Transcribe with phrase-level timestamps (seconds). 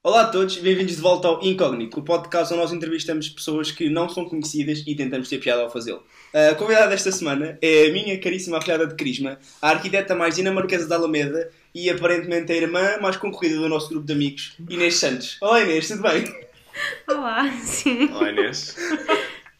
[0.00, 3.90] Olá a todos bem-vindos de volta ao Incógnito, o podcast onde nós entrevistamos pessoas que
[3.90, 6.04] não são conhecidas e tentamos ter piada ao fazê-lo.
[6.32, 10.86] A convidada desta semana é a minha caríssima afilhada de Crisma, a arquiteta mais dinamarquesa
[10.86, 15.36] da Alameda e aparentemente a irmã mais concorrida do nosso grupo de amigos, Inês Santos.
[15.40, 16.24] Olá Inês, tudo bem?
[17.08, 18.08] Olá, sim.
[18.12, 18.76] Olá Inês.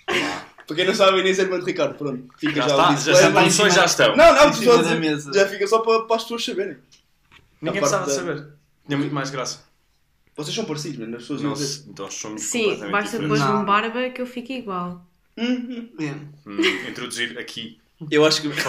[0.07, 2.29] Para quem não sabe, Inês é irmã de Ricardo, pronto.
[2.39, 4.17] Fica Já, já, está, já, já, as pessoas já estão.
[4.17, 5.33] Não, não, mesa.
[5.35, 6.77] já fica só para, para as pessoas saberem.
[7.61, 8.47] Ninguém precisava de da- saber.
[8.87, 9.68] Tinha muito mais graça.
[10.39, 11.49] Vocês são parecidos, mano, as pessoas dizer.
[11.51, 13.39] Nós, nós somos Sim, completamente basta diferentes.
[13.43, 13.65] pôr-me Não.
[13.67, 15.05] barba que eu fico igual.
[15.37, 16.13] Hum, É.
[16.49, 17.79] Hum, introduzir aqui.
[18.11, 18.47] Eu acho que.
[18.49, 18.63] Inês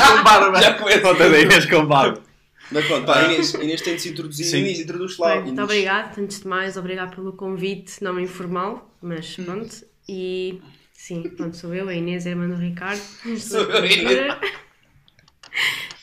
[0.00, 0.62] com barba.
[0.62, 1.00] já começa.
[1.00, 2.22] Foto da Inês com barba.
[2.70, 4.46] Mas pronto, pá, Inês, Inês tem de se introduzir.
[4.46, 4.58] Sim.
[4.60, 5.26] Inês, introduz lá.
[5.28, 5.46] Bem, Inês.
[5.48, 9.84] muito obrigada, antes de mais, obrigado pelo convite, não informal, mas pronto.
[10.08, 10.60] E
[10.92, 13.00] sim, pronto, sou eu, a Inês, a irmã do Ricardo.
[13.38, 14.34] Sou eu, a Inês.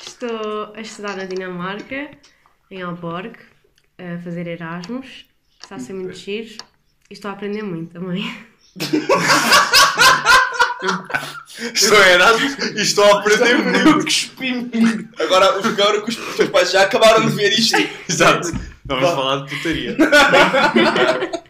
[0.06, 2.12] Estou a estudar na Dinamarca,
[2.72, 3.38] em Alborg,
[4.04, 5.26] a fazer Erasmus.
[5.62, 6.50] Está a ser muito giro
[7.09, 8.36] e estou a aprender muito também.
[11.73, 15.09] Estou em Erasmus e estou a aprender muito.
[15.22, 17.78] Agora, os agora que os teus pais já acabaram de ver isto.
[18.09, 18.52] Exato.
[18.86, 19.98] Vamos falar de putaria.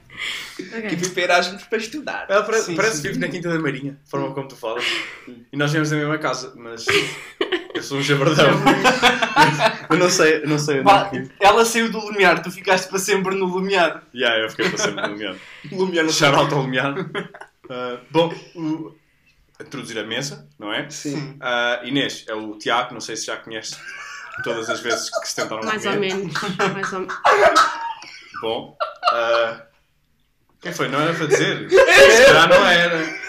[0.76, 0.90] Ok.
[0.90, 2.26] Que fui para Erasmus para estudar.
[2.30, 3.02] Ela parece, Sim, parece sim.
[3.04, 4.84] que vive na Quinta da Marinha, a forma como tu falas.
[5.52, 6.86] E nós vivemos na mesma casa, mas
[7.76, 8.46] eu sou um jabardão.
[9.89, 11.30] Eu não sei, eu não sei onde Pá, é que.
[11.39, 14.03] ela saiu do Lumiar, tu ficaste para sempre no Lumiar.
[14.14, 15.36] Yeah, eu fiquei para sempre no Lumiar.
[15.72, 16.94] Lumiar no Shout out ao Lumiar.
[17.00, 18.95] Uh, bom, o-
[19.62, 20.90] introduzir a mesa, não é?
[20.90, 21.38] Sim.
[21.42, 23.75] Uh, Inês é o Tiago, não sei se já conhece
[24.44, 25.95] todas as vezes que se tentaram Mais comer.
[26.14, 26.34] ou menos.
[26.73, 27.16] Mais ou menos.
[28.42, 28.78] Bom,
[29.14, 29.62] uh,
[30.62, 30.88] quem foi?
[30.90, 31.70] Não era para dizer?
[31.72, 33.22] Se calhar não era.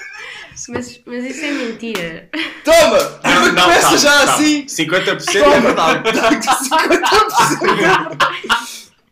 [0.69, 2.31] Mas, mas isso é mentira.
[2.65, 2.99] Toma!
[3.25, 4.33] Não, não, Começa calma, já calma.
[4.35, 4.67] assim!
[4.67, 6.03] 50% é verdade.
[7.65, 8.17] 50%!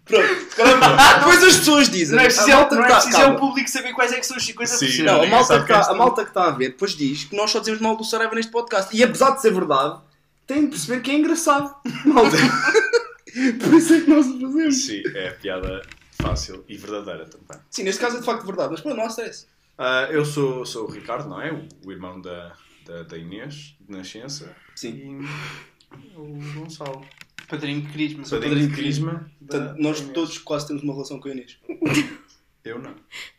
[0.04, 0.96] Pronto, caramba.
[1.18, 2.16] Depois as pessoas dizem.
[2.16, 3.36] Não é a preciso, malta não que é tá- preciso é calma.
[3.36, 4.66] o público saber quais é que são os 50%.
[4.66, 5.02] Sim.
[5.02, 6.92] Não, a Ninguém malta, sabe que tá, és a malta que está a ver depois
[6.96, 8.94] diz que nós só dizemos mal do Saraiva neste podcast.
[8.96, 10.00] E apesar de ser verdade,
[10.46, 11.74] tem de perceber que é engraçado.
[12.04, 12.36] Malta.
[13.60, 14.84] Por isso é que nós o fazemos.
[14.84, 15.80] Sim, é piada
[16.20, 17.62] fácil e verdadeira também.
[17.70, 19.46] Sim, neste caso é de facto verdade, mas pronto, não há stress.
[19.78, 21.52] Uh, eu sou, sou o Ricardo, não é?
[21.52, 22.54] O, o irmão da,
[22.86, 24.54] da, da Inês, de nascença.
[24.76, 25.20] Sim.
[26.02, 26.24] E o
[26.54, 27.04] Gonçalo.
[27.48, 28.22] Padrinho de Crisma.
[28.22, 29.30] Padrinho padrinho de Crisma.
[29.38, 30.14] Portanto, nós Inês.
[30.14, 31.58] todos quase temos uma relação com a Inês.
[32.64, 32.94] Eu não.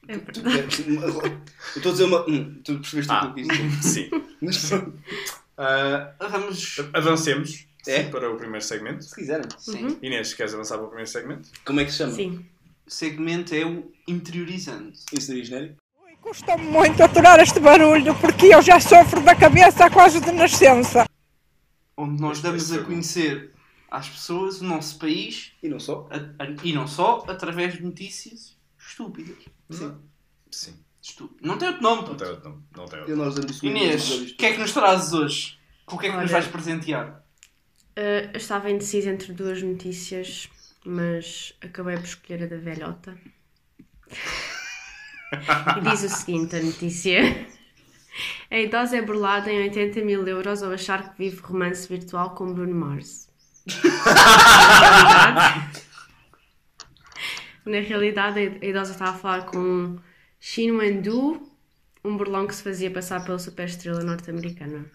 [0.09, 0.83] É Tu verdade.
[0.85, 2.29] Eu estou a dizer uma.
[2.29, 3.83] Hum, tu percebeste o que Ah, eu quis dizer.
[3.83, 4.09] sim.
[4.41, 4.89] Mas pronto.
[5.57, 6.79] Uh, Vamos.
[6.93, 8.03] avancemos É?
[8.03, 9.01] para o primeiro segmento.
[9.05, 9.45] Se quiserem.
[9.57, 9.85] Sim.
[9.85, 9.97] Uhum.
[10.01, 11.47] Inês, queres avançar para o primeiro segmento?
[11.63, 12.11] Como é que se chama?
[12.11, 12.45] Sim.
[12.85, 14.91] O segmento é o interiorizando.
[15.13, 15.77] Inserir genérico?
[16.23, 21.05] Custa muito aturar este barulho porque eu já sofro da cabeça quase de nascença.
[21.97, 23.51] Onde nós é damos a conhecer
[23.91, 26.07] às pessoas o nosso país E não só?
[26.09, 29.35] a- a- e não só através de notícias estúpidas.
[29.69, 29.97] Sim.
[30.49, 30.73] Sim.
[31.01, 31.45] Estúpido.
[31.45, 32.07] Não tem outro nome.
[32.07, 32.63] Não tem outro nome.
[32.75, 33.51] Não tem outro.
[33.51, 35.59] isso Inês, o que é que nos trazes hoje?
[35.85, 36.33] Com o que é que nos Olha.
[36.33, 37.21] vais presentear?
[37.97, 40.49] Uh, eu estava indecisa entre duas notícias,
[40.85, 43.17] mas acabei por escolher a da velhota.
[45.77, 47.47] E diz o seguinte: a notícia.
[48.51, 52.53] A idosa é burlada em 80 mil euros ao achar que vive romance virtual com
[52.53, 53.27] Bruno Mars.
[57.65, 59.97] Na realidade, a idosa estava a falar com
[60.39, 61.41] Shin Wendu,
[62.03, 64.85] um burlão que se fazia passar pela superestrela norte-americana.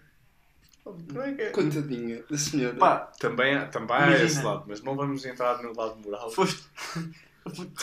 [1.53, 2.77] Coitadinha da senhora.
[2.77, 4.25] Pá, Também, há- também há Imagina.
[4.27, 6.31] esse lado, mas não vamos entrar no lado moral.
[6.31, 6.63] foste.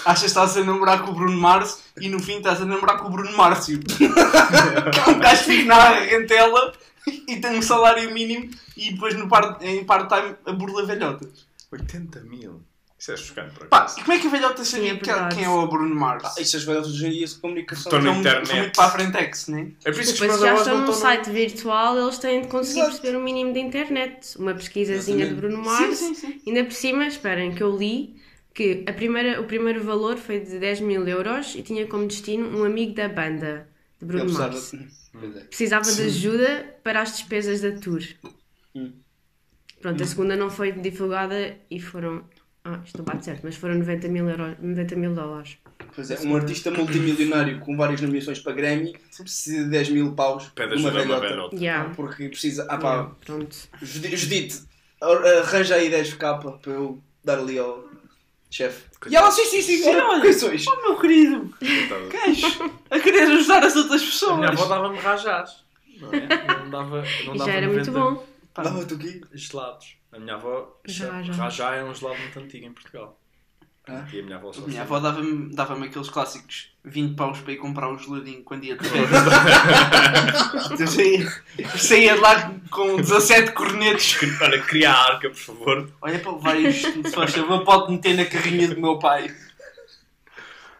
[0.06, 2.98] Achas que estás a namorar com o Bruno Mars e no fim estás a namorar
[2.98, 3.80] com o Bruno Márcio.
[5.08, 6.74] um gajo que vive na rentela
[7.28, 11.46] e tem um salário mínimo e depois no par, em part-time a burla velhotas.
[11.72, 12.62] 80 mil.
[12.98, 15.06] Isso é chocante, por Pá, e como é que a velhota sabia Sim, é que-
[15.06, 15.36] verdade.
[15.36, 16.24] quem é o Bruno Mars?
[16.26, 17.92] Ah, isto as velhas hoje em dia de comunicação.
[17.92, 18.48] Estão na internet.
[18.48, 19.68] são muito para a frentex, não é?
[19.84, 21.30] É por isso que os Depois meus já avós estão não num estão no- site
[21.30, 22.96] virtual, eles têm de conseguir Exato.
[22.96, 24.40] perceber o mínimo de internet.
[24.40, 25.34] Uma pesquisazinha de.
[25.36, 25.98] Bruno Mars.
[25.98, 26.42] Sim, sim, sim.
[26.48, 28.16] Ainda por cima, esperem, que eu li
[28.56, 32.58] que a primeira, o primeiro valor foi de 10 mil euros e tinha como destino
[32.58, 33.68] um amigo da banda
[34.00, 34.72] de Bruno Apesar Mars.
[35.50, 38.02] Precisava de ajuda para as despesas da tour.
[38.74, 38.94] Hum.
[39.82, 42.24] Pronto, a segunda não foi divulgada e foram.
[42.64, 45.58] Ah, isto não bate certo, mas foram 90 mil, euros, 90 mil dólares.
[45.94, 50.50] Pois é, um artista multimilionário com várias nomeações para Grammy precisa de 10 mil paus
[50.56, 51.56] Pede uma velhota.
[51.56, 51.94] Yeah.
[51.94, 52.66] Porque precisa.
[52.70, 54.62] Ah pá, Yeah, Judite,
[55.02, 57.95] ar- arranja aí 10k para eu dar ali ao
[58.56, 58.86] chefe.
[59.10, 60.22] E ela, sim, sim, sim, Sim, olha, olha.
[60.22, 60.66] quem sois?
[60.68, 61.54] Oh meu querido,
[62.12, 64.70] gajo, a querer ajudar as outras A minha avó pessoas.
[64.70, 65.66] dava-me rajás.
[66.00, 66.28] Não, é?
[66.60, 68.26] não dava, não dava já era muito 90 bom.
[68.56, 69.22] Dava-te o quê?
[69.34, 69.98] Gelados.
[70.12, 71.34] A minha avó, Já, já.
[71.34, 73.20] rajá é um gelado muito antigo em Portugal.
[74.12, 77.54] E a minha avó só A minha avó dava-me dava aqueles clássicos 20 paus para
[77.54, 79.10] ir comprar um geladinho quando ia de férias.
[80.80, 80.88] Eu
[81.78, 84.18] saía, de lá com 17 cornetos.
[84.42, 85.92] Olha, cria a arca, por favor.
[86.02, 89.28] Olha para levar isto, se faz favor, pode meter na carrinha do meu pai.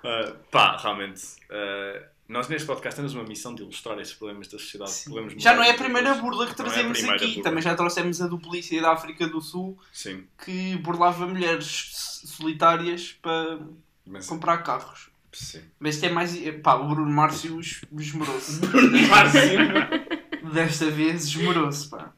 [0.04, 1.24] Uh, pá, realmente.
[1.50, 4.92] uh, nós neste podcast temos uma missão de ilustrar estes problemas da sociedade.
[5.06, 7.28] Problemas Já não é a primeira burla que é trazemos primeira aqui.
[7.36, 7.44] burla.
[7.44, 11.92] Também já trouxemos a do polícia da África do Sul Sim, que burlava mulheres
[12.26, 13.60] solitárias para
[14.06, 14.26] mas.
[14.28, 15.10] comprar carros.
[15.32, 15.62] Sim.
[15.80, 16.34] Mas este é mais.
[16.64, 18.62] Pá, o Bruno Márcio es- esmerou-se.
[20.54, 22.14] Desta vez esmerou-se, pá.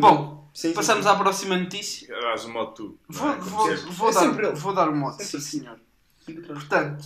[0.00, 1.10] Bom, Sim, sim, passamos sim.
[1.10, 2.08] à próxima notícia.
[2.08, 2.98] Dás o modo tu.
[3.08, 3.36] Vou, é?
[3.36, 5.80] Vou, vou É dar, vou dar o modo, sim Sempre senhor.
[6.46, 7.04] Portanto,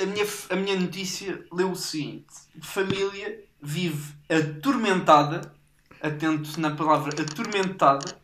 [0.00, 2.26] a minha, a minha notícia leu o seguinte:
[2.60, 5.52] família vive atormentada,
[6.00, 8.20] atento na palavra atormentada,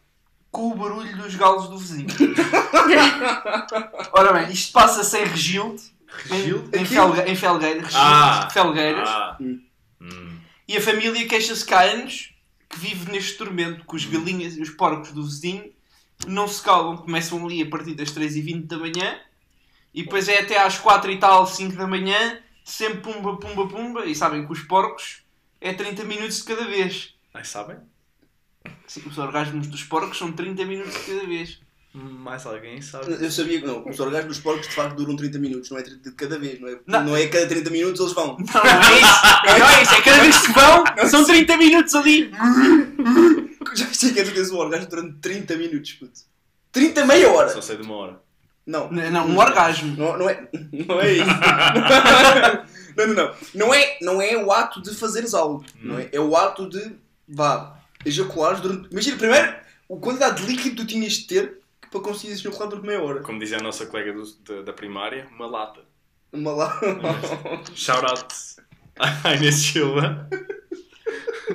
[0.50, 2.08] com o barulho dos galos do vizinho.
[4.12, 5.82] Ora bem, isto passa-se em Regilde,
[6.24, 6.76] Regilde?
[6.76, 7.20] em, em, Regilde,
[7.94, 8.48] Ah!
[8.50, 9.36] Felgueiras, Ah.
[9.40, 9.60] Hum.
[10.00, 10.36] Hum.
[10.66, 12.34] e a família queixa-se cá há anos
[12.68, 15.72] que vive neste tormento, que os galinhas e os porcos do vizinho
[16.26, 19.18] não se calam, começam ali a partir das 3h20 da manhã
[19.98, 24.06] e depois é até às 4 e tal, 5 da manhã, sempre pumba, pumba, pumba,
[24.06, 25.24] e sabem que os porcos
[25.60, 27.16] é 30 minutos de cada vez.
[27.34, 27.78] Ai, sabem?
[28.86, 31.60] Sim, os orgasmos dos porcos são 30 minutos de cada vez.
[31.92, 33.12] Mais alguém sabe?
[33.12, 35.82] Eu sabia que não, os orgasmos dos porcos de facto duram 30 minutos, não é
[35.82, 36.78] 30 de cada vez, não é?
[36.86, 37.04] Não.
[37.04, 38.36] Não, é a cada 30 minutos eles vão.
[38.38, 41.94] Não, não é isso, não é isso, é cada vez que vão, são 30 minutos
[41.96, 42.30] ali.
[43.74, 46.20] Já sei que é tu tens um orgasmo durante 30 minutos, puto.
[46.70, 47.48] 30 meia hora!
[47.48, 48.27] Só sei de uma hora.
[48.68, 49.96] Não, Não, não, um orgasmo.
[49.96, 50.46] não, não é.
[50.86, 51.24] Não é isso.
[52.96, 53.34] não, não, não.
[53.54, 56.08] Não é, não é o ato de fazeres algo, não é?
[56.12, 56.92] É o ato de,
[57.26, 58.90] vá, ejaculares durante.
[58.92, 59.48] Imagina, primeiro,
[59.90, 61.58] a quantidade de líquido que tu tinhas de ter
[61.90, 63.20] para conseguires ejacular durante meia hora.
[63.20, 65.80] Como dizia a nossa colega do- da, da primária, uma lata.
[66.30, 66.78] Uma lá.
[67.74, 68.34] Shout out
[68.98, 70.28] à Inês Silva.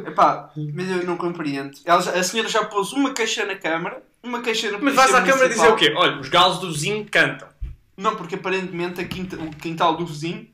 [0.07, 1.77] Epá, mas eu não compreendo.
[1.85, 5.13] Ela já- a senhora já pôs uma queixa na câmara, uma queixa na Mas vais
[5.13, 5.93] à câmara dizer o quê?
[5.95, 7.47] Olha, os galos do vizinho cantam.
[7.95, 10.49] Não, porque aparentemente a quinta- o quintal do vizinho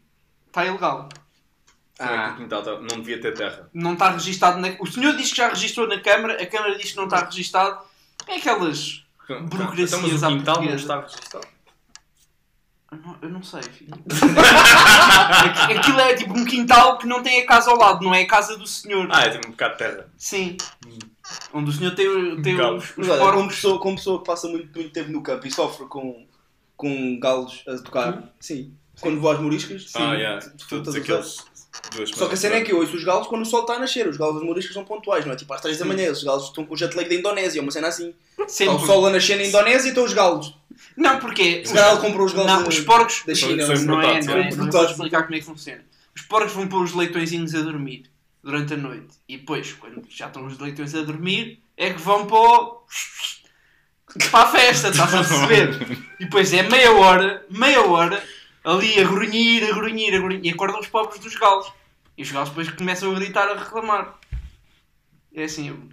[0.48, 1.07] está ilegal.
[2.00, 2.31] Ah.
[2.33, 3.69] o quintal tá- não devia ter terra?
[3.74, 4.69] Não está registado na...
[4.80, 7.80] O senhor diz que já registrou na câmara, a câmara diz que não está registado.
[8.27, 9.04] É aquelas...
[9.27, 11.48] Burocracias Então, mas o quintal não está registado.
[12.92, 13.94] Eu não, eu não sei, filho.
[13.94, 18.21] Aqui- Aquilo é tipo um quintal que não tem a casa ao lado, não é
[18.24, 19.07] a casa do senhor.
[19.12, 20.07] Ah, é tipo um bocado de terra.
[20.18, 20.57] Sim.
[21.54, 22.78] Onde o senhor tem, o- tem Galo.
[22.78, 23.56] os, os Mas olha, como porcos.
[23.56, 26.26] pessoa, como pessoa que passa muito, muito tempo no campo e sofre com,
[26.76, 28.74] com galos a tocar, sim.
[29.02, 29.98] Quando vou às moriscas, sim.
[29.98, 30.40] Ah, yeah.
[30.46, 31.38] tu- tu- Todos tu- aqueles.
[31.96, 33.76] Duas Só que a cena é que eu ouço os galos quando o sol está
[33.76, 34.08] a nascer.
[34.08, 35.36] Os galos das moriscas são pontuais, não é?
[35.36, 36.12] Tipo às 3 da manhã.
[36.12, 38.14] Os galos estão com o jet lag da Indonésia, uma cena assim.
[38.31, 38.76] Está Sempre.
[38.76, 40.54] o sol a nascer na Indonésia e estão os galos.
[40.98, 41.64] Não, porque.
[41.66, 43.24] Se calhar ele comprou os galos Não, da, os porcos.
[43.26, 43.66] da China.
[43.66, 44.06] São não é?
[44.06, 44.40] Não é, importados, não é.
[44.40, 44.44] é.
[44.44, 44.92] Não vou Importados.
[44.92, 45.86] explicar como é que funciona.
[46.16, 48.04] Os porcos vão pôr os leitõezinhos a dormir
[48.44, 49.15] durante a noite.
[49.27, 52.83] E depois, quando já estão os leitões a dormir, é que vão para o...
[54.31, 55.97] para a festa, estás a perceber?
[56.19, 58.24] E depois é meia hora, meia hora,
[58.63, 60.45] ali a grunhir, a grunhir, a grunhir.
[60.45, 61.71] E acordam os pobres dos galos.
[62.18, 64.18] E os galos depois começam a gritar, a reclamar.
[65.33, 65.89] É assim,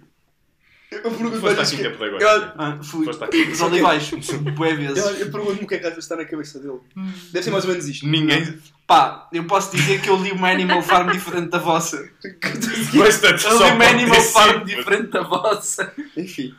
[0.91, 1.01] eu...
[1.01, 2.23] Pergunto Foste à mas quinta que- pedagoga.
[2.23, 3.05] eu- Ah, fui.
[3.05, 4.09] Foste à Os olivais,
[4.55, 4.97] bué vezes.
[4.97, 6.79] eu- Eu pergunto-me o que é que às vezes está na cabeça dele.
[7.31, 8.07] Deve ser mais ou menos isto.
[8.07, 8.57] Ninguém.
[8.87, 11.97] Pá, eu posso dizer que eu li uma Animal Farm diferente da vossa.
[12.97, 15.93] Bastante Eu li só uma Animal Farm diferente da vossa.
[16.15, 16.53] Enfim.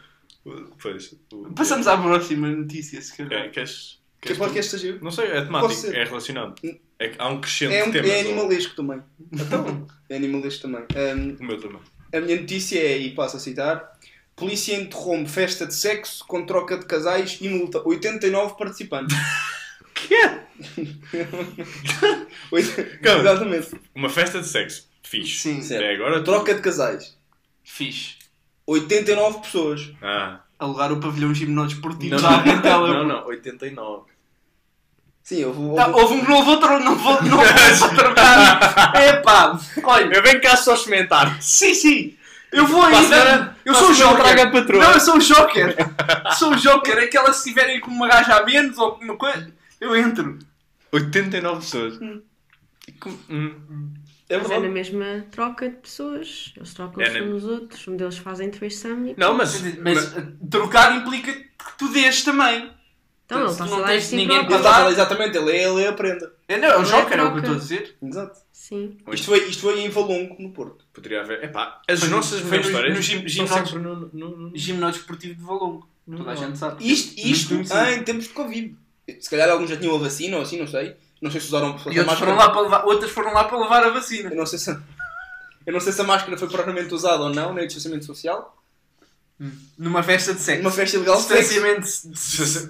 [0.81, 1.15] Pois.
[1.33, 3.45] o- Passamos à próxima notícia, se calhar.
[3.45, 3.99] É, queres.
[4.21, 5.01] Que queres podcast seja eu?
[5.01, 6.55] Não sei, é temático, é relacionado.
[6.99, 8.11] É que há um crescente É, um, temas.
[8.11, 9.01] é animalesco também.
[9.33, 10.81] Então, é animalesco também.
[10.81, 11.81] Um, O meu também.
[12.13, 13.93] a minha notícia é, e passo a citar:
[14.39, 19.17] Polícia interrompe festa de sexo com troca de casais e multa 89 participantes.
[22.51, 23.21] Oito- Calma.
[23.21, 23.69] Exatamente.
[23.95, 24.89] Uma festa de sexo.
[25.03, 25.41] Fixe.
[25.41, 25.85] Sim, Certo.
[25.85, 26.23] Até agora.
[26.23, 27.17] Troca de casais.
[27.65, 28.17] fixe.
[28.67, 29.93] 89 pessoas.
[30.03, 30.41] Ah.
[30.59, 32.89] Alugar o pavilhão gimnodesportivo Não, da não, Argentela.
[32.95, 34.03] não, não, 89.
[35.23, 35.77] Sim, eu vou.
[35.77, 38.93] Tá, houve um que não vou, tro não vou, não vou trocar.
[39.09, 40.15] Epá, olha.
[40.17, 41.41] Eu venho cá só experimentar.
[41.43, 42.18] Sim, sim.
[42.53, 43.57] Eu vou Para ainda.
[43.65, 44.17] Eu para sou o Joker.
[44.17, 44.83] traga a patroa.
[44.85, 45.77] Não, eu sou o Joker.
[46.39, 46.99] sou o Joker.
[46.99, 50.39] Aquelas se tiverem com uma gaja a menos ou alguma coisa, eu entro.
[50.91, 51.99] 89 pessoas.
[52.87, 53.93] E com- hum.
[54.31, 56.53] É Mas é na mesma troca de pessoas.
[56.57, 57.89] Eles trocam É uns na- nos outros.
[57.89, 59.15] Um deles fazem threesome e...
[59.19, 59.61] Não, mas.
[59.79, 61.45] Mas uh, trocar implica que
[61.79, 62.71] tu dês também.
[63.25, 64.57] Então, ele se está a tens de si ninguém próprio.
[64.57, 66.33] Ele está exatamente, ele é, ele é a prenda.
[66.49, 67.97] É, não, é o é Joker, é o que eu estou a dizer.
[68.03, 68.39] Exato.
[68.53, 68.97] Sim.
[69.13, 70.85] Isto foi, isto foi em Valongo, no Porto.
[70.95, 71.45] Poderia haver.
[71.45, 72.97] Epá, as Foi no- nossas foi no- histórias.
[72.97, 73.79] no gim- ginásio.
[73.79, 74.09] no.
[74.13, 74.57] no, no...
[74.57, 75.89] Gimnódeo Esportivo de Valongo.
[76.17, 76.91] Toda a gente sabe.
[76.91, 78.75] Isto, isto ah, em tempos de Covid.
[79.21, 80.97] Se calhar alguns já tinham a vacina ou assim, não sei.
[81.21, 82.19] Não sei se usaram se E a outros máscara.
[82.33, 84.31] foram lá para levar, outras foram lá para levar a vacina.
[84.31, 84.71] Eu não sei se
[85.67, 88.58] eu não sei se a máscara foi propriamente usada ou não, nem o distanciamento social.
[89.79, 90.63] Numa festa de sexo.
[90.63, 91.39] Uma festa ilegal de sexo.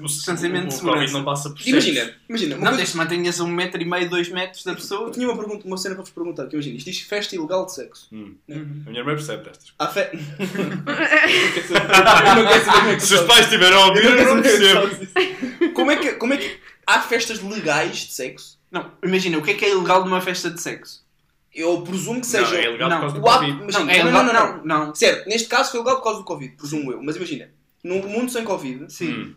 [0.03, 0.69] Distanciamento.
[0.69, 1.13] De o Covid segurança.
[1.15, 2.55] não passa por Imagina, imagina.
[2.57, 5.09] Uma Não, coisa- desde que mantenhas a um metro e meio, dois metros da pessoa.
[5.09, 7.65] Eu tinha uma, pergunta, uma cena para vos perguntar, que imagina, isto diz festa ilegal
[7.65, 8.07] de sexo.
[8.13, 8.35] Hum.
[8.49, 8.83] Uhum.
[8.87, 9.73] A minha irmã percebe destas.
[9.79, 10.01] Há fe...
[10.01, 10.09] eu
[10.77, 10.85] não
[11.55, 14.05] quero saber eu não quero saber como é que Se os pais estiveram a ouvir,
[14.05, 14.89] Eu não percebo.
[14.89, 15.73] disso.
[15.75, 18.59] Como é que, como é que há festas legais de sexo?
[18.71, 21.03] Não, imagina, o que é que é ilegal numa festa de sexo?
[21.55, 22.57] Eu presumo que Não, seja.
[22.57, 23.63] é ilegal não, por causa do o ato- Covid.
[23.63, 24.95] imagina, Não, é não, não, não, Não, não.
[24.95, 27.03] Certo, neste caso foi legal por causa do Covid, presumo eu.
[27.03, 27.49] Mas imagina,
[27.83, 29.13] num mundo sem Covid, Sim.
[29.13, 29.35] Hum.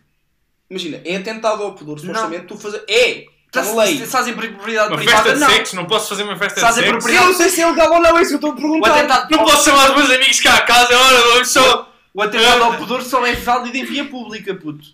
[0.70, 2.06] imagina, é atentado ao pudor, Não.
[2.06, 2.84] supostamente, tu fazer.
[2.88, 3.26] É!
[3.48, 4.02] Está Estás na lei.
[4.02, 5.24] estás em propriedade Uma privada?
[5.24, 5.50] festa de não.
[5.50, 5.76] sexo?
[5.76, 6.98] Não posso fazer uma festa Estás de a sexo?
[7.00, 8.54] propriedade- Eu não sei se é legal ou não, é isso que eu estou a
[8.54, 8.96] O perguntar.
[8.96, 11.94] atentado, Não posso chamar os meus amigos cá a casa, olha, vamos só...
[12.14, 14.86] o atentado ao pudor só é válido em via pública, puto.
[14.86, 14.94] Se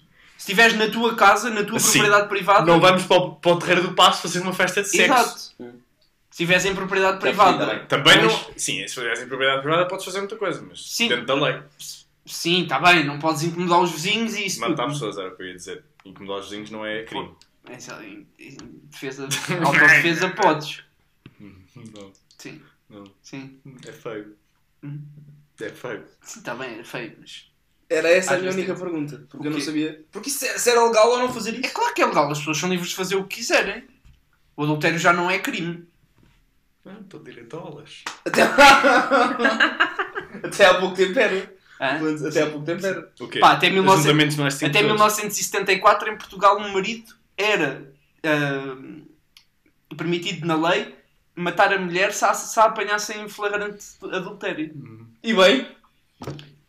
[0.53, 1.91] estiveres na tua casa, na tua Sim.
[2.00, 2.65] propriedade privada.
[2.65, 5.03] Não vamos para o, para o terreiro do passo fazer uma festa de sexo.
[5.13, 5.74] Exato.
[6.38, 7.79] Se estiveres em propriedade privada.
[7.88, 8.53] Também Mas- não...
[8.56, 11.08] Sim, se fizesse em propriedade privada podes fazer muita coisa, mas Sim.
[11.08, 11.60] dentro da lei.
[12.27, 14.60] Sim, está bem, não podes incomodar os vizinhos e isso.
[14.60, 14.94] Matar tudo.
[14.94, 15.84] pessoas era o que eu ia dizer.
[16.06, 17.32] Incomodar os vizinhos não é crime.
[17.67, 19.27] É, sei lá, em, em defesa,
[19.65, 20.84] autodefesa podes.
[21.39, 23.03] Não, Sim, não.
[23.24, 23.60] sim.
[23.88, 24.36] É feio.
[24.84, 25.01] Hum.
[25.60, 26.03] É feio.
[26.22, 27.50] Sim, está bem, é feio, mas.
[27.89, 29.27] Era essa a Às minha vezes única tem- pergunta.
[29.27, 30.06] Porque eu não sabia.
[30.12, 31.74] Porque se, se era legal ou não fazer É isso.
[31.74, 33.88] claro que é legal, as pessoas são livres de fazer o que quiserem.
[34.56, 35.88] O adultério já não é crime.
[36.88, 38.03] Ah, Estou direito a aulas.
[38.25, 38.44] Até...
[40.44, 41.53] Até há pouco tempo era.
[41.79, 42.00] Hã?
[42.27, 43.12] Até há pouco tempo era.
[43.20, 43.39] O quê?
[43.39, 45.17] Pá, até 1900 Ajuntamentos não é cinco Até pessoas.
[45.17, 47.91] 1974, em Portugal, um marido era
[48.24, 48.75] ah,
[49.96, 50.96] permitido na lei
[51.36, 54.74] matar a mulher se a, se a apanhasse em flagrante adultério.
[55.24, 55.67] E bem,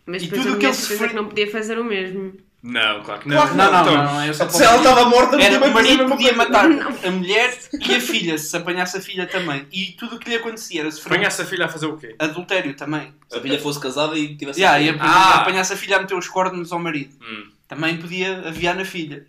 [0.07, 2.35] Mas E tudo a que ele certeza sofreu- que não podia fazer o mesmo.
[2.61, 3.51] Não, claro que Claro não.
[3.51, 6.07] que Não, não, Então, não, é só se ela estava morta, não Era o marido
[6.07, 6.89] podia matar Não.
[7.07, 9.65] a mulher e a filha, se apanhasse a filha também.
[9.71, 12.17] E tudo o que lhe acontecia era sofrer Apanhasse a filha a fazer o quê?
[12.19, 13.15] adultério também.
[13.29, 14.61] Se a filha fosse casada e tivesse.
[14.61, 15.35] Yeah, e a- Ah.
[15.43, 17.15] apanhasse a filha a meter os cornos ao marido.
[17.23, 17.49] Hum.
[17.69, 19.25] Também podia aviar na filha.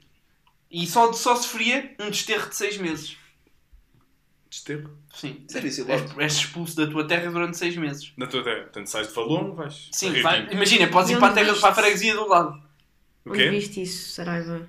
[0.71, 3.15] E só, só sofria um desterro de seis meses.
[4.50, 4.89] Desterro.
[5.13, 5.43] Sim.
[5.48, 6.21] Serviço És, ilegal.
[6.21, 8.12] és expulso da tua terra durante seis meses.
[8.17, 8.62] Na tua terra.
[8.62, 9.88] Portanto, sais de Valongo, vais.
[9.91, 12.68] Sim, vai- imagina, podes ir Não para a terra para a freguesia do lado.
[13.25, 13.49] O Onde quê?
[13.49, 14.67] viste isso, Saraiva?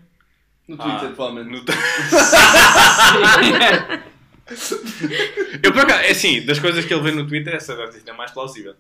[0.69, 1.51] No Twitter, Ah, provavelmente.
[1.51, 1.65] no-
[5.63, 8.15] Eu, por acaso, é assim, das coisas que ele vê no Twitter, essa ser a
[8.15, 8.75] mais plausível.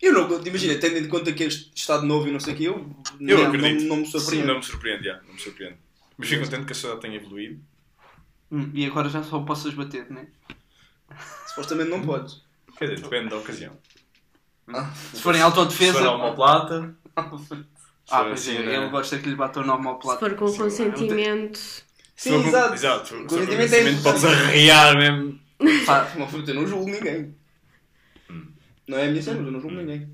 [0.00, 2.64] Eu não, imagina, tendo em conta que este Estado novo e não sei o que,
[2.64, 3.80] eu, Eu não, acredito.
[3.82, 4.46] Não, não me Sim, surpreendo.
[4.46, 5.76] não me surpreende, já, não me surpreende.
[6.16, 7.60] Mas fico contente que a sociedade tenha evoluído.
[8.50, 10.26] Hum, e agora já só possas bater, né?
[11.48, 12.42] Supostamente não podes.
[12.78, 13.76] Quer dizer, depende da ocasião.
[15.12, 15.98] Se forem Se autodefesa.
[15.98, 16.94] for a homoplata,
[18.10, 18.76] Ah, pois é, assim, né?
[18.76, 20.18] ele gosta que lhe batam no Se homoplata.
[20.20, 21.56] for com Sim, consentimento.
[21.58, 21.82] se
[22.16, 22.74] Sim, exato.
[22.74, 23.04] Exato.
[23.06, 25.40] Se for com Consentimento é podes arrear mesmo.
[25.86, 27.34] Pá, Não, eu não julgo ninguém.
[28.86, 30.08] Não é a minha cena, mas eu não julgo ninguém.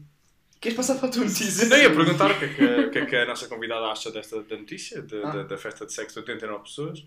[0.60, 1.66] Queres passar para a tua notícia?
[1.68, 4.10] Não, ia perguntar o que, é que, o que é que a nossa convidada acha
[4.10, 5.30] desta da notícia, de- Ah.
[5.30, 7.04] da, da festa de sexo de 89 pessoas.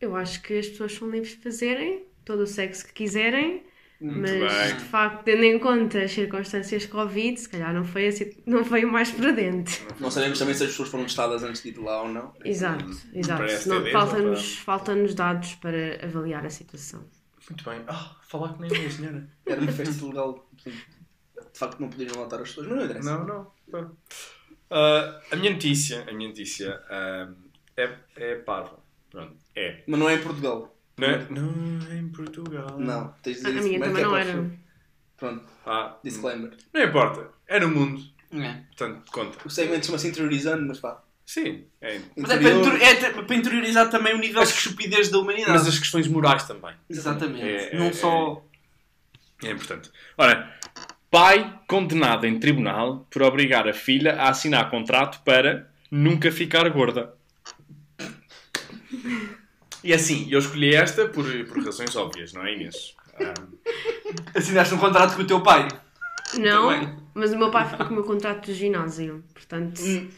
[0.00, 3.64] Eu acho que as pessoas são livres de fazerem todo o sexo que quiserem,
[4.04, 4.76] Muito mas bem.
[4.76, 8.84] de facto, tendo em conta as circunstâncias Covid, se calhar não foi, assim, não foi
[8.84, 9.80] o mais prudente.
[9.98, 12.34] Não sabemos também se as pessoas foram testadas antes de ir lá ou não.
[12.44, 12.84] Exato,
[13.14, 13.68] exato.
[13.68, 17.02] Não- ter Falta-nos falta dados para avaliar a situação.
[17.48, 17.82] Muito bem.
[17.88, 19.28] Ah, falar que nem uma engenheira.
[19.46, 20.50] Era uma festa legal.
[20.64, 23.24] De facto, não poderiam matar as pessoas, mas não interessa.
[23.24, 23.96] Não, não.
[24.70, 27.28] Ah, a minha notícia, a minha notícia ah,
[27.74, 28.78] é, é parva.
[29.10, 29.82] Pronto, é.
[29.86, 30.73] Mas não é em Portugal.
[30.96, 32.78] Não, é- não é em Portugal.
[32.78, 34.40] Não, tens de A dizer isso minha também que é não para era.
[34.40, 34.50] o-
[35.16, 36.52] Pronto, Ah, disclaimer.
[36.72, 37.28] não importa.
[37.46, 38.02] É no mundo.
[38.32, 38.52] é.
[38.76, 39.38] Portanto, conta.
[39.44, 41.02] O segmento chama-se interiorizando, mas pá.
[41.24, 42.00] Sim, é.
[42.16, 45.52] Mas é para, inter- é te- para interiorizar também o nível de estupidez da humanidade.
[45.52, 46.74] Mas as questões morais também.
[46.90, 47.42] Exatamente.
[47.42, 48.44] É- não é- só.
[49.42, 49.90] É importante.
[50.18, 50.52] Ora,
[51.10, 57.14] pai condenado em tribunal por obrigar a filha a assinar contrato para nunca ficar gorda.
[59.84, 62.94] E assim, eu escolhi esta por, por razões óbvias, não é, Inês?
[63.20, 63.34] Ah,
[64.34, 65.68] Assinaste um contrato com o teu pai.
[66.38, 66.96] Não, Também.
[67.14, 70.08] mas o meu pai ficou com o meu contrato de ginásio, portanto Hum.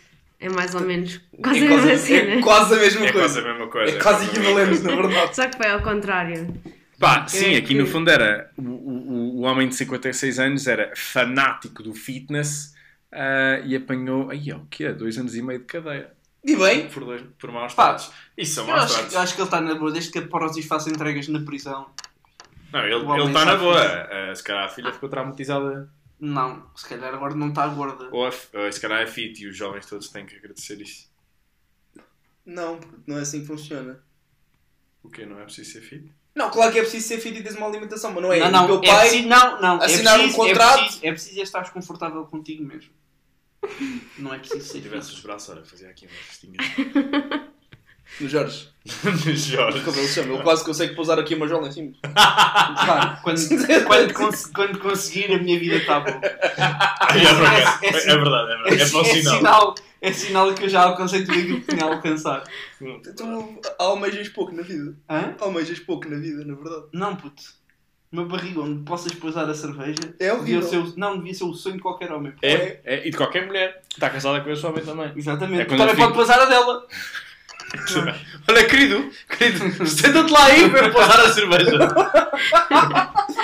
[0.40, 3.28] é mais ou menos quase É a é quase a mesma é coisa.
[3.28, 3.96] quase a mesma coisa.
[3.96, 5.36] É quase equivalente, na verdade.
[5.36, 6.54] Só que foi ao contrário.
[6.98, 8.50] Pá, sim, É aqui que- no fundo era.
[8.56, 12.72] O, o, o homem de 56 anos era fanático do fitness
[13.12, 14.30] ah, e apanhou.
[14.30, 14.90] Aí, o quê?
[14.92, 16.10] Dois anos e meio de cadeia.
[16.46, 18.12] E bem, Por, dois, por maus Pá, tratos.
[18.38, 19.14] Isso são Eu maus acho, tratos.
[19.14, 21.90] eu acho que ele está na boa, desde que a Porosis faça entregas na prisão.
[22.72, 23.80] Não, ele o está na boa.
[23.82, 25.90] Ah, se calhar a filha ficou traumatizada.
[26.20, 28.08] Não, se calhar agora não está gorda.
[28.12, 31.10] Ou, a, ou se calhar é fit e os jovens todos têm que agradecer isso.
[32.44, 34.00] Não, porque não é assim que funciona.
[35.02, 35.26] O quê?
[35.26, 36.10] Não é preciso ser fit?
[36.34, 38.38] Não, claro que é preciso ser fit e teres uma alimentação, mas não é.
[38.38, 39.08] Não, o não, teu é pai.
[39.08, 39.82] preciso, não, não.
[39.82, 40.78] assinar é um preciso, contrato.
[40.78, 42.92] É preciso, é preciso é estares confortável contigo mesmo.
[44.18, 45.18] Não é preciso Se ser tivesse fit.
[45.18, 46.56] os braços, olha, fazia aqui uma festinha.
[48.20, 48.68] No Jorge.
[49.34, 49.80] Jorge.
[49.82, 51.92] Como ele chama, ele quase consegue pousar aqui uma jola em cima.
[52.06, 53.38] Claro, quando,
[53.86, 56.14] quando, cons- quando conseguir a minha vida está boa.
[56.24, 58.52] É verdade, é, é- é verdade.
[58.52, 58.80] É, verdade.
[58.82, 59.36] é bom sinal.
[59.38, 59.74] sinal.
[60.00, 62.44] É sinal que eu já alcancei tudo aquilo que tinha a alcançar.
[62.78, 64.96] Tu almejas pouco na vida.
[65.10, 65.34] Hã?
[65.40, 66.86] Almejas pouco na vida, na verdade.
[66.92, 67.42] Não, puto.
[68.16, 70.62] O meu barriga onde possas pousar a cerveja É devia horrível.
[70.62, 72.32] ser o, não, devia ser o sonho de qualquer homem.
[72.40, 73.82] É, é, e de qualquer mulher.
[73.92, 75.12] Está casada com a sua mãe também.
[75.14, 75.60] Exatamente.
[75.60, 76.86] É também fico- pode pousar a dela.
[78.48, 81.72] Olha, querido, querido, senta-te lá aí para pousar a cerveja.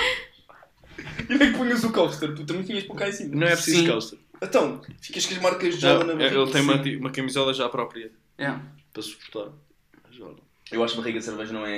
[1.29, 2.33] E onde é que punhas o coaster?
[2.35, 3.35] Tu também tinhas por cá em cima.
[3.35, 3.87] Não é preciso Sim.
[3.87, 4.19] coaster.
[4.41, 6.35] Então, ficas com as marcas de jola na barriga.
[6.37, 8.53] ele tem uma, uma camisola já própria É.
[8.91, 9.51] para suportar
[10.09, 10.35] a jola.
[10.71, 11.77] Eu acho que barriga de cerveja não é.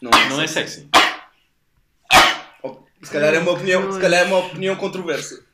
[0.00, 0.88] Não Não é sexy.
[3.02, 5.44] Se calhar é uma opinião, se calhar é uma opinião controversa.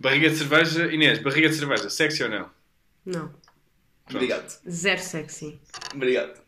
[0.00, 2.50] Barriga de cerveja, Inês, barriga de cerveja, sexy ou não?
[3.04, 3.34] Não.
[4.10, 4.58] Obrigado.
[4.68, 5.60] Zero sexy.
[5.94, 6.40] Obrigado.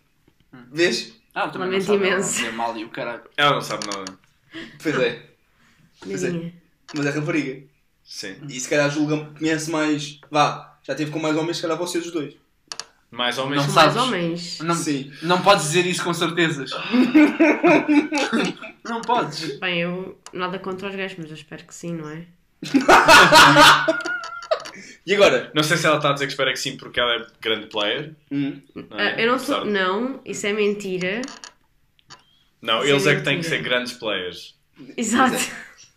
[0.72, 1.14] Vês?
[1.34, 2.42] Ah, também Lamento não sabe, imenso.
[2.44, 3.22] ela mal e o caralho.
[3.36, 4.18] Ela não sabe nada.
[4.82, 5.26] Pois é.
[6.00, 6.52] Pois é.
[6.94, 7.62] Mas é rapariga.
[8.04, 8.36] Sim.
[8.48, 10.20] E se calhar julga conhece mais.
[10.30, 12.34] Vá, já teve com mais homens, se calhar vocês os dois.
[13.10, 13.66] Mais ou Não menos.
[13.72, 13.96] sabes.
[13.96, 14.58] Mais ou menos.
[14.60, 15.12] Não, Sim.
[15.22, 16.70] não podes dizer isso com certezas.
[18.84, 19.58] não podes.
[19.58, 22.24] Bem, eu nada contra os gajos, mas eu espero que sim, não é?
[25.06, 25.50] E agora?
[25.54, 27.66] Não sei se ela está a dizer que espera que sim porque ela é grande
[27.66, 28.14] player.
[28.30, 28.60] Hum.
[28.74, 29.14] Não, é?
[29.14, 29.64] Ah, eu não sou.
[29.64, 31.22] De- Não, isso é mentira.
[32.62, 34.54] Não, Isso eles é é que têm que ser grandes players.
[34.96, 35.36] Exato.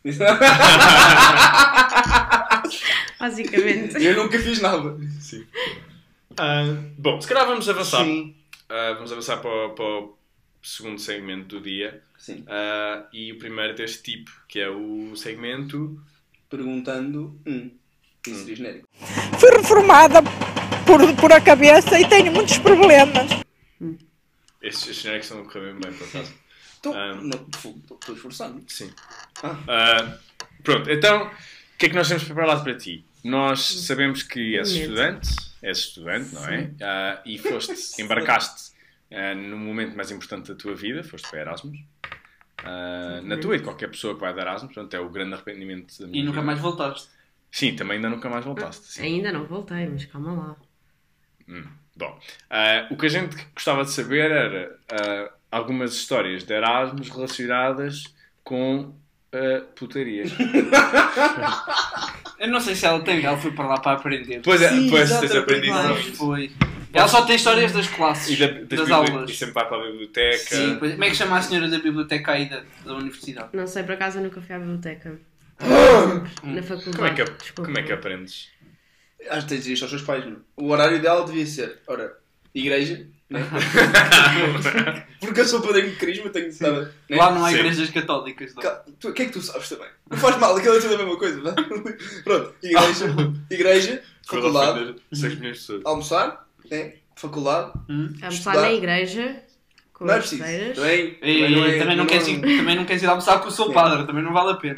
[3.20, 4.03] Basicamente.
[4.03, 4.98] Eu nunca fiz nada.
[5.20, 5.46] Sim.
[6.38, 6.63] Ah,
[6.98, 8.04] bom, se calhar vamos avançar.
[8.04, 8.36] Sim.
[8.70, 10.17] Ah, vamos avançar para o, para o
[10.62, 12.02] segundo segmento do dia.
[12.17, 12.43] Sim.
[12.48, 16.02] Ah, e o primeiro deste tipo, que é o segmento.
[16.50, 17.39] Perguntando.
[17.46, 17.72] Hum.
[18.26, 18.88] Isso seria genérico.
[19.38, 20.22] Fui reformada
[20.86, 23.32] por, por a cabeça e tenho muitos problemas.
[24.62, 26.34] Estes, estes genéricos estão a correr bem, bem por acaso.
[26.76, 26.93] Estou
[27.93, 28.63] estou esforçando.
[28.67, 28.91] Sim.
[29.41, 29.58] Ah.
[29.67, 30.17] Ah,
[30.63, 31.32] pronto, então, o
[31.78, 33.06] que é que nós temos preparado para ti?
[33.24, 35.30] Nós sabemos que és estudante,
[35.63, 36.71] és estudante, não é?
[36.82, 38.73] Ah, e foste, embarcaste
[39.12, 41.80] ah, no momento mais importante da tua vida, foste para Erasmus.
[42.63, 45.34] Ah, na tua e de qualquer pessoa que vai de Erasmus, portanto, é o grande
[45.34, 46.45] arrependimento da minha E nunca vida.
[46.45, 47.10] mais voltaste.
[47.52, 48.88] Sim, também ainda nunca mais voltaste.
[48.88, 49.04] sim.
[49.04, 50.58] Ainda não voltei, mas calma lá.
[51.47, 52.19] Hum, bom,
[52.89, 58.04] o que a gente gostava de saber era algumas histórias de Erasmus relacionadas
[58.43, 58.95] com
[59.34, 60.24] ah, putaria.
[62.39, 64.41] Eu não sei se ela tem, ela foi para lá para aprender.
[64.43, 65.74] Pois é, Sim, pois tens aprendido.
[65.74, 66.52] Mas foi.
[66.91, 69.30] Ela só tem histórias das classes, E, da, das, das aulas.
[69.30, 70.56] e sempre vai para a biblioteca.
[70.56, 73.50] Sim, pois- como é que chama a senhora da biblioteca aí da, da universidade?
[73.54, 75.19] Não sei, por acaso eu nunca fui à biblioteca.
[76.43, 76.96] Na faculdade.
[76.98, 77.63] Como é, que, desculpa.
[77.63, 78.50] como é que aprendes?
[79.30, 80.38] Acho que tens de dizer isto aos seus pais, não?
[80.58, 82.13] O horário dela devia ser, ora,
[82.54, 85.08] igreja, né?
[85.19, 86.72] Porque eu sou padrinho de carisma, tenho de estar.
[86.72, 86.89] Né?
[87.10, 87.56] Lá não há Sim.
[87.56, 88.54] igrejas católicas.
[88.56, 88.62] Não.
[88.62, 89.88] Ca- tu- O que é que tu sabes também?
[90.10, 91.54] Não faz mal, aquilo é tudo a mesma coisa, não é?
[92.24, 93.15] Pronto, igreja,
[93.50, 95.82] igreja, Foi faculdade, ofender 6 milhões de pessoas.
[95.86, 96.93] almoçar, né?
[97.15, 98.62] faculdade, Almoçar estudar.
[98.62, 99.36] na igreja,
[99.93, 100.43] com não é as preciso.
[100.43, 100.76] feiras.
[100.78, 103.48] Também, E, também não é- também, não queres ir, também não queres ir almoçar com
[103.48, 104.76] o seu padre, também não vale a pena.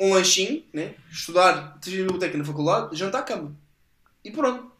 [0.00, 0.94] Um lanchinho, né?
[1.10, 3.52] estudar, na biblioteca na faculdade, jantar à cama.
[4.24, 4.70] E pronto.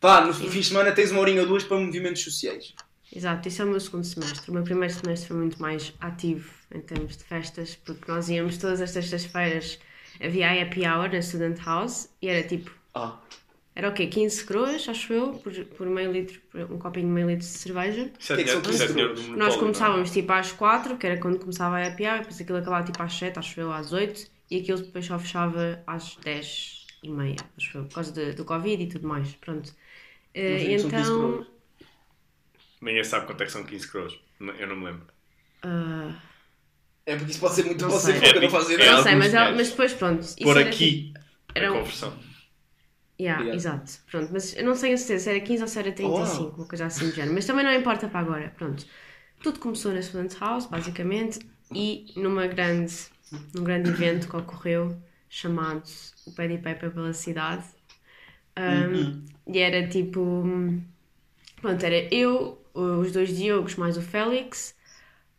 [0.00, 2.74] Pá, no fim de semana tens uma horinha ou duas para movimentos sociais.
[3.14, 4.50] Exato, isso é o meu segundo semestre.
[4.50, 8.58] O meu primeiro semestre foi muito mais ativo em termos de festas, porque nós íamos
[8.58, 9.78] todas as sextas-feiras,
[10.22, 13.18] havia a happy hour na Student House e era tipo, Ah,
[13.74, 14.06] era o quê?
[14.08, 17.52] 15 coroas, acho eu, por, por meio litro, por um copinho de meio litro de
[17.52, 18.10] cerveja.
[18.18, 19.00] Isso é que é que são
[19.34, 22.58] é Nós começávamos tipo às 4, que era quando começava a happy hour, depois aquilo
[22.58, 26.86] acabava tipo às 7, acho eu, às 8, e aquilo depois só fechava às 10
[27.02, 29.32] e meia, acho eu, por causa de- do Covid e tudo mais.
[29.36, 29.72] Pronto.
[30.40, 31.46] Eh, Não sei que são 15 então.
[32.80, 34.14] Ninguém sabe quanto é que são 15 crores.
[34.40, 35.06] Eu não me lembro.
[35.62, 36.14] ah,
[37.06, 39.14] é porque isso pode ser muito Não você, porque não É, faço é não sei,
[39.16, 40.20] mas, mas depois pronto.
[40.22, 41.20] isso Por era, aqui tipo,
[41.54, 42.18] era a um- conversão.
[43.20, 43.56] Yeah, Obrigado.
[43.56, 43.92] exato.
[44.10, 46.54] Pronto, mas eu não sei a certeza se era 15 ou se era 35, Uau.
[46.58, 47.34] uma coisa assim do género.
[47.34, 48.54] Mas também não importa para agora.
[48.56, 48.86] Pronto.
[49.42, 51.40] Tudo começou na Student House, basicamente,
[51.74, 52.92] e numa grande,
[53.54, 54.96] num grande evento que ocorreu
[55.28, 55.82] chamado
[56.26, 57.64] o Pad e Paper pela cidade.
[58.58, 60.44] Um, E era tipo.
[61.60, 64.74] Pronto, era eu, os dois Diogos mais o Félix,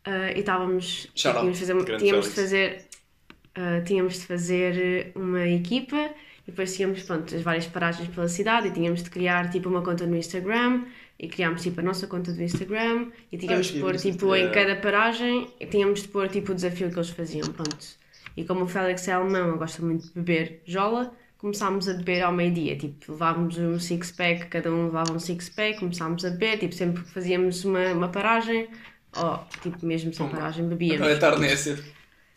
[0.04, 1.08] ah, e estávamos.
[1.14, 2.88] Tínhamos, de fazer, tínhamos de fazer.
[3.54, 5.96] ah, tínhamos de fazer uma equipa
[6.46, 9.82] e depois tínhamos, pronto, as várias paragens pela cidade e tínhamos de criar, tipo, uma
[9.82, 10.86] conta no Instagram
[11.18, 14.46] e criámos, tipo, a nossa conta do Instagram e tínhamos Ah, de pôr, tipo, em
[14.46, 14.50] é.
[14.50, 17.86] cada paragem, tínhamos de pôr, tipo, o desafio que eles faziam, pronto.
[18.36, 22.32] E como o Félix é alemão, gosta muito de beber jola, começámos a beber ao
[22.32, 27.02] meio-dia, tipo, levávamos um six-pack, cada um levava um six-pack, começámos a beber, tipo, sempre
[27.02, 28.68] que fazíamos uma, uma paragem,
[29.16, 31.00] ou, tipo, mesmo sem paragem, bebíamos.
[31.00, 31.82] Não é tarde, nem é cedo.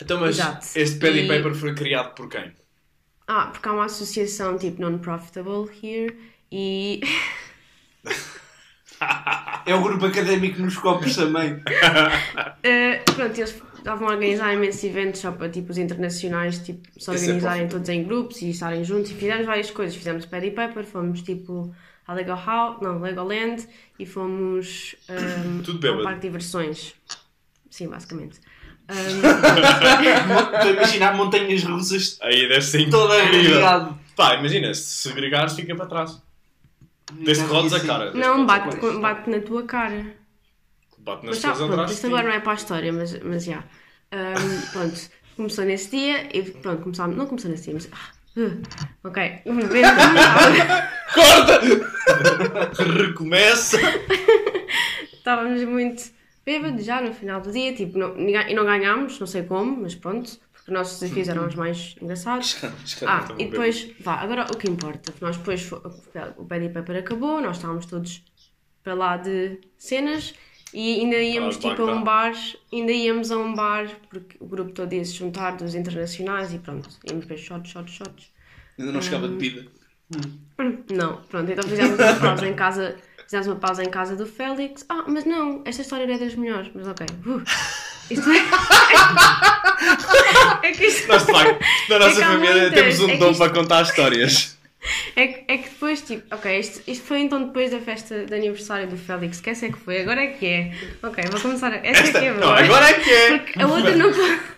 [0.02, 0.66] Então, mas Exato.
[0.76, 2.52] este pad E- paper foi criado por quem?
[3.28, 6.18] Ah, porque há uma associação tipo non-profitable here
[6.52, 7.02] e.
[9.66, 11.62] É o grupo académico nos copos também.
[12.64, 13.52] eh, pronto, eles
[13.84, 17.90] estavam a organizar imensos eventos só para tipo os internacionais tipo, se é organizarem todos
[17.90, 19.96] em grupos e estarem juntos e fizemos várias coisas.
[19.96, 21.74] Fizemos Paddy Paper, fomos tipo
[22.08, 23.68] a Lego House, não, Legoland
[24.00, 26.04] e fomos ehm, Tudo ao bêbado.
[26.04, 26.96] parque de diversões.
[27.70, 28.40] Sim, basicamente.
[28.90, 33.98] Estou a imaginar montanhas russas Aí deve ser toda arrepiado.
[34.16, 36.22] Pá, imagina, se segregares fica para trás.
[37.14, 38.12] Desde que rodes a cara.
[38.12, 39.00] desde que não, bate, cara.
[39.00, 40.23] bate na tua cara.
[41.04, 41.92] Bate nas Mas pessoas pronto, atrás.
[41.92, 43.64] isto agora não é para a história, mas, mas já.
[44.12, 45.00] Ahm, pronto,
[45.36, 47.90] começou nesse dia e pronto, começámos, não começou nesse dia, mas.
[47.92, 48.62] ah, uh,
[49.08, 49.42] ok,
[51.14, 51.60] Corta!
[52.84, 53.78] Recomeça!
[55.14, 56.04] estávamos muito
[56.46, 59.96] bêbados já no final do dia, tipo, não, e não ganhámos, não sei como, mas
[59.96, 62.58] pronto, porque os nossos desafios eram os mais engraçados.
[63.06, 65.72] Ah, Então, e depois, vá, agora o que importa, nós depois,
[66.38, 68.24] o Paddy Paper acabou, nós estávamos todos
[68.84, 70.34] para lá de cenas
[70.74, 72.34] e ainda íamos tipo a um bar,
[72.72, 76.60] ainda íamos a um bar, porque o grupo todo ia se juntar dos internacionais e
[76.60, 78.32] pronto, íamos para shots, shots, shots.
[78.80, 79.68] Ainda não chegava de bebida.
[80.92, 84.86] Não, pronto, então fizemos uma pausa em casa, fizemos uma pausa em casa do Félix.
[84.90, 87.06] Ah, mas não, esta história é das melhores, mas ok.
[87.26, 87.42] Uh,
[88.12, 88.38] isto é...
[90.68, 91.08] é que isto...
[91.08, 92.74] Nós, de facto, na nossa É família muitas.
[92.74, 94.58] temos um É dom isto- para contar histórias.
[95.16, 98.34] É que, é que depois, tipo, ok, isto, isto foi então depois da festa de
[98.34, 100.72] aniversário do Félix, que essa é que foi, agora é que é.
[101.02, 101.72] Ok, vou começar.
[101.72, 103.38] a- Essa é que é Não, agora é que é!
[103.38, 104.40] Porque a outra não pode.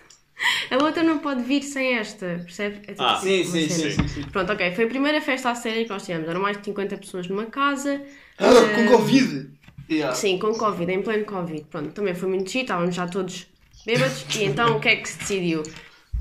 [0.70, 2.76] A outra não pode vir sem esta, percebe?
[2.86, 4.22] É tipo Ah, Sim, sim, sim, sim.
[4.30, 6.28] Pronto, ok, foi a primeira festa a sério que nós tivemos.
[6.28, 8.02] Eram mais de 50 pessoas numa casa.
[8.38, 9.50] Ah, com Eh, Covid!
[9.90, 10.14] Yeah.
[10.14, 11.64] Sim, com Covid, em pleno Covid.
[11.70, 13.46] Pronto, também foi muito chique, estávamos já todos
[13.86, 15.62] bêbados e então o que é que se decidiu?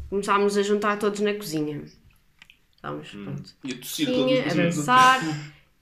[0.09, 1.81] Começámos a juntar todos na cozinha.
[2.85, 5.19] Estávamos, pronto, E a tossir cozinha, a dançar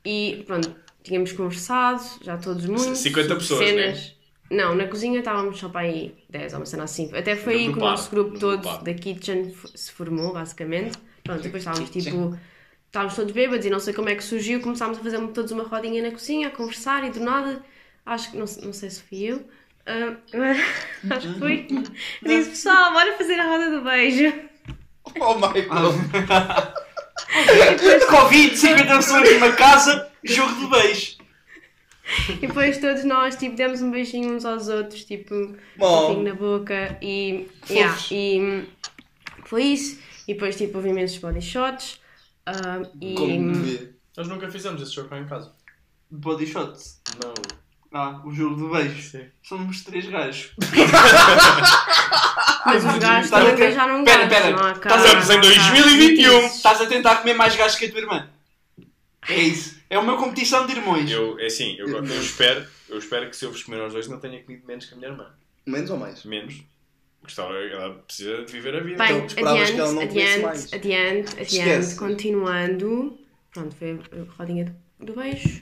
[0.06, 2.96] e pronto, tínhamos conversado, já todos muito.
[2.96, 4.16] 50 pessoas, cenas.
[4.50, 7.14] Não, na cozinha estávamos só para aí 10 ou uma cena assim.
[7.14, 10.98] Até foi No aí que o nosso grupo no todo da Kitchen se formou, basicamente.
[11.24, 12.38] Pronto, depois estávamos tipo.
[12.86, 14.62] Estávamos todos bêbados e não sei como é que surgiu.
[14.62, 17.62] Começámos a fazer todos uma rodinha na cozinha, a conversar e do nada,
[18.06, 19.44] acho que, não, sei- não sei se fui eu,
[19.88, 20.16] ah,
[21.16, 21.68] acho que fui.
[22.24, 24.32] Disse pessoal, bora fazer a roda do beijo.
[25.20, 26.74] Oh my god!
[28.10, 31.18] Covid, 50 pessoas numa casa, jogo de beijo.
[32.30, 36.08] E depois todos nós tipo, demos um beijinho uns aos outros, tipo, um Bom.
[36.08, 38.68] beijinho na boca e, yeah, e
[39.46, 40.00] foi isso.
[40.28, 42.00] E depois tipo, houve imensos body shots.
[42.46, 43.94] ah, e Como devia.
[44.16, 45.52] Nós nunca fizemos esse jogo cá em casa.
[46.12, 47.02] Body shots.
[47.24, 47.34] Não.
[47.92, 49.02] Ah, o jogo de beijo.
[49.02, 49.26] Sim.
[49.42, 50.52] Somos três gajos.
[52.66, 54.50] mas os gajos Estás a também ter- beijaram Pera, pera.
[54.52, 56.46] não há Estás cá- a- Estamos em não há cá 2021.
[56.46, 56.56] isso.
[56.58, 58.30] Estás a tentar comer mais gajos que a tua irmã.
[59.30, 59.80] É isso.
[59.90, 61.10] É uma competição de irmãos.
[61.10, 64.08] Eu, é assim, eu, eu espero, eu espero que se eu vos comer aos dois
[64.08, 65.28] não tenha comido menos que a minha irmã.
[65.66, 66.24] Menos ou mais?
[66.26, 66.56] Menos.
[67.22, 68.98] Gostava, ela precisa de viver a vida.
[69.02, 70.74] Bem, Então, esperavas adiante, que ela não comesse adiante, mais.
[70.74, 71.96] adiante, adiante, Esquece.
[71.96, 73.18] continuando.
[73.54, 75.62] Pronto, foi a rodinha do, do beijo.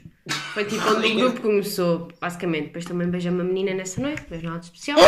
[0.54, 2.66] Foi tipo onde o grupo começou, basicamente.
[2.66, 4.98] Depois também beijei uma menina nessa noite, beijo nada de especial.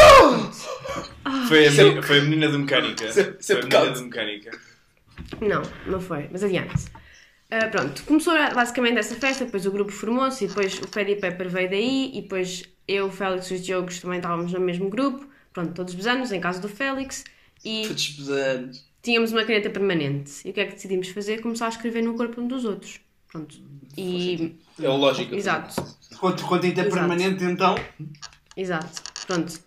[1.49, 3.05] Foi, a, menina- foi a menina de mecânica.
[3.07, 3.95] Isso é- isso é foi a menina pecado.
[3.99, 4.59] de mecânica.
[5.41, 6.85] Não, não foi, mas adiante.
[7.51, 11.49] Ah, pronto, começou basicamente essa festa, depois o grupo formou-se e depois o Paddy Pepper
[11.49, 15.25] veio daí e depois eu, o Félix e os Diogos também estávamos no mesmo grupo,
[15.53, 17.23] pronto, todos os anos, em casa do Félix
[17.65, 18.85] e Todos pesados.
[19.03, 20.33] tínhamos uma caneta permanente.
[20.45, 21.41] E o que é que decidimos fazer?
[21.43, 22.99] Começar a escrever no corpo um dos outros.
[23.31, 23.57] Pronto.
[23.97, 24.59] E.
[24.81, 25.35] É o lógico.
[25.35, 25.75] Exato,
[26.19, 27.75] Quanto, quanto ainda é permanente, então.
[28.57, 29.03] exato.
[29.27, 29.59] Pronto.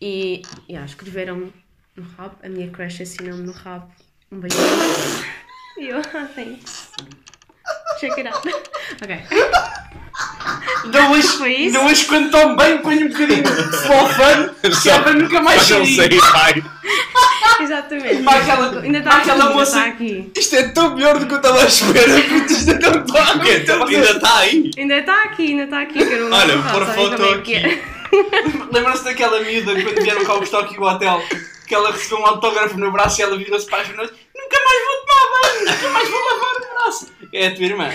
[0.00, 0.42] E.
[0.68, 1.52] Yeah, escreveram-me
[1.96, 3.90] no rabo, a minha crush assinou-me no rabo.
[4.30, 4.62] Um beijinho.
[5.78, 6.02] E eu,
[6.34, 6.90] thanks.
[8.00, 8.42] Check it out.
[9.02, 9.18] Ok.
[10.84, 11.76] Ainda hoje, Foi isso?
[11.76, 15.40] ainda hoje quando tomo bem, ponho um bocadinho de small fun, que é para nunca
[15.42, 16.20] mais não sair.
[17.60, 18.22] Exatamente.
[18.22, 20.32] Mas aquela- ainda está aqui, ainda moça- está aqui.
[20.36, 23.48] Isto é tão pior do que eu estava à espera, porque isto é tão O?
[23.48, 24.70] Então, Ainda está aí?
[24.78, 26.04] Ainda está aqui, ainda está aqui.
[26.04, 27.82] Não Olha, não por foto como é é.
[28.72, 31.22] Lembram-se daquela miúda quando vieram cá buscar aqui o hotel?
[31.66, 34.84] Que ela recebeu um autógrafo no braço e ela virou-se para as jornalistas Nunca mais
[34.84, 35.88] vou tomar nada!
[35.88, 37.13] Mais vou lavar o braço!
[37.34, 37.88] É a tua irmã.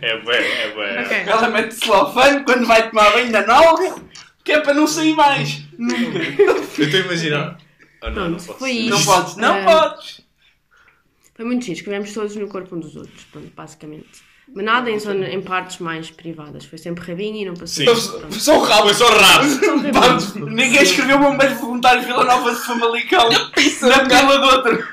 [0.00, 1.02] É bué, é bué.
[1.02, 1.16] Ok.
[1.26, 3.96] Ela mete celofane quando vai tomar banho na nalga,
[4.42, 5.60] que é para não sair mais.
[5.78, 6.18] Nunca.
[6.18, 7.58] Eu estou a imaginar.
[8.00, 8.90] Ah, não, não Pronto, posso foi isso.
[8.90, 9.64] Não podes, não Ah.
[9.64, 10.20] podes.
[11.34, 14.26] Foi muito giro, escrevemos todos no corpo um dos outros, pronto, basicamente.
[14.54, 16.64] Mas nada em, zona, em partes mais privadas.
[16.64, 17.94] Foi sempre rabinho e não passou.
[17.94, 18.10] Sim.
[18.20, 18.34] Pronto.
[18.34, 18.84] Só o rabo.
[18.84, 20.46] Foi só rabo.
[20.48, 23.50] Ninguém escreveu bombeiros voluntários Vila Nova de Famalicão na
[24.06, 24.88] pila do outro.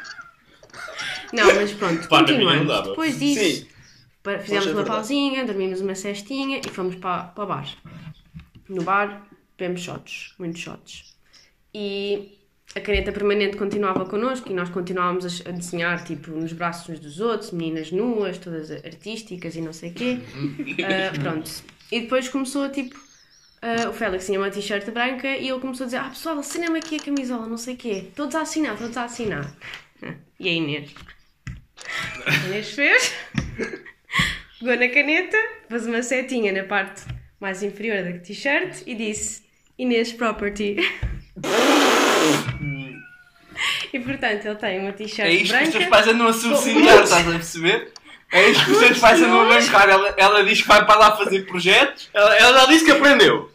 [1.33, 2.67] Não, mas pronto, Pá, não continuamos.
[2.67, 2.89] dava.
[2.89, 3.67] Depois disso, Sim.
[4.23, 4.95] pa- fizemos uma verdade.
[4.97, 7.67] pausinha, dormimos uma cestinha e fomos para, para o bar.
[8.69, 11.15] No bar, bebemos shots, muitos shots.
[11.73, 12.37] E
[12.75, 16.99] a caneta permanente continuava connosco e nós continuávamos a, a desenhar, tipo, nos braços uns
[16.99, 20.19] dos outros, meninas nuas, todas artísticas e não sei o quê.
[20.83, 21.49] Ah, pronto.
[21.91, 22.99] E depois começou, tipo,
[23.61, 26.79] ah, o Félix tinha uma t-shirt branca e ele começou a dizer: Ah, pessoal, assinem-me
[26.79, 28.07] aqui a camisola, não sei o quê.
[28.15, 29.45] Todos a assinar, todos a assinar.
[30.37, 30.91] E a Inês?
[32.47, 33.13] Inês fez,
[34.59, 35.37] pegou na caneta,
[35.69, 37.03] pôs uma setinha na parte
[37.39, 39.43] mais inferior da t-shirt e disse
[39.77, 40.77] Inês Property.
[43.93, 45.89] e portanto ele tem uma t-shirt É isto que os teus branca.
[45.89, 47.91] pais andam a subsidiar, estás a perceber?
[48.31, 49.87] É isto que os teus pais andam a bancar.
[49.87, 53.51] Ela, ela diz que vai para lá fazer projetos, Ela, ela disse que aprendeu.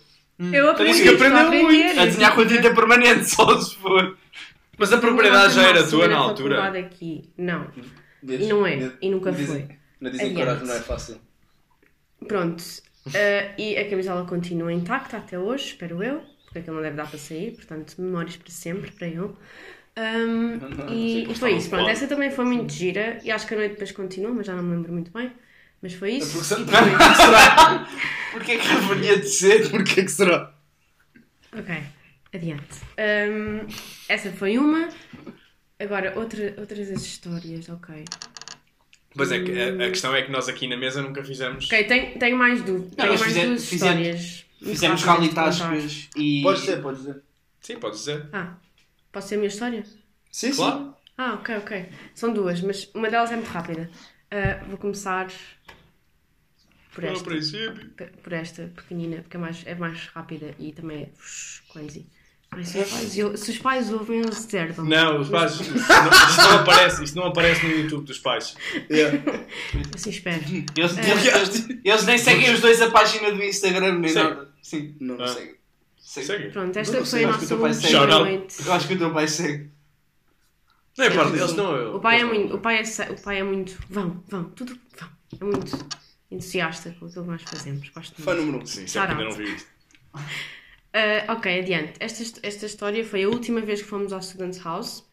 [0.52, 1.62] Eu aprendi, que aprendeu aprender.
[1.64, 2.00] muito.
[2.00, 4.16] a desenhar com a tinta permanente, só se for.
[4.78, 6.66] Mas a propriedade já era tua na altura.
[6.78, 7.28] Aqui.
[7.36, 7.66] Não,
[8.22, 8.42] Vês?
[8.42, 9.76] E não é, e nunca dizem- foi.
[10.00, 10.46] Não dizem que Adiante.
[10.60, 11.20] coragem não é fácil.
[12.28, 12.64] pronto.
[13.14, 17.08] Ah, e a camisola continua intacta até hoje, espero eu, porque aquilo não deve dar
[17.08, 19.30] para sair, portanto, memórias para sempre para ele.
[19.96, 20.58] Ahm,
[20.90, 21.88] e, e foi isso, pronto.
[21.88, 24.62] Essa também foi muito gira e acho que a noite depois continua, mas já não
[24.62, 25.32] me lembro muito bem.
[25.82, 26.32] Mas foi isso.
[26.32, 26.78] Porque se- depois-
[28.32, 29.70] Porquê que haveria de ser?
[29.70, 30.54] Porquê que será?
[31.56, 31.74] Ok,
[32.34, 32.80] adiante.
[32.98, 33.66] Ahm,
[34.08, 34.88] essa foi uma.
[35.80, 38.04] Agora, outra, outras das histórias, ok.
[39.16, 41.64] Pois é, que a, a questão é que nós aqui na mesa nunca fizemos.
[41.66, 44.46] Ok, tenho, tenho mais, du tenho nós mais fize- duas fizemos- histórias.
[44.62, 46.42] Fizemos calitascas e.
[46.42, 47.22] Pode ser, pode ser.
[47.60, 48.28] Sim, pode dizer.
[48.32, 48.54] Ah,
[49.10, 49.82] posso ser a minha história?
[50.30, 50.56] Sim, sim.
[50.56, 50.94] Claro.
[51.16, 51.88] Ah, ok, ok.
[52.14, 53.90] São duas, mas uma delas é muito rápida.
[54.30, 55.28] Ah, vou começar
[56.94, 57.90] por esta, princípio.
[57.96, 62.06] pe- por esta pequenina, porque é mais, é mais rápida e também é ush, cozy.
[62.52, 64.84] Ai, se, os pais, eu- se os pais ouvem, eles desertam.
[64.84, 65.52] Não, os pais.
[65.60, 68.56] Isto não, não aparece, isto não aparece no YouTube dos pais.
[68.90, 69.22] Yeah.
[69.94, 70.42] Assim espero.
[70.76, 71.10] Eles, É.
[71.10, 74.28] eles- eles- eles nem seguem os dois a página do Instagram nem Segue.
[74.28, 74.48] nada.
[74.62, 75.28] Sim, Não, não Ah.
[75.28, 75.56] sei.
[75.98, 76.26] segue.
[76.26, 76.50] Segue.
[76.50, 77.58] Pronto, esta Não foi a nossa última.
[78.66, 79.70] Eu acho que o teu pai segue.
[80.98, 81.96] Não é parte, eles não.
[81.96, 85.08] O pai é muito, o pai é, o pai é muito, vão, vão, tudo, vão.
[85.40, 85.78] É muito
[86.32, 87.88] entusiasta com aquilo que nós fazemos.
[87.90, 88.46] Gosto Fã muito.
[88.46, 88.66] número 1.
[88.66, 89.68] Sim, sempre ainda não vi isto.
[90.92, 91.92] Ah, ok, adiante.
[92.00, 95.04] Esta, esta história foi a última vez que fomos ao Student's House,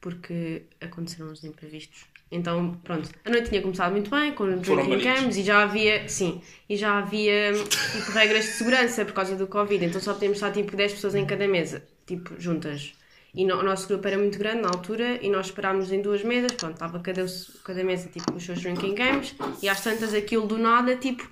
[0.00, 2.04] porque aconteceram os imprevistos.
[2.30, 5.62] Então, pronto, a noite tinha começado muito bem, com o Foram drinking cams e já
[5.62, 7.52] havia, sim, e já havia
[7.92, 11.14] tipo regras de segurança por causa do Covid, então só podíamos estar tipo 10 pessoas
[11.14, 12.94] em cada mesa, tipo, juntas.
[13.32, 16.24] E no- o nosso grupo era muito grande na altura e nós esperámos em duas
[16.24, 17.24] mesas, pronto, estava cada,
[17.64, 21.30] cada mesa tipo com os seus drinking games e às tantas aquilo do nada, tipo,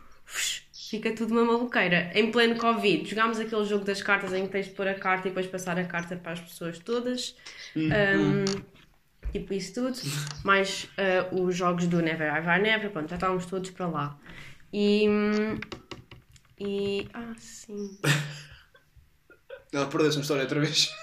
[0.94, 2.10] fica tudo uma maluqueira.
[2.14, 5.26] Em pleno Covid, jogámos aquele jogo das cartas em que tens de pôr a carta
[5.26, 7.36] e depois passar a carta para as pessoas todas.
[7.76, 8.44] Um,
[9.32, 9.98] tipo isso tudo.
[10.44, 14.18] Mais ah, os jogos do Never I Never, pronto, já estávamos todos para lá.
[14.72, 15.06] E.
[16.60, 17.08] E.
[17.12, 17.98] Ah, sim.
[19.74, 20.90] Ela perdeu-se uma história outra vez.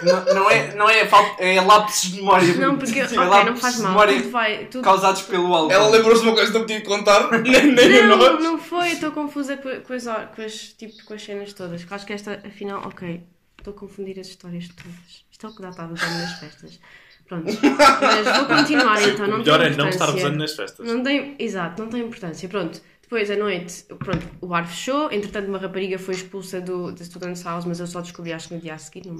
[0.00, 2.54] Não, não é, não é, falta, é lapsos de memória.
[2.54, 3.00] Não, porque.
[3.00, 3.90] É Ok, não lapsos faz mal.
[3.90, 4.64] memória Tudo vai.
[4.66, 5.72] Tudo, causados pelo álcool.
[5.72, 8.40] Ela lembrou-se de uma coisa que não podia contar, nem, nem a Não, nós.
[8.44, 10.04] não foi, estou confusa com, as,
[10.36, 11.84] com, as, tipo, com as cenas todas.
[11.90, 13.24] Acho que esta, afinal, ok,
[13.58, 15.24] estou a confundir as histórias todas.
[15.32, 16.78] Isto é o que dá para usar nas festas.
[17.26, 19.26] Pronto, mas vou continuar então.
[19.26, 20.14] O Não melhor tem é não estar importância.
[20.28, 20.86] usando nas festas.
[20.86, 22.48] Não tem, exato, não tem importância.
[22.48, 25.10] Pronto, depois à noite, pronto, o bar fechou.
[25.10, 28.54] Entretanto, uma rapariga foi expulsa do, da Student's House, mas eu só descobri acho que
[28.54, 29.16] no dia a seguir, não,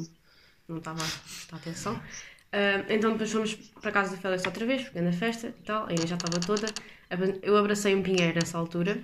[0.69, 2.01] não estava a prestar atenção.
[2.53, 5.63] Ah, então depois fomos para a casa do Félix outra vez, porque na festa e
[5.65, 6.67] tal, aí já estava toda.
[7.43, 8.99] Eu abracei um pinheiro nessa altura,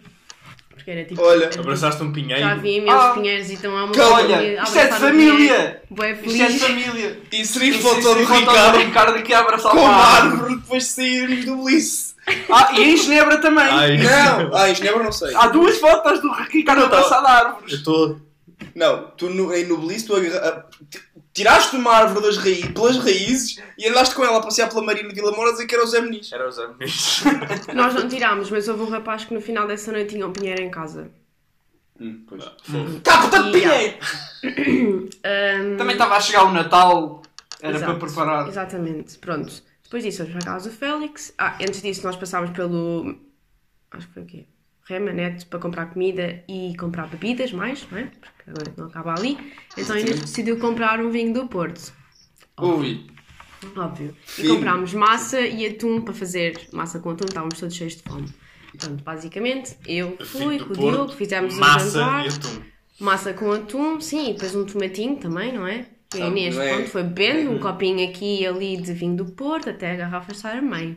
[0.69, 1.23] porque era tipo.
[1.23, 2.41] Olha, era tipo- Abraçaste um pinheiro.
[2.43, 4.87] já havia imensos Ah, pinheiros e então há uma Olha, família a isto é de
[4.93, 5.83] abraçar um pinheiro, família!
[5.91, 7.21] bué Isto é de família!
[7.33, 10.33] Inseri Isso, foto do Ricardo Ricardo aqui a abraçar com uma árvore.
[10.43, 12.14] árvore depois de sairmos do Bliss.
[12.51, 13.65] Ah, e em Genebra também!
[13.65, 14.55] Ai, Não!
[14.57, 15.35] Ah, em Genebra não sei.
[15.35, 16.95] Há duas fotos do Ricardo Não, não.
[16.97, 17.73] abraçado a árvores.
[17.73, 18.21] eu estou.
[18.75, 20.39] Não, tu no, em no Bliss tu agarra-
[20.71, 21.01] ah, ti-
[21.33, 25.09] tiraste uma árvore das raí- pelas raízes e andaste com ela a passear pela Marina
[25.09, 26.33] de Vila Moura a dizer que era o Zé Muniz.
[26.33, 27.23] Era os amigos.
[27.75, 30.63] Nós não tirámos, mas houve um rapaz que no final dessa noite tinha um pinheiro
[30.63, 31.11] em casa.
[32.01, 32.45] Hum, pois.
[33.03, 33.99] Tá, portanto, Yeah.
[34.43, 35.09] Pinheiro!
[35.25, 37.23] Ahm, Também estava a chegar o Natal,
[37.61, 37.93] era Exato.
[37.97, 38.49] para preparar.
[38.49, 39.53] Exatamente, pronto.
[39.85, 41.33] Depois disso, fomos para a casa do Félix.
[41.39, 43.17] Ah, antes disso, nós passámos pelo.
[43.91, 44.47] Acho que foi o quê?
[44.87, 48.05] Remanet para comprar comida e comprar bebidas mais, não é?
[48.05, 49.39] Porque agora não acaba ali.
[49.79, 51.93] Então a Inês decidiu comprar um vinho do Porto.
[52.61, 53.07] Ui.
[53.77, 54.15] Óbvio.
[54.39, 58.29] E comprámos massa e atum para fazer massa com atum, estávamos todos cheios de fome.
[58.71, 62.27] Portanto, basicamente, eu fui com o Diogo, fizemos um massa jantar.
[62.27, 62.63] e atum.
[63.01, 65.87] Massa com atum, sim, e depois um tomatinho também, não é?
[66.15, 66.75] E a Ah, Inês, é?
[66.75, 70.33] pronto, foi bebendo um copinho aqui e ali de vinho do Porto, até a garrafa
[70.33, 70.97] estar a meio.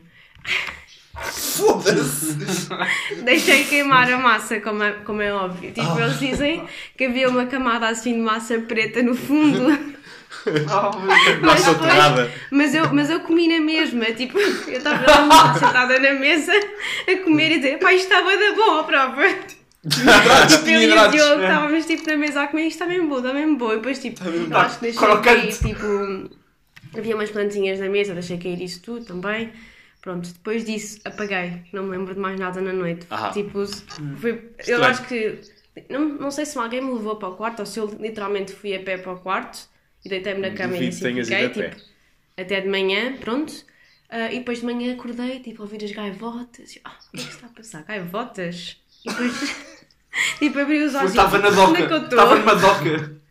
[1.14, 2.36] Foda-se!
[3.24, 5.72] Deixei queimar a massa, como é, como é óbvio.
[5.72, 6.64] Tipo, eles dizem
[6.96, 9.98] que havia uma camada assim de massa preta no fundo.
[10.46, 10.98] Oh.
[11.42, 12.30] Mas depois-.
[12.50, 17.52] Mas eu, mas eu comi na mesma, tipo, eu estava sentada na mesa a comer
[17.52, 19.36] e dizer, pá, isto estava da boa, própria.
[19.96, 21.08] Hidratos, eu tinha e o.
[21.10, 23.72] Diogo estávamos tipo na mesa a comer isto está bem bom, está bem bom.
[23.72, 26.30] E depois tipo, eu acho que deixei cair, tipo,
[26.96, 29.52] havia umas plantinhas na mesa, deixei cair isso tudo também.
[30.00, 33.06] Pronto, depois disso apaguei, não me lembro de mais nada na noite.
[33.10, 33.30] Ah.
[33.30, 33.66] Tipo,
[34.16, 34.84] foi, eu Estranho.
[34.84, 35.40] acho que,
[35.90, 38.74] não, não sei se alguém me levou para o quarto ou se eu literalmente fui
[38.74, 39.68] a pé para o quarto
[40.04, 41.68] e deitei-me na cama e assim fiquei, ido a pé.
[41.70, 41.82] tipo,
[42.36, 43.52] até de manhã, pronto.
[44.08, 46.76] Ah, e depois de manhã acordei, tipo, a ouvir as gaivotas.
[46.76, 47.82] E, Ah, o que é que está a passar?
[47.82, 48.76] Gaivotas?
[49.04, 49.76] E depois,
[50.38, 52.04] tipo, abri os olhos Estava na onde é que eu doca.
[52.04, 52.18] estou?
[52.18, 53.18] Estava numa doca.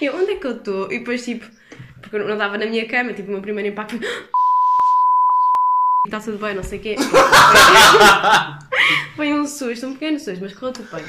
[0.00, 0.90] E eu, onde é que eu estou?
[0.90, 1.44] E depois, tipo,
[2.00, 4.06] porque eu não estava na minha cama, tipo, o meu primeiro impacto foi.
[6.06, 6.96] Está tudo bem, não sei o quê.
[9.16, 11.04] Foi um susto, um pequeno susto, mas correu tudo bem.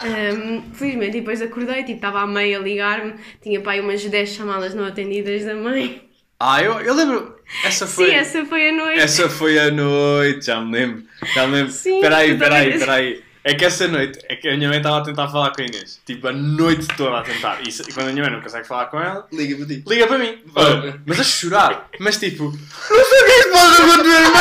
[0.00, 4.28] Ahm, felizmente, e depois acordei, tipo, estava a meio a ligar-me, tinha pai umas 10
[4.30, 6.08] chamadas não atendidas da mãe.
[6.40, 7.36] Ah, eu, eu lembro.
[7.64, 8.06] Essa foi.
[8.06, 9.00] Sim, essa foi a noite.
[9.00, 11.02] Essa foi a noite, já me lembro.
[11.34, 11.72] Já me lembro.
[11.72, 15.00] Sim, Espera aí, tu É que essa noite, é que a minha mãe estava a
[15.02, 16.00] tentar falar com a Inês.
[16.04, 17.60] Tipo, a noite toda a tentar.
[17.66, 19.84] E, se- e quando a minha mãe não consegue falar com ela, Liga para ti.
[19.86, 20.38] liga para mim.
[20.54, 21.88] Olha, mas a chorar.
[21.98, 24.40] Mas tipo, não sei o que é que pode com a tua irmã.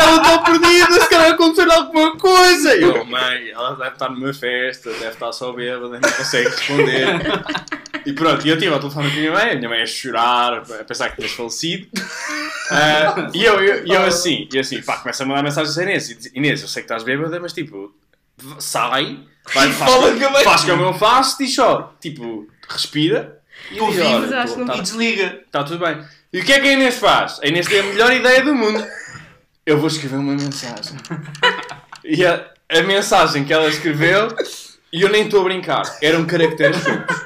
[0.00, 2.76] Ela está perdida, se calhar acontecer alguma coisa.
[2.76, 7.06] E eu, mãe, ela deve estar numa festa, deve estar só bêbada, não consegue responder.
[8.06, 9.86] E pronto, e eu estive ao telefone com a minha mãe, a minha mãe a
[9.86, 11.86] chorar, a pensar que tinhas falecido.
[12.70, 15.82] Ah, e eu, eu, e eu assim, e assim, pá, começa a mandar mensagens a
[15.82, 16.10] Inês.
[16.10, 17.92] e diz, Inês, eu sei que estás bêbada, mas tipo,
[18.58, 19.20] sai,
[19.54, 20.44] vai, faz, Fala a mãe.
[20.44, 23.38] faz como eu faço, diz só, tipo, respira.
[23.70, 25.40] E diz, vives, olha, acho que não tá- E desliga.
[25.46, 26.02] Está tudo bem.
[26.32, 27.38] E o que é que a Inês faz?
[27.42, 28.84] A Inês tem a melhor ideia do mundo.
[29.66, 30.96] Eu vou escrever uma mensagem.
[32.04, 34.28] E a, a mensagem que ela escreveu,
[34.92, 37.16] e eu nem estou a brincar, eram caracteres curtos.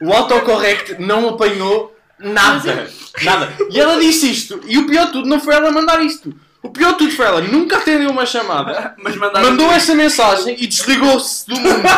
[0.00, 2.88] O autocorrect não apanhou nada.
[3.22, 3.52] Nada.
[3.70, 4.60] E ela disse isto.
[4.66, 6.32] E o pior de tudo não foi ela mandar isto.
[6.68, 8.94] O pior de tudo foi ela nunca atendeu uma chamada.
[9.02, 9.50] Mas mandaram.
[9.50, 11.82] Mandou essa mensagem e desligou-se do mundo.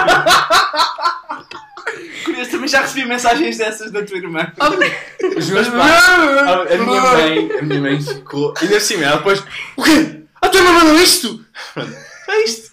[2.24, 4.52] Curioso, também já recebi mensagens dessas da tua irmã.
[5.36, 6.04] Os meus pais.
[6.04, 8.54] A, a minha mãe, a minha mãe ficou.
[8.60, 9.42] Ainda assim, ela depois.
[9.76, 10.20] O quê?
[10.40, 11.44] A tua mãe mandou isto?
[11.74, 11.92] Pronto,
[12.28, 12.70] É isto.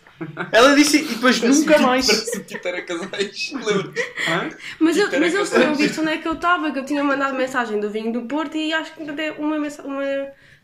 [0.52, 2.06] Ela disse e depois nunca mais.
[2.08, 3.52] Parece tipo era casais.
[4.80, 6.86] Mas, eu, mas que eles eu- tinham visto onde é que eu estava, que eu
[6.86, 10.04] tinha mandado mensagem do vinho do Porto e acho que até uma, mensa- uma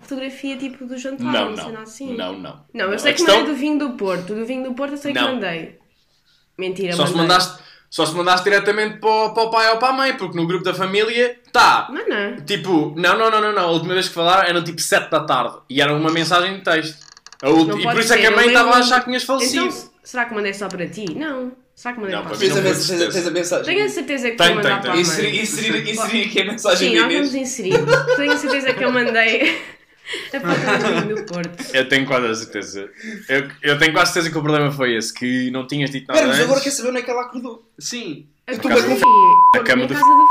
[0.04, 1.66] fotografia tipo do jantar, Não, não.
[1.66, 2.16] cena assim.
[2.16, 2.66] Não, não.
[2.74, 4.34] Não, eu A sei que questão- mandei do vinho do Porto.
[4.36, 5.34] Do vinho do Porto eu sei que Não.
[5.34, 5.80] mandei.
[6.58, 7.28] Mentira, Só se, mandei.
[7.28, 10.38] mandaste, só se mandaste diretamente para o, para o pai ou para a mãe, porque
[10.38, 11.88] no grupo da família tá.
[11.92, 12.36] Não, não.
[12.46, 13.64] Tipo, não, não, não, não, não.
[13.64, 16.62] A última vez que falaram eram tipo 7 da tarde e era uma mensagem de
[16.64, 17.04] texto.
[17.42, 19.06] A última- Não e por isso é ser, que a mãe estava a achar que
[19.06, 19.66] tinhas falecido.
[19.66, 21.06] Então, será que mandei só para ti?
[21.16, 21.52] Não.
[21.76, 23.66] Será que mandei Não, para mim Tens não tens, a- mensagem.
[23.66, 25.02] Tenho a certeza que Tem, tem, para a mãe.
[25.02, 27.74] Inserir, inserir, inserir aqui a mensagem Sim, de nós vamos inserir.
[28.16, 29.60] Tenho a certeza que eu mandei
[30.34, 31.66] a foto do vinho do Porto.
[31.74, 32.90] Eu tenho quase a certeza.
[33.30, 36.20] Eu, eu tenho quase certeza que o problema foi esse, que não tinhas dito nada
[36.20, 37.64] Espera, mas agora quer saber onde é que ela acordou.
[37.80, 38.26] Sim.
[38.48, 39.02] Eu Tu fui vais
[39.56, 40.28] A cama na do casa do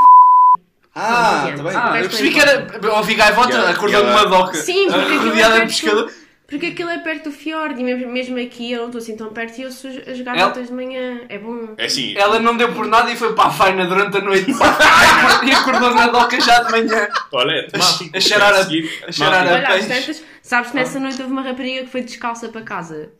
[0.95, 1.73] Ah, Não, tá bem.
[1.75, 2.95] Ah, eu percebi que era.
[2.97, 4.53] Ouvi gaivota, acordou numa doca.
[4.57, 6.11] Sim, porque é rodeada de pescador.
[6.53, 9.57] Porque aquilo é perto do fiord e mesmo, aqui eu não estou assim tão perto
[9.57, 11.21] e eu sou as gaivotas de manhã.
[11.27, 11.73] É bom.
[11.77, 14.51] É assim, Ela não deu por nada e foi para a faina durante a noite.
[15.45, 17.07] e acordou na doca já de manhã.
[17.31, 18.15] olha, é temático.
[18.15, 19.87] a cheirar a- seguir, a cheirar a- peixe.
[19.87, 23.11] tantas, sabes que nessa noite houve uma rapariga que foi descalça para casa,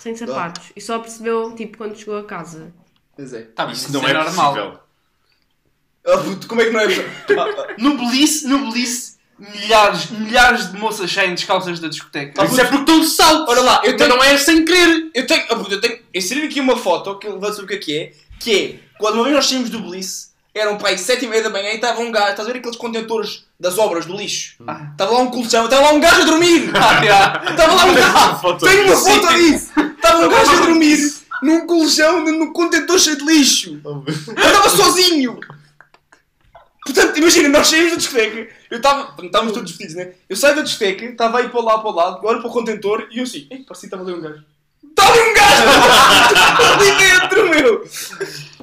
[0.00, 2.74] sem sapatos, e só percebeu tipo quando chegou a casa.
[3.16, 3.42] Pois é.
[3.42, 4.52] Tá, mas Isso isso não é normal.
[4.54, 4.78] possível.
[6.04, 6.84] Oh, puto, como é que não é?
[7.38, 9.11] Ah, ah, No Belize, no Belize,
[9.52, 12.44] milhares, milhares de moças saem descalças da discoteca.
[12.44, 13.50] Isso é porque estão de salto.
[13.50, 15.10] Ora lá, eu Mas tenho- não é sem querer.
[15.14, 17.74] Eu tenho, puto, eu tenho inserir aqui uma foto que eu vou saber o que
[17.74, 20.98] é que é, que é, quando uma vez nós saímos do Belize, eram para aí
[20.98, 23.78] sete e meia da manhã e estava um gajo, estás a ver aqueles contentores das
[23.78, 24.56] obras do lixo?
[24.92, 26.70] Estava lá um colchão, estava lá um gajo a dormir!
[26.76, 27.42] Ah, já.
[27.50, 28.58] Estava lá um gajo!
[28.58, 29.70] Tenho uma foto disso!
[29.96, 31.12] Estava um gajo a dormir
[31.42, 33.80] num colchão, num contentor cheio de lixo!
[33.84, 34.04] Eu
[34.46, 35.40] estava sozinho!
[36.84, 40.12] Portanto, imagina, nós saímos da discoteca, eu estava, estávamos todos vestidos, né?
[40.28, 43.06] Eu saio da discoteca, estava aí para lá, para o lado, olho para o contentor
[43.10, 44.44] e eu assim, ei, parecia que estava ali um gajo.
[44.82, 45.62] Estava ali um gajo!
[46.80, 47.88] ali dentro, meu!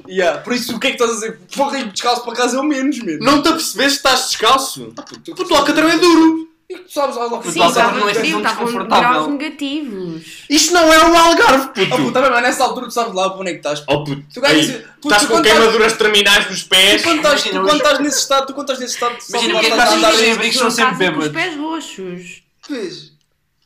[0.06, 1.40] Yeah, por isso, o que é que estás a dizer?
[1.54, 3.24] Porra, ir descalço para casa é o menos, mesmo.
[3.24, 4.92] Não te apercebeste que estás descalço?
[4.94, 6.49] Puto, Puto, o alcatrão é duro.
[6.70, 9.08] E tu sabes, lá, Sim, Lá está, estavam não é sim, tão desconfortável.
[9.10, 10.44] graus negativos.
[10.48, 12.12] Isto não é um algarve, Oh, puto, puto.
[12.12, 13.82] tá bem, mas nessa altura tu sabes lá onde é que estás.
[13.88, 14.22] Oh, puto.
[14.32, 17.02] Tu ganhas- Aí, puto, Estás tu com quando estás- queimaduras terminais nos pés.
[17.02, 19.54] Tu quando estás, tu quando estás nesse estado, tu quando estás nesse estado, tu Imagina,
[19.54, 21.18] sabes lá é que estás a andar que em- os abrigos são sempre casa com
[21.18, 21.42] os bêbados?
[21.42, 22.42] pés roxos.
[22.68, 22.96] Pois.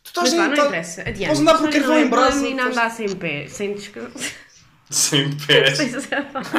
[0.02, 1.00] Tu estás Mas vá, aí, não tá- interessa.
[1.02, 1.26] Adiante.
[1.26, 3.09] Podes andar por Mas não carvão é em para brasa, a menina podes- andar sem
[3.16, 4.32] pé, sem descanso.
[4.90, 5.76] Sem pés.
[5.76, 6.50] Sem sapato.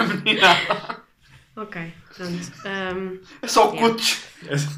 [1.55, 2.51] ok, pronto.
[2.65, 4.17] Ahm, É só cutos.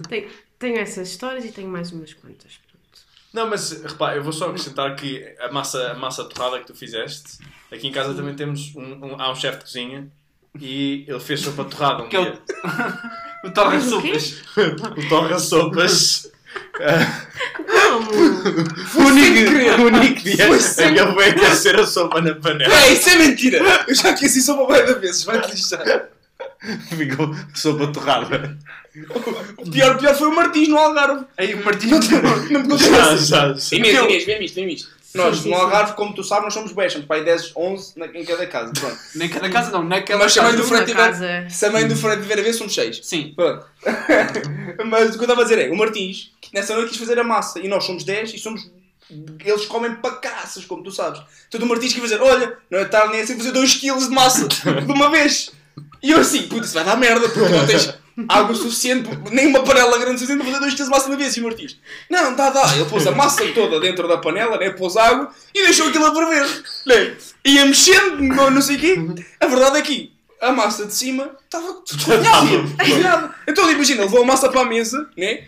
[0.08, 0.28] tenho,
[0.60, 2.54] tenho essas histórias e tenho mais umas quantas.
[2.54, 3.00] Pronto.
[3.34, 6.76] Não, mas repara, eu vou só acrescentar que a massa, a massa torrada que tu
[6.76, 7.38] fizeste,
[7.72, 10.08] aqui em casa também temos um, um- há um chefe de cozinha
[10.60, 12.42] e ele fez sopa de torrada um Que é o- dia.
[13.46, 14.20] O torra Mas o quê?
[14.20, 14.44] sopas.
[14.98, 16.32] O torra sopas.
[17.66, 18.12] Como?
[18.12, 22.74] o único, o único dia Foi em que ele veio aquecer a sopa na panela.
[22.74, 23.60] É, isso é mentira!
[23.88, 26.10] Eu já aqueci bué de vezes, vai-te lixar.
[26.90, 28.58] Ficou sopa torrada.
[29.58, 31.26] O pior, pior foi o Martins no Algarve.
[31.38, 32.00] Aí o Martinho
[32.50, 33.26] Não me Já, contaste.
[33.26, 33.76] já, já.
[33.78, 34.98] Inês, Inês, vem isto, vem isto.
[35.14, 35.56] Nós, Sim, sim, no.
[35.56, 38.74] Algarve, como tu sabes, nós somos bem, somos pai 10, 11 na- em cada casa.
[38.74, 38.98] Pronto.
[39.16, 40.64] Nem cada casa não, naquela Mas também casa.
[40.64, 41.50] do Fred tiver.
[41.50, 43.00] Se a mãe do Fred tiver a ver, somos 6.
[43.04, 43.34] Sim.
[43.36, 43.66] Pronto.
[44.86, 47.18] Mas o que eu estava a dizer é, o Martins, que nessa noite quis fazer
[47.20, 48.70] a massa, e nós somos 10 e somos.
[49.44, 51.22] Eles comem para caças, como tu sabes.
[51.48, 54.48] Então o Martins quis fazer, olha, não é tarde nem assim fazer 2kg de massa
[54.48, 55.52] de uma vez.
[56.02, 57.94] E eu assim, puto, isso vai dar merda, porque não tens
[58.28, 61.38] água suficiente, nem uma panela grande suficiente para fazer 2kg de massa uma vez.
[61.38, 62.76] O Martins, não, dá, dá.
[62.76, 64.70] Ele pôs a massa toda dentro da panela, né?
[64.72, 66.64] pôs água e deixou aquilo a ferver.
[66.86, 67.16] Né?
[67.46, 68.96] Ia mexendo, não, não sei o quê.
[69.40, 73.36] A verdade é que a massa de cima estava cozinhada.
[73.48, 75.44] Então imagina, levou a massa para a mesa, né?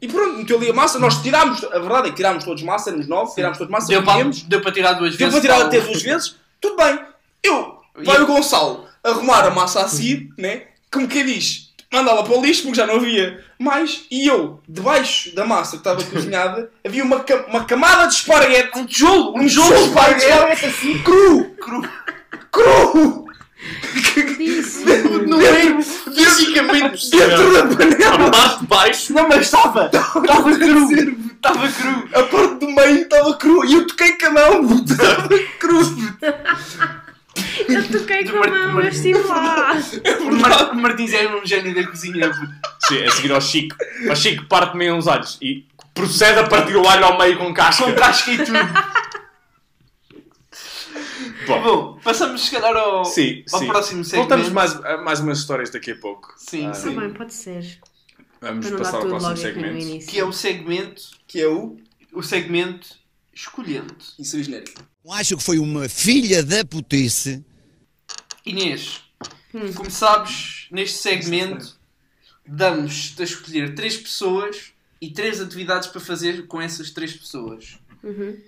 [0.00, 2.90] E pronto, meteu ali a massa, nós tirámos, a verdade é que tirámos todos massa,
[2.90, 5.32] éramos nove, tirámos todos massa, Deu para, deu para tirar duas deu vezes.
[5.32, 7.00] para tirar até duas vezes, tudo bem.
[7.42, 10.62] Eu, vai o Gonçalo arrumar a massa a seguir, né?
[10.90, 15.34] Como quem diz, mandá-la para o lixo porque já não havia mais, e eu, debaixo
[15.34, 19.40] da massa que estava cozinhada, havia uma, ca- uma camada de esparguete, um tijolo, um
[19.40, 21.88] tijolo de esparguete assim, cru, cru,
[22.50, 23.24] cru,
[24.36, 24.84] Disse.
[25.26, 28.26] não é fisicamente dentro da panela.
[28.26, 29.12] A parte de baixo.
[29.14, 29.86] Não, mas estava!
[29.86, 30.92] Estava cru!
[31.34, 32.08] Estava cru!
[32.14, 35.28] A parte do meio estava cru e eu toquei com a mão, estava
[35.58, 35.80] cru.
[37.68, 39.72] Eu toquei com a mão, eu estive lá.
[40.20, 42.32] O, Mar o Martins é um gênio da cozinha.
[42.86, 43.76] Sim, a seguir ao Chico.
[44.08, 47.52] Ao Chico parte meio uns alhos e procede a partir o alho ao meio com
[47.54, 47.84] casca.
[47.84, 48.52] Com casca e tudo.
[51.46, 53.66] Bom, Bom, passamos se calhar ao, sim, ao sim.
[53.66, 54.28] próximo segmento.
[54.28, 56.32] Voltamos mais, a mais umas histórias daqui a pouco.
[56.38, 56.98] Sim, Ah, sim.
[56.98, 57.78] bem, pode ser.
[58.40, 59.76] Vamos passar ao próximo segmento.
[59.76, 60.10] início.
[60.10, 61.76] Que é o segmento, Que é o...
[62.12, 62.88] o segmento
[63.34, 63.94] escolhendo.
[64.18, 64.82] Isso é genérico.
[65.10, 67.44] Acho que foi uma filha da putice.
[68.44, 69.02] Inês,
[69.76, 71.78] como sabes, neste segmento
[72.46, 77.78] damos-te a escolher três pessoas e três atividades para fazer com essas três pessoas.
[78.02, 78.40] Uhum.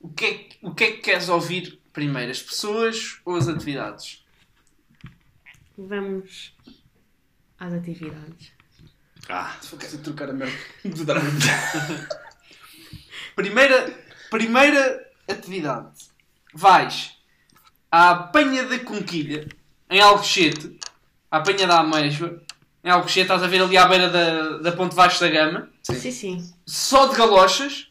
[0.00, 3.48] O que, é, que- o que é que queres ouvir primeiro, as pessoas ou as
[3.48, 4.24] atividades?
[5.76, 6.52] Vamos
[7.58, 8.52] às atividades.
[9.28, 11.30] Ah, Se querer trocar a merda do drama.
[13.36, 13.92] Primeira,
[14.30, 15.88] primeira atividade.
[16.54, 17.12] Vais
[17.90, 19.48] à apanha da conquilha,
[19.90, 20.78] em Alcochete,
[21.30, 22.40] à apanha da ameijoa,
[22.84, 26.10] em Alcochete, estás a ver ali à beira da, da ponte baixo da gama, Sim,
[26.10, 26.52] sim.
[26.66, 27.88] só de galochas,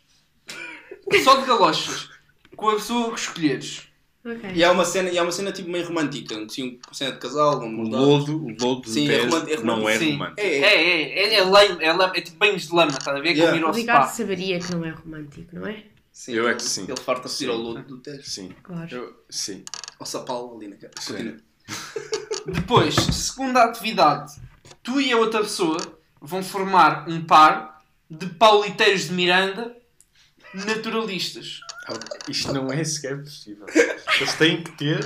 [1.23, 2.09] só de galochas,
[2.55, 3.83] com a pessoa que escolheres.
[4.25, 4.51] Ok.
[4.53, 7.17] E há uma cena, e há uma cena tipo meio romântica, assim, uma cena de
[7.19, 8.03] casal, o mudada.
[8.03, 10.03] lodo, o lodo do Sim, é romântico, é não é romântico.
[10.03, 10.11] Sim.
[10.13, 10.39] romântico.
[10.41, 11.01] É, É, é.
[11.01, 13.29] é, é, é, lame, é, lame, é tipo banhos de lama, estás a ver?
[13.37, 13.45] Yeah.
[13.53, 14.13] Como ir O ao Ricardo spa.
[14.13, 15.83] saberia que não é romântico, não é?
[16.17, 16.85] Sim, Eu é que sim.
[16.87, 17.53] Ele farta-se ir Sim.
[17.53, 18.23] ao lodo do Tejo.
[18.27, 18.51] Sim.
[18.63, 18.87] Claro.
[18.91, 19.63] Eu, sim.
[19.99, 20.91] Ao sapal ali na cara.
[20.97, 21.37] Continua.
[22.47, 24.33] Depois, segunda atividade,
[24.81, 25.77] tu e a outra pessoa
[26.19, 29.77] vão formar um par de pauliteiros de Miranda
[30.55, 31.59] naturalistas.
[32.27, 33.67] Isto não é sequer possível.
[34.19, 35.05] Eles têm que ter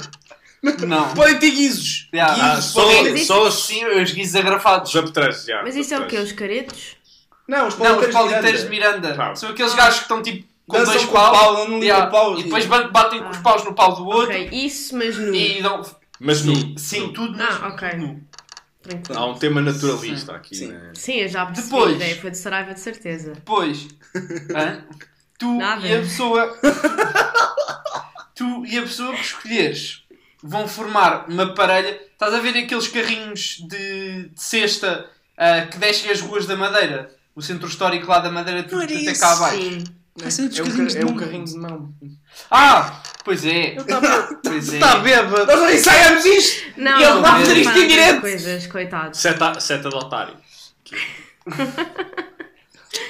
[0.87, 1.11] Não.
[1.13, 2.07] Podem ter guizos.
[2.13, 2.33] Yeah.
[2.35, 4.95] Guizos, Ah, só- podem só os, Sim, os guizos agrafados.
[4.95, 5.61] os já.
[5.61, 6.19] Mas isso é o quê?
[6.19, 6.95] Os caretos?
[7.47, 8.97] Não, os Não, os pauliteiros pauliteiros de de Miranda.
[9.09, 9.15] Miranda.
[9.15, 9.35] Pá.
[9.35, 11.37] São aqueles gajos que estão tipo com Dançam dois com o paus.
[11.37, 12.07] pau, não Yeah.
[12.07, 12.39] o pau.
[12.39, 14.29] E depois ba- batem com os paus no pau do outro.
[14.35, 15.33] Ok, isso, mas nu.
[15.35, 15.81] E dão.
[16.19, 17.43] Mas no, Sim, sim, tudo nu.
[17.43, 17.97] Ah, ok.
[17.97, 18.21] nu.
[18.81, 19.19] Tranquilo.
[19.19, 20.55] há um tema naturalista aqui.
[20.55, 20.67] Sim.
[20.69, 20.91] né?
[20.95, 21.67] Sim, eu já percebi.
[21.69, 21.91] Depois.
[21.93, 23.33] A ideia foi de Saraiva, de certeza.
[23.33, 23.87] Depois,
[24.55, 24.83] hã?
[25.37, 25.87] tu Nada.
[25.87, 26.57] e a pessoa.
[28.35, 30.03] tu e a pessoa que escolheres
[30.43, 31.99] vão formar uma parelha.
[32.13, 35.07] Estás a ver aqueles carrinhos de, de cesta
[35.37, 37.13] ah, que descem as ruas da Madeira?
[37.35, 39.57] O centro histórico lá da Madeira, tudo até cá abaixo.
[39.61, 39.83] Sim.
[40.23, 41.93] É um, ca- é um carrinho de mão.
[42.49, 43.75] Ah, pois é.
[44.43, 44.75] Pois é.
[44.75, 45.45] Está bêbado.
[45.45, 46.71] Nós não ensaiamos isto!
[46.77, 48.21] Não, E ele fazer isto em direto.
[48.21, 49.15] coisas, coitado.
[49.17, 50.35] Seta, seta de otário.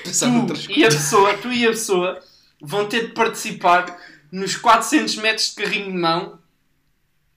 [0.03, 2.19] tu e a pessoa, tu e a pessoa
[2.61, 3.97] vão ter de participar
[4.31, 6.39] nos 400 metros de carrinho de mão,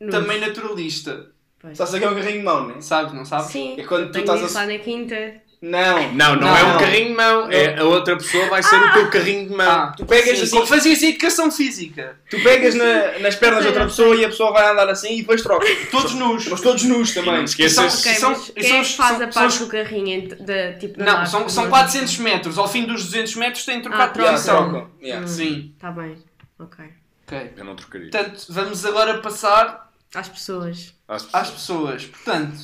[0.00, 1.30] Nos- também naturalista.
[1.60, 1.76] Pois.
[1.78, 2.80] Sabes o que é um carrinho de mão, não é?
[2.80, 3.46] Sabes, não sabes?
[3.50, 5.34] Sim, É quando tu tenho estás a- lá na quinta.
[5.64, 6.12] Não.
[6.12, 6.56] Não, não, Não.
[6.56, 7.50] é um carrinho de mão.
[7.50, 9.66] É, a outra pessoa vai ser o teu carrinho de mão.
[9.70, 12.18] Ah, Tu pegas sim, assim- como fazias a educação física.
[12.28, 15.20] Tu pegas na- nas pernas de outra pessoa e a pessoa vai andar assim e
[15.22, 15.66] depois troca.
[15.90, 16.46] Todos nus.
[16.48, 17.44] Mas todos nus E não também.
[17.44, 17.74] te esqueças.
[17.74, 20.28] São- Ok, são- quem são é que faz são- a são parte os- do carrinho
[20.40, 21.70] da, tipo, da Não, marca, são, são não?
[21.70, 22.58] 400 metros.
[22.58, 24.30] Ao fim dos 200 metros têm de trocar Ah, de troca.
[24.30, 24.90] Yeah, trocam.
[25.02, 25.26] Yeah.
[25.26, 25.74] Sim.
[25.78, 26.16] Tá bem,
[26.58, 26.84] ok.
[27.26, 27.52] Ok.
[27.56, 28.10] Eu não trocaria.
[28.10, 30.94] Portanto, vamos agora passar Às pessoas.
[31.08, 32.04] Às às pessoas.
[32.04, 32.56] Portanto,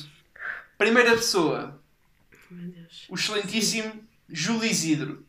[0.77, 1.80] primeira pessoa,
[2.51, 3.05] Meu Deus.
[3.09, 5.25] o excelentíssimo Júlio Isidro.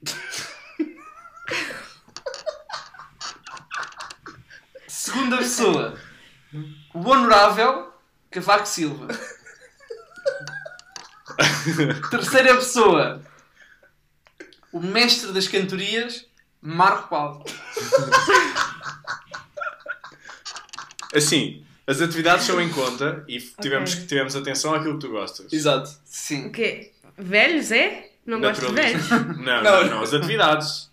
[4.87, 5.99] Segunda pessoa,
[6.95, 7.93] o honorável
[8.31, 9.09] Cavaco Silva.
[12.11, 13.23] Terceira pessoa,
[14.73, 16.27] o mestre das cantorias
[16.61, 17.45] Marco Paulo.
[21.15, 24.07] Assim, as atividades são em conta e tivemos, Ok.
[24.07, 25.53] tivemos atenção àquilo que tu gostas.
[25.53, 25.91] Exato.
[26.05, 26.47] Sim.
[26.47, 26.93] O quê?
[27.23, 28.11] Velhos, é?
[28.27, 29.09] Não gosto de velhos?
[29.11, 29.63] Não, Não.
[29.63, 30.91] não, não, as atividades.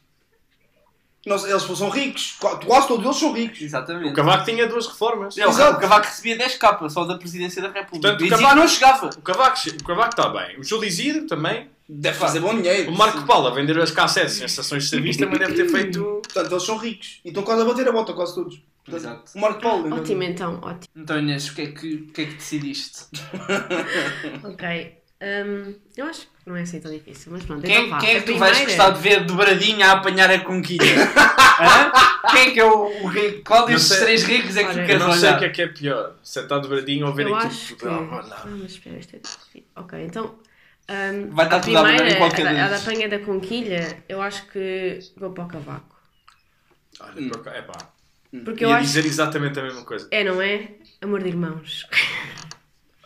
[1.26, 2.38] Nós, eles são ricos.
[2.40, 3.62] Qua- Quase todos eles são ricos.
[3.62, 4.10] Exatamente.
[4.10, 5.36] O Cavaco tinha duas reformas.
[5.36, 5.78] Não, Exato.
[5.78, 8.16] o Cavaco recebia 10 capas só da presidência da República.
[8.16, 9.08] Portanto, o Cavaco- não chegava.
[9.08, 10.58] O Cavaco o Cavaco está bem.
[10.60, 11.70] O Júlio Isidro também.
[11.88, 12.90] Deve fazer bom dinheiro.
[12.92, 16.22] O Marco Paulo a vender as cassetes em estações de serviço também deve ter feito.
[16.24, 17.20] Portanto, eles são ricos.
[17.26, 18.56] E estão quase a bater a bota, quase todos.
[18.86, 19.32] Portanto, Exato.
[19.36, 19.94] O Marco Paulo.
[19.94, 20.88] Ótimo então, ótimo.
[20.96, 23.06] Então Inês, o que é que, o que, é que decidiste?
[24.44, 24.99] Ok.
[25.22, 27.62] Hum, eu acho que não é assim tão difícil, mas pronto.
[27.66, 27.98] Quem, então vá.
[28.00, 30.80] quem é que tu vais primeira- gostar de ver dobradinha a apanhar a conquilha?
[32.32, 33.42] Quem é que é o, o rei?
[33.44, 34.00] Qual sei.
[34.00, 35.68] três ricos é que tu Olha, Eu queres não sei o que é que é
[35.68, 36.16] pior.
[36.24, 37.80] Se é estar dobradinho ou ver Eu aquilo acho que.
[37.80, 37.90] tudo.
[37.92, 38.58] Ah, Ah, não.
[38.60, 39.64] mas espera, isto é difícil.
[39.76, 40.26] Ok, então.
[40.90, 43.20] hum, Vai estar a tudo a abanar em primeira, qualquer a, a da apanha da
[43.20, 45.96] conquilha, eu acho que vou para o cavaco.
[47.02, 47.78] Olha, acaso- é pá.
[48.46, 48.86] Porque eu Ia acho.
[48.86, 50.08] dizer exatamente a mesma coisa.
[50.12, 50.70] É, não é?
[51.02, 51.88] Amor de irmãos.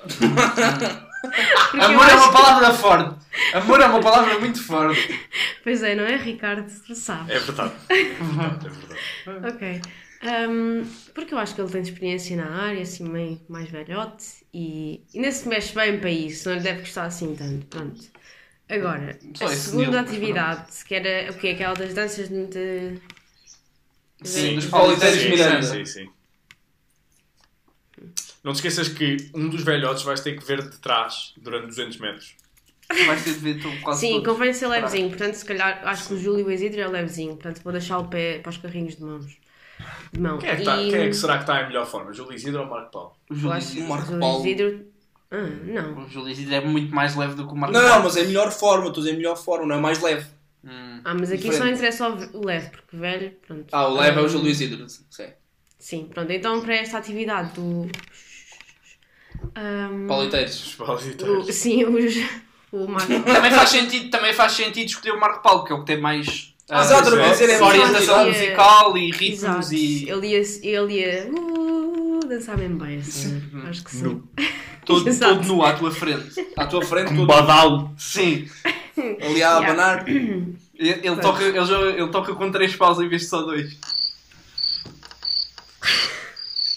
[1.23, 3.25] Porque Amor é uma palavra forte.
[3.53, 5.07] Amor é uma palavra muito forte.
[5.07, 5.19] que-
[5.63, 6.69] Pois é, não é, Ricardo?
[6.85, 7.29] Tu sabes.
[7.33, 7.73] É verdade.
[7.89, 8.67] É verdade.
[9.25, 9.55] É verdade.
[9.55, 9.81] Ok.
[10.49, 15.01] Hum, porque eu acho que ele tem experiência na área, assim, meio mais velhote e
[15.13, 17.65] ainda se mexe bem para isso, não lhe deve gostar assim tanto.
[17.67, 18.01] Pronto.
[18.69, 22.99] Agora, Só a segunda nível, atividade, que era o que Aquela das danças de.
[24.23, 25.61] Sim, dos Sim, Miranda.
[25.63, 26.09] sim, sim, sim.
[28.43, 31.97] Não te esqueças que um dos velhotes vais ter que ver de trás durante 200
[31.97, 32.35] metros.
[33.07, 34.27] Vais ter de ver tu quase Sim, todos.
[34.33, 37.35] convém ser levezinho, portanto, se calhar acho que o Júlio e o Isidro é levezinho,
[37.35, 39.25] portanto, vou deixar o pé para os carrinhos de mãos.
[40.11, 40.37] De mão.
[40.37, 42.13] Quem é que, tá- E quem é que será que está em melhor forma?
[42.13, 43.13] Júlio Isidro ou Marco Paulo?
[43.29, 43.85] O eu Júlio acho que Isidro.
[43.85, 44.39] o Marco Júlio Paulo.
[44.45, 44.85] Isidro.
[45.31, 46.03] Ah, não.
[46.03, 48.03] O Júlio Isidro é muito mais leve do que o Marco Não, não, Paulo.
[48.03, 48.87] mas é melhor forma.
[48.89, 50.27] Estou a dizer melhor forma, não é mais leve.
[50.63, 51.01] Hum.
[51.03, 51.73] Ah, mas aqui só Diferente.
[51.75, 53.65] interessa o o leve, porque velho, pronto.
[53.71, 54.87] Ah, o leve é o Hum, Júlio Isidro.
[54.89, 55.27] Sim.
[55.79, 56.31] Sim, pronto.
[56.31, 57.89] Então, para esta atividade do.
[59.55, 60.65] Ahm, Pauliteiros.
[60.67, 61.47] Os pauliteiros.
[61.47, 62.15] o- sim, os,
[62.71, 63.07] o Marco.
[63.23, 65.99] Também faz sentido, também faz sentido escolher o Marco Paulo, que é o que tem
[65.99, 69.73] mais ah, Exato, é orientação muito- musical e ritmos Exato.
[69.75, 73.43] e Ele ia, ele ia uh, dançar bem bem, assim.
[73.69, 74.23] Acho que sim.
[74.85, 75.35] todo, Exato.
[75.35, 76.33] todo nu à tua frente.
[76.57, 77.91] À tua frente, Um tudo badalo.
[77.97, 78.47] Sim.
[78.97, 79.57] ali a Yeah.
[79.57, 80.07] abanar.
[80.07, 83.77] Ele, ele toca, ele, joga- ele toca com três paus em vez de só dois.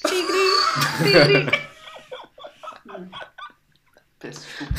[0.07, 0.27] Tigre,
[1.03, 1.67] tigre.
[4.19, 4.75] Peço desculpa.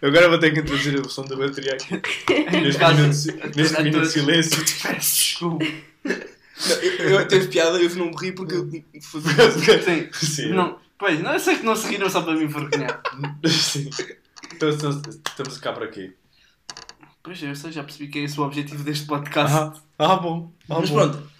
[0.00, 2.00] Eu agora vou ter que introduzir a som da bateria aqui.
[2.50, 4.58] Neste minuto, neste minuto de silêncio.
[4.82, 5.64] Peço desculpa.
[6.98, 10.08] Eu, eu teve piada, eu não me ri porque eu Sim.
[10.12, 10.48] Sim.
[10.50, 13.02] Não, pois, não, eu sei que não se riram só para me envergonhar.
[13.46, 13.90] Sim.
[14.54, 16.14] Então estamos, estamos cá para quê?
[17.22, 19.54] Pois eu sei, já percebi que é esse o objetivo deste podcast.
[19.54, 20.52] Ah, ah bom.
[20.68, 20.96] Ah, Mas bom.
[20.96, 21.30] pronto,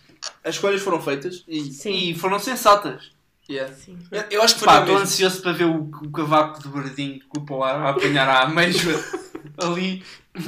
[0.45, 1.73] as escolhas foram feitas e.
[1.73, 2.11] Sim.
[2.11, 3.13] E foram sensatas.
[3.51, 3.75] Yeah.
[3.75, 3.99] Sim.
[4.11, 7.65] Eu- Eu acho que foi estou ansioso para ver o, o cavaco de culpa ao
[7.65, 8.95] ar a apanhar a ameijoa
[9.59, 10.03] ali.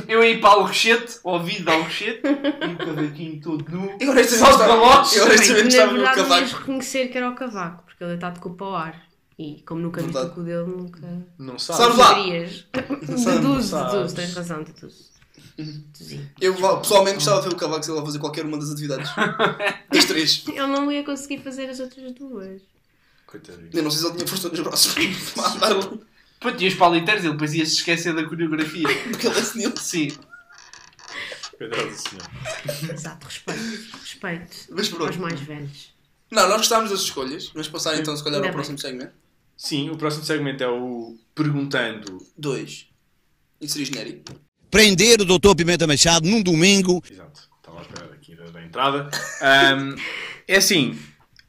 [0.06, 3.96] Eu aí para o rochete, ouvido ao rochete, e o cavaquinho todo nu.
[3.98, 5.16] Eu honestamente galotes.
[5.16, 6.56] eu honestamente não ias cavaco.
[6.58, 9.02] reconhecer que era o cavaco, porque ele está de culpa ao ar.
[9.36, 11.00] E como nunca viste o cu dele, nunca.
[11.36, 11.78] Não sabe.
[11.78, 12.14] Sabes lá.
[12.14, 13.92] Deduzo, sabes.
[13.92, 15.12] deduzo, tens razão, deduzo.
[15.94, 16.26] Sim.
[16.40, 19.10] Eu pessoalmente gostava de ver o Cavaco Silva a fazer qualquer uma das atividades.
[19.92, 20.44] Das três.
[20.54, 22.62] Eu não ia conseguir fazer as outras duas.
[23.32, 23.70] Coitadinho.
[23.72, 26.00] Eu não sei se ele tinha força nos braços para ali,
[26.38, 28.86] Pô, tinha os paliteiros, ele depois ia se esquecer da coreografia.
[29.10, 29.76] porque ele é senil.
[29.76, 30.12] Sim.
[31.56, 32.92] Coitado do senhor.
[32.92, 33.96] Exato, respeito.
[33.98, 35.06] Respeito Mas pronto.
[35.06, 35.94] aos mais velhos.
[36.30, 37.48] Não, nós gostámos das escolhas.
[37.54, 39.12] Vamos passar então, se calhar, ao próximo segmento.
[39.56, 42.18] Sim, o próximo segmento é o Perguntando.
[42.36, 42.88] Dois.
[43.60, 44.34] Inserir genérico.
[44.70, 45.54] Prender o Dr.
[45.56, 47.02] Pimenta Machado num domingo.
[47.08, 49.10] Exato, estava à espera aqui da, da entrada.
[49.40, 49.94] Ahm,
[50.48, 50.98] é assim,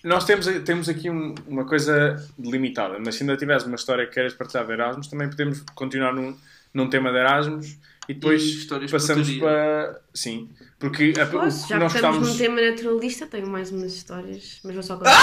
[0.04, 4.14] nós temos, temos aqui um- uma coisa limitada, mas se ainda tiveres uma história que
[4.14, 6.36] queiras partilhar de Erasmus, também podemos continuar num,
[6.74, 7.78] num tema de Erasmus
[8.10, 10.01] e depois E passamos para.
[10.14, 13.47] Sim, porque a, o Posso, que já que nós estamos estamos, num tema naturalista, tenho
[13.47, 15.14] mais umas histórias, mas vou só contar.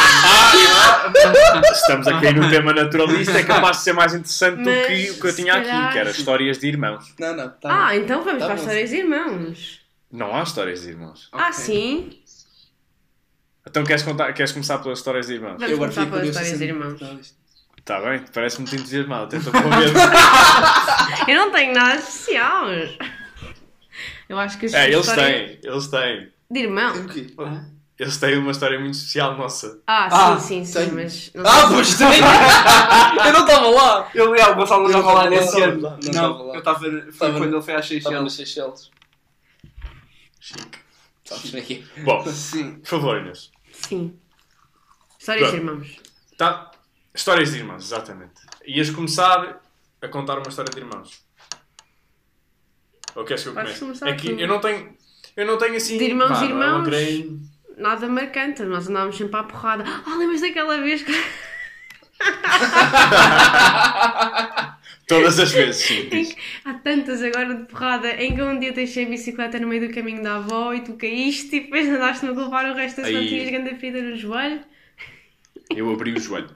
[1.73, 5.11] estamos a cair num tema naturalista, é capaz de ser mais interessante do Mas, que
[5.11, 7.15] o que eu tinha aqui, calhar- que era histórias de irmãos.
[7.19, 7.49] Não, não.
[7.51, 7.95] Tá ah, bom.
[8.01, 8.67] então vamos Tá para as bom.
[8.67, 9.81] histórias de irmãos.
[10.13, 11.29] Não há histórias de irmãos.
[11.33, 12.20] Ah, sim?
[13.67, 15.59] Então queres, contar, queres começar pelas histórias de irmãos?
[15.59, 16.75] Vamos agora começar fico pelas curioso histórias de assim.
[16.75, 17.01] irmãos.
[17.01, 17.41] Não,
[17.79, 19.93] Está bem, parece muito entusiasmado, até estou com medo.
[21.29, 22.67] Eu não tenho nada especial.
[24.29, 25.27] Eu acho que as É, eles histórias
[25.61, 26.29] têm, eles têm.
[26.51, 26.95] de irmão.
[26.97, 27.27] O quê?
[27.99, 30.95] Eles têm uma história muito especial não Ah, Ah, sim, sim, sim, tenho.
[30.95, 31.31] mas.
[31.35, 31.69] não Ah, sei.
[31.75, 32.09] pois tem!
[33.27, 34.11] eu não estava lá!
[34.15, 35.81] Eu, é, o Gonçalo não Eu estava lá não nesse ano.
[35.83, 36.55] não Não, estava lá.
[36.55, 36.79] eu estava.
[36.81, 38.35] Foi Estava quando ele foi às Estava nas Seychelles.
[38.35, 38.91] Seychelles.
[40.41, 40.79] Chique.
[41.37, 41.85] Sabes aqui.
[42.05, 42.75] Bom, Sim.
[42.81, 43.51] por favor, Inês.
[43.73, 44.19] Sim.
[45.19, 45.73] Histórias de Pronto.
[45.85, 45.97] irmãos.
[46.37, 46.71] Tá.
[47.15, 48.41] Histórias de irmãos, exatamente.
[48.67, 49.61] Ias começar
[50.01, 51.25] a contar uma história de irmãos.
[53.15, 53.81] Ou queres que eu Podes comece?
[53.85, 54.41] começar É que tu.
[54.41, 54.97] eu não tenho.
[55.37, 55.99] Eu não tenho assim.
[55.99, 57.41] De irmãos, pá, não irmãos.
[57.77, 59.85] Nada marcante, nós andávamos sempre à porrada.
[59.87, 61.13] Ah, lembras daquela vez que.
[65.11, 66.09] Todas as vezes, sim.
[66.65, 69.95] Há tantas agora de porrada em que um dia deixei a bicicleta no meio do
[69.95, 73.29] caminho da avó e tu caíste e depois andaste-me a levar o resto da Aí.
[73.29, 74.61] tinhas grande ferida no joelho.
[75.75, 76.51] Eu abri o joelho.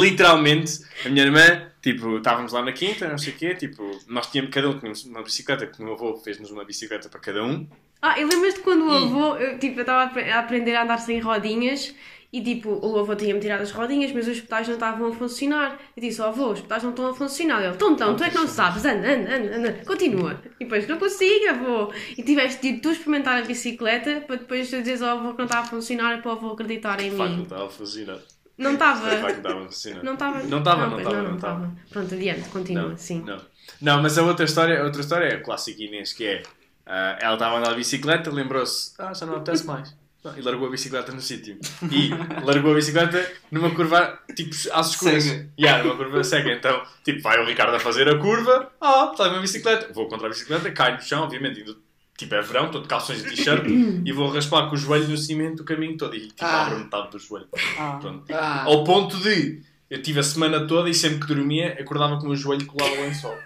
[0.00, 4.30] Literalmente, a minha irmã, tipo, estávamos lá na quinta, não sei o quê, tipo, nós
[4.30, 7.44] tínhamos, cada um tínhamos uma bicicleta, que o meu avô fez-nos uma bicicleta para cada
[7.44, 7.66] um.
[8.02, 11.20] Ah, e lembras-te quando o avô, eu, tipo, eu estava a aprender a andar sem
[11.20, 11.94] rodinhas
[12.32, 15.78] e tipo, o avô tinha-me tirado as rodinhas, mas os pedais não estavam a funcionar.
[15.96, 17.60] Eu disse, oh, avô, os pedais não estão a funcionar.
[17.64, 20.40] Ele, então, então, tu é que não sabes, anda, anda, anda, anda, continua.
[20.60, 21.92] E depois, não consigo, avô.
[22.16, 25.46] E tiveste de tu experimentar a bicicleta para depois tu dizeres ao avô que não
[25.46, 27.42] estava a funcionar para o avô acreditar em De facto, não mim.
[27.42, 28.18] estava a funcionar.
[28.58, 29.30] Não De facto, não estava.
[29.30, 30.04] estava a funcionar.
[30.04, 30.42] Não estava.
[30.44, 31.76] Não estava, não estava, não estava.
[31.90, 33.22] Pronto, adiante, continua, Não, sim.
[33.22, 33.40] Não.
[33.80, 36.42] não, mas a outra história, a outra história é a clássica Inês, que é
[36.86, 39.96] ah, ela estava a andar de bicicleta, lembrou-se, ah, já não apetece mais.
[40.36, 41.58] E largou a bicicleta no sítio.
[41.90, 42.10] E
[42.44, 45.24] largou a bicicleta numa curva, tipo, às escuras.
[45.24, 45.48] Cega.
[45.58, 46.52] Yeah, numa curva cega.
[46.52, 49.90] Então, tipo, vai o Ricardo a fazer a curva, ah, está uma bicicleta.
[49.94, 51.78] Vou contra a bicicleta, cai no chão, obviamente, indo,
[52.18, 53.64] tipo, é verão, estou de calções de t-shirt,
[54.04, 56.14] e vou raspar com o joelho no cimento o caminho todo.
[56.14, 56.66] E, tipo, Ah.
[56.66, 57.48] abro metade do joelho.
[57.78, 57.98] Ah.
[58.00, 58.24] Pronto.
[58.30, 58.64] Ah.
[58.64, 62.36] Ao ponto de eu tive a semana toda e sempre que dormia acordava com o
[62.36, 63.36] joelho colado ao lençol.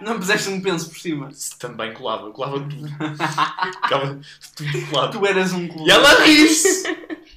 [0.00, 1.28] Não puseste um penso por cima.
[1.58, 2.88] Também colava, colava tudo.
[3.82, 4.20] Ficava
[4.56, 5.18] tudo colado.
[5.18, 5.88] Tu eras um clube.
[5.88, 6.82] E ela a rir-se!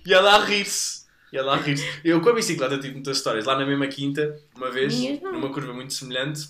[0.06, 1.06] E ela a rir-se!
[1.32, 1.86] E ela a rir-se.
[2.04, 3.46] Eu com a bicicleta tive muitas histórias.
[3.46, 5.34] Lá na mesma quinta, uma vez, Minhas não.
[5.34, 6.50] numa curva muito semelhante.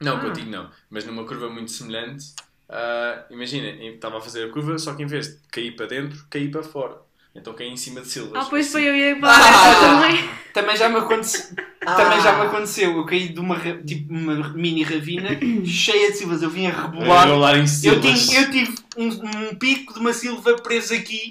[0.00, 0.20] Não, Ah.
[0.20, 0.70] contigo não.
[0.90, 2.26] Mas numa curva muito semelhante.
[2.68, 6.26] ah, imagina, estava a fazer a curva, só que em vez de cair para dentro,
[6.30, 6.96] caí para fora.
[7.34, 8.32] Então caí em cima de silvas.
[8.34, 8.72] Ah, pois Assim.
[8.72, 10.28] foi eu ia falar dessa também.
[10.52, 11.56] Também já me aconteceu.
[11.80, 12.96] Também já me aconteceu.
[12.96, 13.56] Eu caí de uma,
[13.86, 15.28] tipo, uma mini ravina
[15.64, 16.42] cheia de silvas.
[16.42, 17.28] Eu vim a rebolar.
[17.28, 18.26] Eu lá em Eu, silvas.
[18.26, 19.06] tinha, eu tive um,
[19.50, 21.30] um pico de uma silva preso aqui,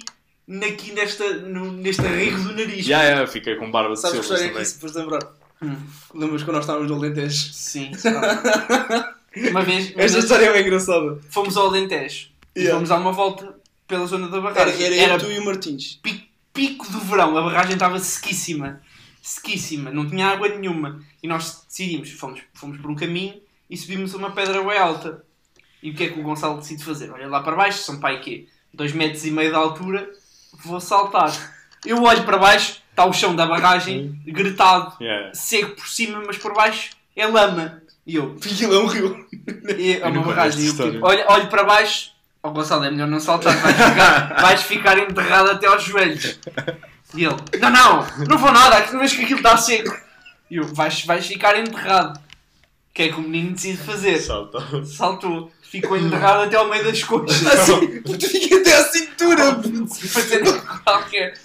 [0.66, 2.86] aqui nesta, no, neste arrigo do nariz.
[2.86, 4.62] Já, já, fiquei com barba de Sabes que silvas história é que também.
[4.62, 5.32] isso depois de lembrar?
[5.60, 5.76] Hum.
[6.14, 7.52] Lembras quando nós estávamos no Alentejo?
[7.52, 7.90] Sim.
[9.50, 11.18] uma vez uma Esta vez história é bem engraçada.
[11.30, 12.74] fomos ao Alentejo e Yeah.
[12.74, 13.54] fomos dar uma volta
[13.88, 14.98] pela zona da Era, barragem.
[15.00, 15.98] era, eu, tu e o Martins.
[16.02, 18.80] pi- pico do verão, a barragem estava sequíssima.
[19.22, 21.02] Sequíssima, não tinha água nenhuma.
[21.22, 23.34] E nós decidimos, fomos, fomos por um caminho
[23.68, 25.24] e subimos uma pedra bem alta.
[25.82, 27.10] E o que é que o Gonçalo decide fazer?
[27.10, 28.46] Olha lá para baixo, são pai quê?
[28.72, 30.08] Dois metros e meio de altura,
[30.64, 31.32] vou saltar.
[31.84, 35.32] Eu olho para baixo, está o chão da barragem, gretado, Yeah.
[35.34, 37.82] seco por cima, mas por baixo é lama.
[38.06, 39.26] E eu, Aquilo é um rio.
[40.02, 40.68] é uma barragem.
[41.02, 42.10] olho, olho para baixo,
[42.42, 46.38] ó Gonçalo, é melhor não saltar, vais ficar, vais ficar enterrado até aos joelhos.
[47.14, 49.96] E ele, não, não, não vou nada, que vês que aquilo está seco.
[50.50, 52.18] E eu, vais, vais ficar enterrado.
[52.18, 54.18] O que é que o menino decide fazer?
[54.18, 54.58] Salta.
[54.84, 57.46] Saltou, ficou enterrado até ao meio das coxas.
[57.46, 59.62] Assim, fica até à cintura.
[60.08, 61.38] Fazendo qualquer.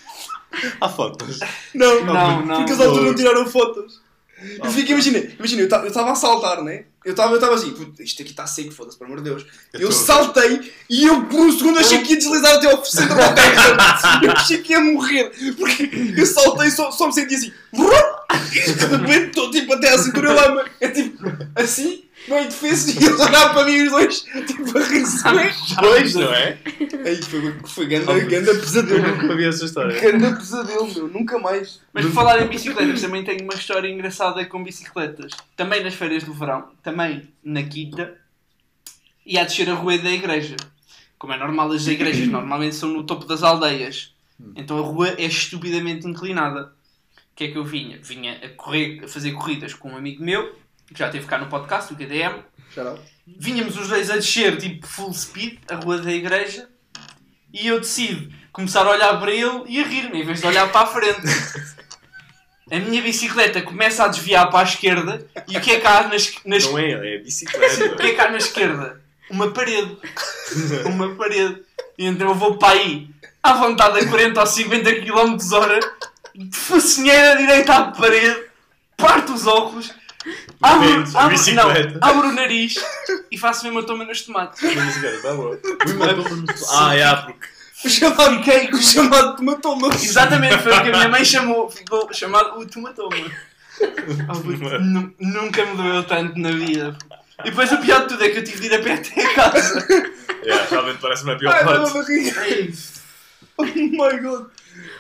[0.79, 1.39] Há fotos.
[1.73, 2.57] Não, Não, não.
[2.57, 4.02] Porque as alturas não tiraram fotos.
[4.63, 6.85] Eu fico, imagina, imagina, eu estava a saltar, né?
[7.05, 9.45] Eu estava eu tava assim, "Puta, isto aqui está seco, foda-se, pelo amor de Deus.
[9.73, 13.15] Eu, tô- saltei e eu por um segundo achei que ia deslizar até ao centro
[13.15, 14.21] da terra.
[14.23, 15.31] Eu achei que ia morrer.
[15.57, 17.51] Porque eu saltei e só, só me senti assim.
[17.73, 17.77] E
[18.73, 20.65] de repente estou tipo até à cintura lama.
[20.79, 21.17] É tipo
[21.55, 25.76] assim, bem defeso e eles olharam para mim os dois, tipo a rir-se.
[25.76, 26.57] Pois, não é?
[27.05, 29.07] Aí foi, foi ganda, ganda pesadelo.
[29.07, 29.99] Nunca vi essa história.
[29.99, 31.82] Ganda pesadelo, meu, nunca mais.
[31.91, 35.32] Mas por falar em bicicletas, também tenho uma história engraçada com bicicletas.
[35.55, 38.15] Também nas férias do verão, também na quinta,
[39.26, 40.55] e a descer a rua da igreja.
[41.17, 44.13] Como é normal, as igrejas normalmente são no topo das aldeias.
[44.55, 46.74] Então a rua é estupidamente inclinada.
[47.34, 47.99] O que é que eu vinha?
[48.01, 50.55] Vinha a, correr, a fazer corridas com um amigo meu,
[50.93, 52.43] que já teve cá no podcast, o KDM.
[52.73, 56.67] Shout Vinhamos os dois a descer, tipo full speed, a rua da igreja,
[57.53, 60.69] e eu decido começar a olhar para ele e a rir-me, em vez de olhar
[60.71, 61.21] para a frente.
[62.71, 66.07] A minha bicicleta começa a desviar para a esquerda, e o que é que há
[66.07, 67.95] nas, nas Não é, é o bicicleta.
[67.95, 69.01] que é que há na esquerda?
[69.29, 69.97] Uma parede.
[70.85, 71.61] Uma parede.
[71.97, 73.09] E então eu vou para aí,
[73.41, 75.79] à vontade a 40 ou 50 km hora,
[76.51, 78.43] focinheiro a direita à parede,
[78.97, 79.93] parto os óculos,
[80.61, 81.99] abro, abro, bicicleta.
[81.99, 82.75] não, abro o nariz
[83.31, 84.61] e faço uma hematoma nos tomates.
[84.61, 85.55] Bicicleta, tá bom.
[86.71, 87.47] Ah, é, porque.
[87.85, 88.39] O chamado,
[88.73, 89.89] o chamado tomatoma.
[89.93, 93.15] Exatamente, foi o que a minha mãe chamou, ficou chamado o tomatoma.
[93.81, 96.95] Oh, nunca me doeu tanto na vida.
[97.39, 99.25] E depois o pior de tudo é que eu tive de ir a pé até
[99.25, 99.85] a casa.
[100.45, 101.93] É, realmente parece uma pior Ai, parte.
[101.93, 102.71] barriga.
[103.57, 104.47] Oh my god.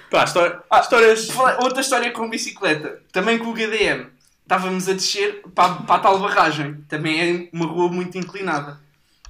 [0.09, 1.27] Pá, história, histórias.
[1.29, 4.07] Fala- Outra história com bicicleta, também com o GDM.
[4.43, 6.83] Estávamos a descer para, para a tal barragem.
[6.87, 8.81] Também é uma rua muito inclinada.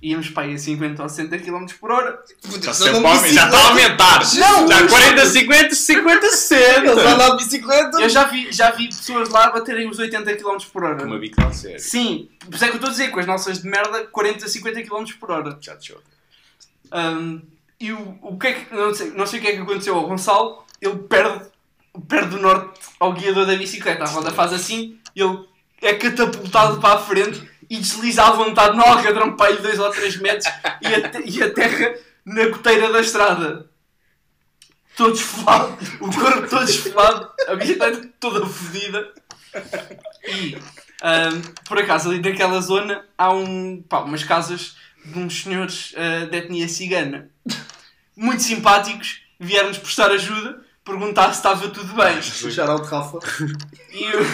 [0.01, 2.19] Íamos para aí a 50 ou 60 km por hora.
[2.61, 4.19] Já, sempre aumenta- já está a aumentar.
[4.19, 6.91] Não, já mas- 40, 50, 50, Eles 60.
[7.09, 8.01] andam de bicicleta.
[8.01, 11.05] Eu já vi, já vi pessoas lá baterem os 80 km por hora.
[11.05, 11.79] Uma bica a sério.
[11.79, 14.45] Sim, por isso é que eu estou a dizer, com as nossas de merda, 40,
[14.49, 15.57] 50 km por hora.
[15.61, 15.95] Já te.
[16.91, 17.39] Ahm,
[17.79, 18.75] e o, o que é que.
[18.75, 21.45] Não sei, não sei o que é que aconteceu ao Gonçalo, ele perde,
[22.09, 24.03] perde o norte ao guiador da bicicleta.
[24.03, 25.47] A roda faz assim, ele
[25.81, 29.89] é catapultado para a frente e desliza à vontade no alcatrão para aí 2 ou
[29.89, 30.45] 3 metros
[30.81, 31.95] e, ate- e aterra
[32.25, 33.69] na goteira da estrada.
[34.95, 39.11] Todo esfolado, o corpo todo esfolado, a bicicleta toda fodida.
[40.27, 40.55] E,
[41.67, 46.37] por acaso, ali naquela zona há um, pá, umas casas de uns senhores ah, de
[46.37, 47.29] etnia cigana.
[48.15, 52.21] Muito simpáticos, vieram-nos prestar ajuda, perguntar se estava tudo bem.
[52.21, 53.17] Shout Rafa.
[53.91, 54.25] E o,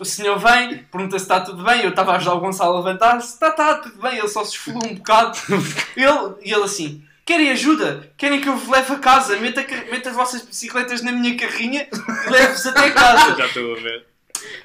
[0.00, 1.82] o, senhor vem, pergunta se está tudo bem.
[1.82, 3.34] Eu estava a ajudar o Gonçalo a levantar-se.
[3.34, 4.18] Está, está, tudo bem.
[4.18, 5.38] Ele só se esfolou um bocado.
[5.96, 8.10] Ele, e ele assim: Querem ajuda?
[8.16, 9.36] Querem que eu vos leve a casa?
[9.36, 13.36] Meta, meta as vossas bicicletas na minha carrinha e leve-vos até casa.
[13.36, 14.06] Já estou a ver.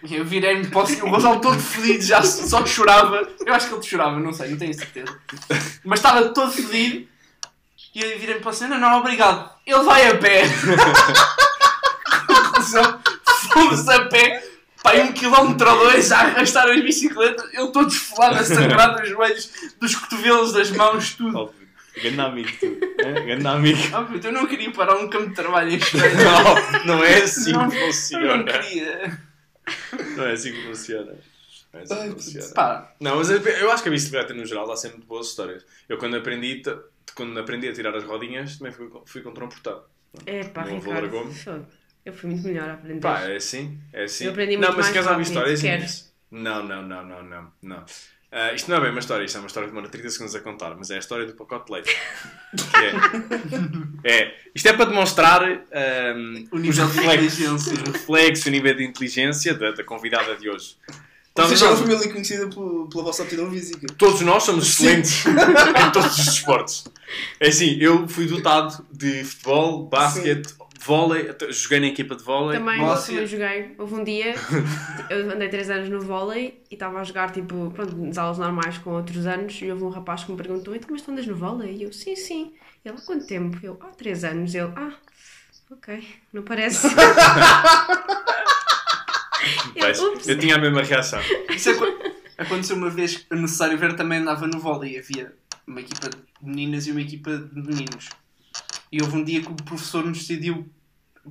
[0.10, 3.28] Eu virei-me para o Gonçalo todo fodido, já só chorava.
[3.46, 5.16] Eu acho que ele chorava, não sei, não tenho certeza.
[5.84, 7.08] Mas estava todo fodido.
[7.94, 9.50] E eu virei-me para o senhor: Não, não, obrigado.
[9.66, 10.44] Ele vai a pé.
[13.54, 14.44] Fomos a pé.
[14.86, 17.52] Pai, um quilómetro ou dois a arrastar as bicicletas.
[17.52, 21.36] Ele todo esfolado, a sangrar dos joelhos, dos cotovelos, das mãos, tudo.
[21.36, 21.68] Óbvio.
[21.96, 22.78] Grande amigo, tu.
[23.04, 23.22] É?
[23.26, 23.80] Grande amigo.
[23.98, 26.14] Oh, puto, eu não queria parar um campo de trabalho em Espanha.
[26.86, 28.44] Não, não é assim Não, que Eu não funciona.
[28.44, 29.20] queria.
[30.18, 31.16] Não é assim que funciona.
[31.74, 32.54] Não é assim que funciona.
[32.54, 35.66] Pá, Não, mas eu, eu acho que a bicicleta no geral dá sempre boas histórias.
[35.90, 36.62] Eu quando aprendi,
[37.16, 39.82] quando aprendi a tirar as rodinhas, também fui, fui com trão portado.
[40.28, 41.28] É pá, Ricardo.
[42.06, 43.00] Eu fui muito melhor a aprender.
[43.02, 44.26] Pá, é assim, é assim.
[44.26, 45.62] Eu aprendi não, muito mas mais queres ouvir rápido, histórias?
[45.62, 46.14] queres?
[46.32, 47.86] Não, não, não, não, não, não.
[48.32, 50.36] Ah, isto não é bem uma história, isto é uma história que demora 30 segundos
[50.36, 51.98] a contar, mas é a história do pacote de leite.
[54.04, 57.74] É, é, isto é para demonstrar ahm, o nível de inteligência.
[57.74, 60.76] os reflexos, o nível de inteligência da, da convidada de hoje.
[61.38, 63.88] Vocês Estamos são uma nós- família conhecida por- pela vossa aptidão física.
[63.98, 66.86] Todos nós somos excelentes em todos os esportes.
[67.40, 70.54] É assim, eu fui dotado de futebol, basquete,
[70.86, 72.58] vôlei, joguei na equipa de vôlei.
[72.60, 73.08] Também, Nossa.
[73.12, 73.76] também joguei.
[73.78, 74.36] Houve um dia,
[75.10, 78.78] eu andei 3 anos no vôlei e estava a jogar, tipo, pronto, nas aulas normais
[78.78, 81.36] com outros anos e houve um rapaz que me perguntou, então, mas tu andas no
[81.36, 81.76] vôlei?
[81.76, 82.54] E eu, sim, sim.
[82.84, 83.58] Ele, há quanto tempo?
[83.64, 84.54] Eu, há 3 anos.
[84.54, 84.94] Ele, ah,
[85.72, 86.88] ok, não parece.
[89.78, 91.20] Pois, eu, eu tinha a mesma reação.
[91.50, 91.86] Isso aco-
[92.38, 94.98] aconteceu uma vez que o necessário ver também andava no vôlei.
[94.98, 95.34] Havia
[95.68, 98.10] uma equipa de meninas e uma equipa de meninos.
[98.92, 100.68] E houve um dia que o professor nos decidiu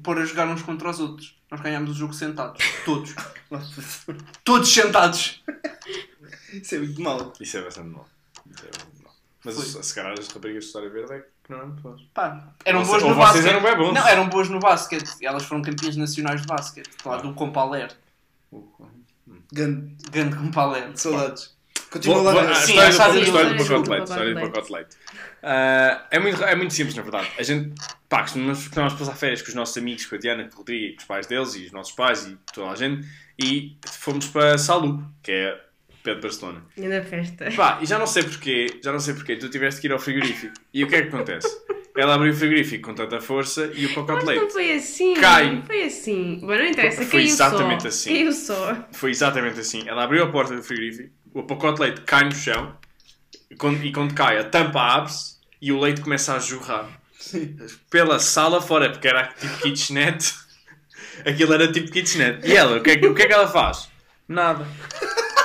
[0.02, 1.36] pôr a jogar uns contra os outros.
[1.50, 2.62] Nós ganhámos o jogo sentados.
[2.84, 3.14] Todos.
[4.44, 5.42] Todos sentados.
[6.52, 7.32] Isso é muito mal.
[7.40, 8.08] Isso é bastante mal.
[8.50, 9.14] Isso é bastante mal.
[9.44, 9.82] Mas Foi.
[9.82, 12.02] se calhar as raparigas de História Verde é que não eram muito boas.
[12.14, 13.46] Pá, eram Ou boas no basquete.
[13.46, 13.92] eram bem bons.
[13.92, 15.10] Não, eram boas no basquete.
[15.22, 16.90] Elas foram campeãs nacionais de basquete.
[17.04, 17.94] Lá do Compaler.
[19.52, 21.00] Grande, Grande como palete.
[21.00, 21.53] saudades.
[21.94, 22.32] Continua Vou- lá.
[22.32, 23.90] vou- na- a Sim, história, a história do, a do- história do do pacote de
[23.90, 24.02] leite.
[24.10, 24.96] história do pacote leite.
[25.42, 27.28] Ah, é, muito, é muito simples, na verdade.
[27.38, 27.72] A gente,
[28.08, 30.84] pá, costumamos, costumamos passar férias com os nossos amigos, com a Diana, com o Rodrigo,
[30.86, 33.06] e com os pais deles e os nossos pais e toda a gente.
[33.38, 35.60] E fomos para Salu, que é
[36.02, 36.62] pé de Barcelona.
[36.78, 37.50] Ainda festa.
[37.54, 39.98] Pá, e já não sei porquê, já não sei porquê, tu tiveste que ir ao
[39.98, 40.52] frigorífico.
[40.72, 41.48] E o que é que acontece?
[41.96, 44.72] Ela abriu o frigorífico com tanta força e o pacote de Mas não leite foi
[44.72, 45.14] assim.
[45.14, 45.62] Cai.
[45.64, 46.38] Foi assim.
[46.40, 46.96] Bom, não interessa.
[47.02, 47.88] Foi caiu exatamente só.
[47.88, 48.10] assim.
[48.14, 48.76] Caiu só.
[48.92, 49.88] foi exatamente assim.
[49.88, 52.74] Ela abriu a porta do frigorífico, o pacote de leite cai no chão
[53.50, 56.88] e quando, e quando cai a tampa abre-se e o leite começa a jorrar
[57.90, 60.34] pela sala fora, porque era tipo kitchenette.
[61.26, 62.46] Aquilo era tipo kitchenette.
[62.46, 63.88] E ela, o que é que, o que, é que ela faz?
[64.28, 64.66] Nada.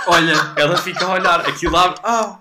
[0.07, 1.99] Olha, Ela fica a olhar, aquilo abre.
[2.03, 2.39] Ah!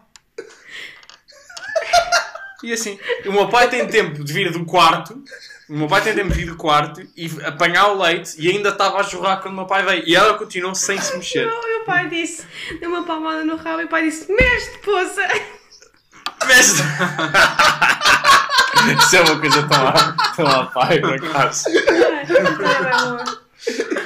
[2.62, 5.22] E assim, o meu pai tem tempo de vir do quarto.
[5.68, 9.00] O meu pai tem de vir do quarto e apanhar o leite e ainda estava
[9.00, 10.02] a jorrar quando o meu pai veio.
[10.06, 11.46] E ela continuou sem se mexer.
[11.46, 12.46] Não, o meu pai disse.
[12.80, 15.28] Deu uma palmada no rabo e o pai disse: Mexe, poça!
[16.46, 16.84] Mestre!
[18.98, 21.64] Isso é uma coisa tão a, tão a pai, por acaso.
[21.68, 23.97] Ai, não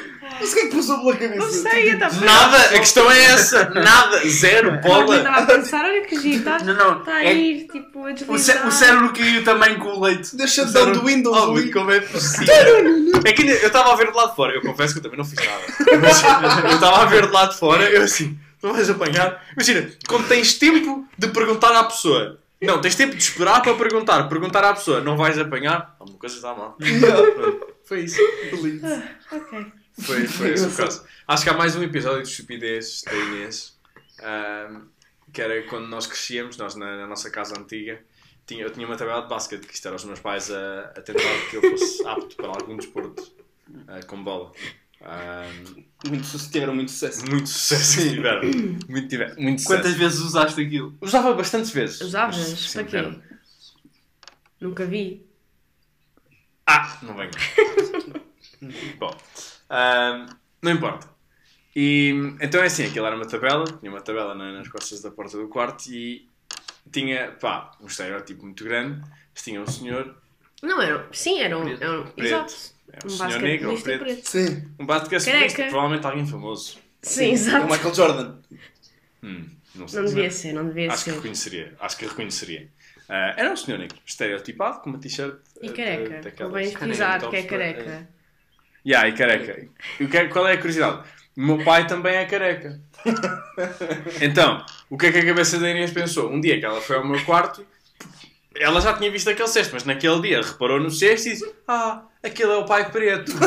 [0.42, 1.48] Mas o que é que passou pela cabeça?
[1.62, 2.24] sei, eu estava.
[2.24, 3.70] Nada, a questão é essa.
[3.70, 5.16] Nada, zero, Eu bola.
[5.18, 8.10] estava a pensar: olha que giro, está Não, não, está a é- ir, tipo, a
[8.10, 8.66] o, cé- deslizar.
[8.66, 10.36] o cérebro caiu também com o leite.
[10.36, 12.54] Deixa de dar do Windows Oh, como é possível?
[13.24, 15.18] É que eu estava a ver de lá de fora, eu confesso que eu também
[15.18, 15.62] não fiz nada.
[16.00, 19.40] Mas eu estava a ver de lá de fora, eu assim, não vais apanhar.
[19.54, 24.24] Imagina, quando tens tempo de perguntar à pessoa, não, tens tempo de esperar para perguntar,
[24.28, 26.76] perguntar à pessoa, não vais apanhar, alguma coisa está mal.
[27.84, 28.18] Foi isso.
[29.30, 29.66] Ok.
[30.00, 31.04] Foi, foi esse o caso.
[31.28, 33.78] Acho que há mais um episódio de estupidez da Inês,
[34.22, 34.86] ahm,
[35.32, 38.00] que era quando nós crescíamos, nós na, na nossa casa antiga,
[38.46, 41.00] tinha, eu tinha uma tabela de basquete, que isto era os meus pais a, a
[41.02, 43.32] tentar que eu fosse apto para algum desporto
[43.88, 44.52] ah, com bola.
[45.04, 47.24] Ahm, Muito, tiveram muito sucesso.
[47.28, 48.40] muito sucesso que tiveram.
[48.88, 49.98] Muito, tiver, muito Quantas sucesso.
[49.98, 50.96] vezes usaste aquilo?
[51.00, 52.00] Usava bastantes vezes.
[52.00, 52.36] Usavas?
[52.38, 52.96] mas Para quê?
[52.96, 53.22] era-
[54.60, 55.26] Nunca vi.
[56.66, 57.30] Ah, não venho.
[58.98, 59.16] Bom,
[59.72, 60.26] ahm,
[60.62, 61.08] não importa.
[61.74, 65.10] E, então é assim, aquilo era uma tabela, tinha uma tabela na- nas costas da
[65.10, 66.28] porta do quarto e
[66.92, 69.00] tinha, pá, um estereótipo muito grande,
[69.34, 70.14] tinha um senhor,
[70.62, 71.08] Não, era.
[71.12, 71.66] Sim, era um.
[71.68, 72.22] Era um Preto.
[72.26, 72.54] exato.
[72.92, 74.28] é um, Um senhor negro basquetebolista preto, preto.
[74.28, 74.68] Sim.
[74.78, 76.78] um basquetebolista, provavelmente alguém famoso.
[77.00, 77.66] Sim, É o exato.
[77.72, 78.36] Michael Jordan.
[79.24, 81.16] Hum, não sei Não devia ser, não devia Acho que ser.
[81.16, 82.68] reconheceria, acho que reconheceria.
[83.08, 86.20] Ah, era um senhor negro, estereotipado, com uma t-shirt E ah, careca.
[86.22, 88.08] daquelas- Convém tops que é careca.
[88.84, 89.66] Yeah, e careca.
[90.00, 91.02] E o que é- qual é a curiosidade?
[91.36, 92.80] O meu pai também é careca.
[94.20, 96.30] Então, o que é que a cabeça da Inês pensou?
[96.30, 97.66] Um dia que ela foi ao meu quarto,
[98.56, 102.02] ela já tinha visto aquele cesto, mas naquele dia reparou no cesto e disse: Ah,
[102.22, 103.32] aquele é o pai preto.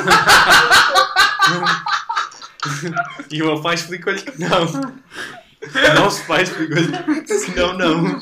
[3.32, 4.66] e o meu pai explicou-lhe que não.
[4.66, 6.88] O nosso pai explicou-lhe
[7.24, 8.22] que não, não.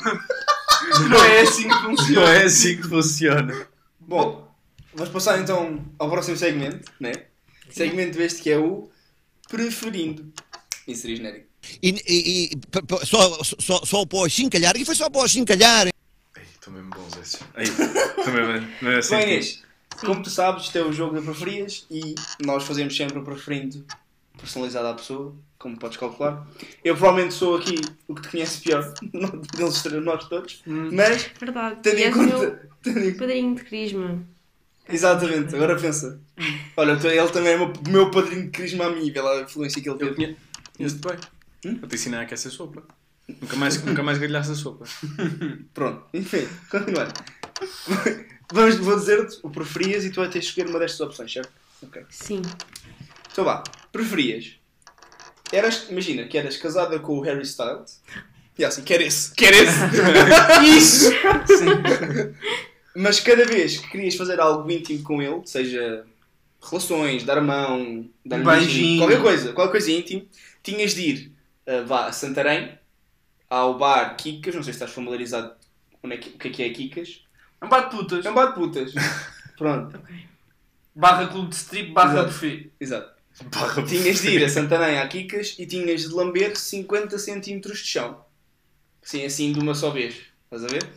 [1.08, 2.20] Não é assim que funciona.
[2.20, 3.66] Não é assim que funciona.
[4.00, 4.43] Bom,
[4.94, 7.12] vamos passar então ao próximo segmento, né?
[7.70, 8.88] Segmento este que é o
[9.48, 10.32] preferindo.
[10.86, 11.46] Inserir genérico.
[11.82, 15.86] E, e- e só, só, só para o chincalhar, e foi só para o chincalhar.
[16.36, 17.40] Ai, Estão mesmo bons esses.
[17.56, 19.14] Estou mesmo, assim.
[19.14, 19.62] Bom, Inês,
[20.00, 22.14] como tu sabes, isto é o jogo de preferias e
[22.44, 23.84] nós fazemos sempre o preferindo
[24.38, 26.46] personalizado à pessoa, como podes calcular.
[26.84, 27.76] Eu provavelmente sou aqui
[28.06, 28.92] o que te conhece pior
[29.56, 31.78] deles nós todos, mas Verdade.
[31.82, 32.68] tendo E em meu conta.
[32.82, 34.22] tendo em- padrinho de crisma.
[34.88, 36.20] Exatamente, agora pensa.
[36.76, 39.88] Olha, ele também é o meu, meu padrinho de carisma a mim, pela influência que
[39.88, 40.36] ele Eu teve.
[40.76, 41.76] conheço-te bem.
[41.78, 42.82] Para te ensinar a aquecer sopa.
[43.26, 44.84] Nunca mais, nunca mais grelhaste a sopa.
[45.72, 47.12] Pronto, enfim, continuando.
[48.52, 51.50] Vamos, vou dizer-te o preferias e tu vais ter que escolher uma destas opções, certo?
[51.82, 52.04] Ok.
[52.10, 52.42] Sim.
[53.32, 54.56] Então vá, preferias.
[55.50, 58.02] Eras, imagina que eras casada com o Harry Styles.
[58.58, 59.78] E assim, quer esse, quer esse!
[60.76, 61.10] Isso!
[62.96, 66.06] Mas cada vez que querias fazer algo íntimo com ele, seja
[66.62, 68.98] relações, dar a mão, dar um Beijinho.
[69.00, 70.26] qualquer coisa, qualquer coisa íntimo,
[70.62, 71.32] tinhas de ir
[71.66, 72.78] ah, vá, a Santarém,
[73.48, 75.54] ao bar Kikas, não sei se estás familiarizado
[76.00, 77.24] com o que é que é Kikas.
[77.60, 78.24] É um bate putas.
[78.24, 78.92] É um bar de putas.
[79.56, 79.98] Pronto,
[80.94, 82.28] Barra clube de strip, barra Exato.
[82.28, 82.70] buffet.
[82.80, 83.14] exato.
[83.88, 88.24] Tinhas de ir a Santarém à Kikas e tinhas de lamber 50 centímetros de chão.
[89.02, 90.14] Sim, assim de uma só vez.
[90.44, 90.88] Estás a ver?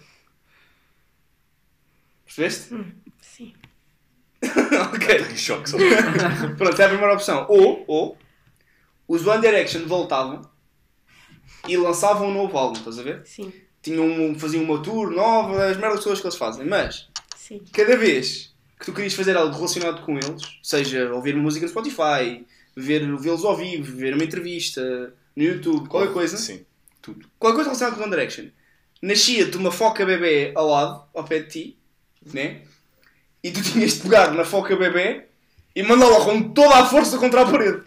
[2.37, 2.93] Percebeste?
[3.19, 3.53] Sim.
[4.93, 5.23] ok.
[5.23, 5.77] Que choque só.
[6.55, 7.47] Pronto, é a primeira opção.
[7.49, 8.17] Ou, ou,
[9.07, 10.47] os One Direction voltavam
[11.67, 13.25] e lançavam um novo álbum, estás a ver?
[13.25, 13.51] Sim.
[13.81, 16.67] Tinham faziam uma tour nova, as merdas todas que eles fazem.
[16.67, 17.59] Mas, Sim.
[17.73, 22.45] cada vez que tu querias fazer algo relacionado com eles, seja ouvir música no Spotify,
[22.75, 26.63] ver, vê-los ao vivo, ver uma entrevista no YouTube, qualquer coisa, Sim,
[27.01, 27.27] tudo.
[27.39, 28.49] qualquer coisa relacionada com One Direction,
[29.01, 31.77] nascia-te uma foca bebê ao lado, ao pé de ti,
[32.33, 32.61] né?
[33.43, 35.23] E tu tinhas de pegar na foca bebê
[35.75, 37.81] e mandá-la com toda a força contra a parede.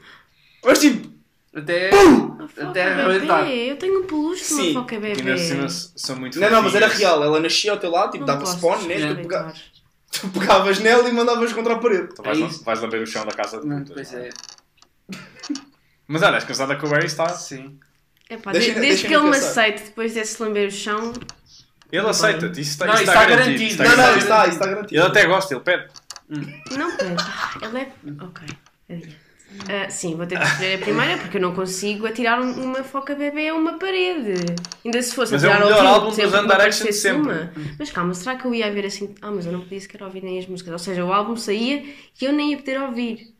[0.64, 1.09] Mas tipo,
[1.55, 1.93] Até, A
[2.49, 3.51] foca até arrebentar.
[3.51, 5.36] Eu tenho um peluche de Sim, uma foca E bebê.
[5.38, 7.11] cima são muito não, não, mas era fofinhas.
[7.11, 9.14] real, ela nascia ao teu lado, tipo, Não dava posso spawn, né?
[10.11, 12.09] Tu, tu pegavas nela e mandavas contra a parede.
[12.12, 12.62] Então vais, É isso.
[12.64, 14.28] vais lamber o chão da casa de Não, putas, pois não é?
[14.28, 14.30] é.
[16.07, 17.38] Mas olha, és casada com o Harry Styles.
[17.43, 17.78] Sim.
[18.28, 19.49] Epá, Deixa- desde, desde deixa-me que ele me pensar.
[19.51, 21.12] aceite depois desse lamber o chão,
[21.93, 23.59] Ele aceita-te, isso está, Não, isso está está garantido.
[23.76, 23.82] garantido.
[23.82, 24.18] Não, não, garantido.
[24.18, 25.01] isso está, isso está garantido.
[25.01, 25.86] Ele até gosta, ele pede.
[26.76, 27.24] não pede.
[27.62, 27.93] Ele é.
[28.24, 28.49] Ok.
[29.68, 32.84] Ah, sim, vou ter que escolher a primeira porque eu não consigo atirar um- uma
[32.84, 34.34] foca bebê a uma parede.
[34.84, 36.30] Ainda se fosse Mas é o atirar melhor ao álbum fim, dos
[36.76, 37.32] sempre sempre.
[37.32, 37.53] uma.
[37.76, 39.12] Mas calma, será que eu ia ver assim?
[39.20, 40.72] Ah, mas eu não podia sequer ouvir nem as músicas.
[40.72, 43.34] Ou seja, o álbum saía e eu nem ia poder ouvir.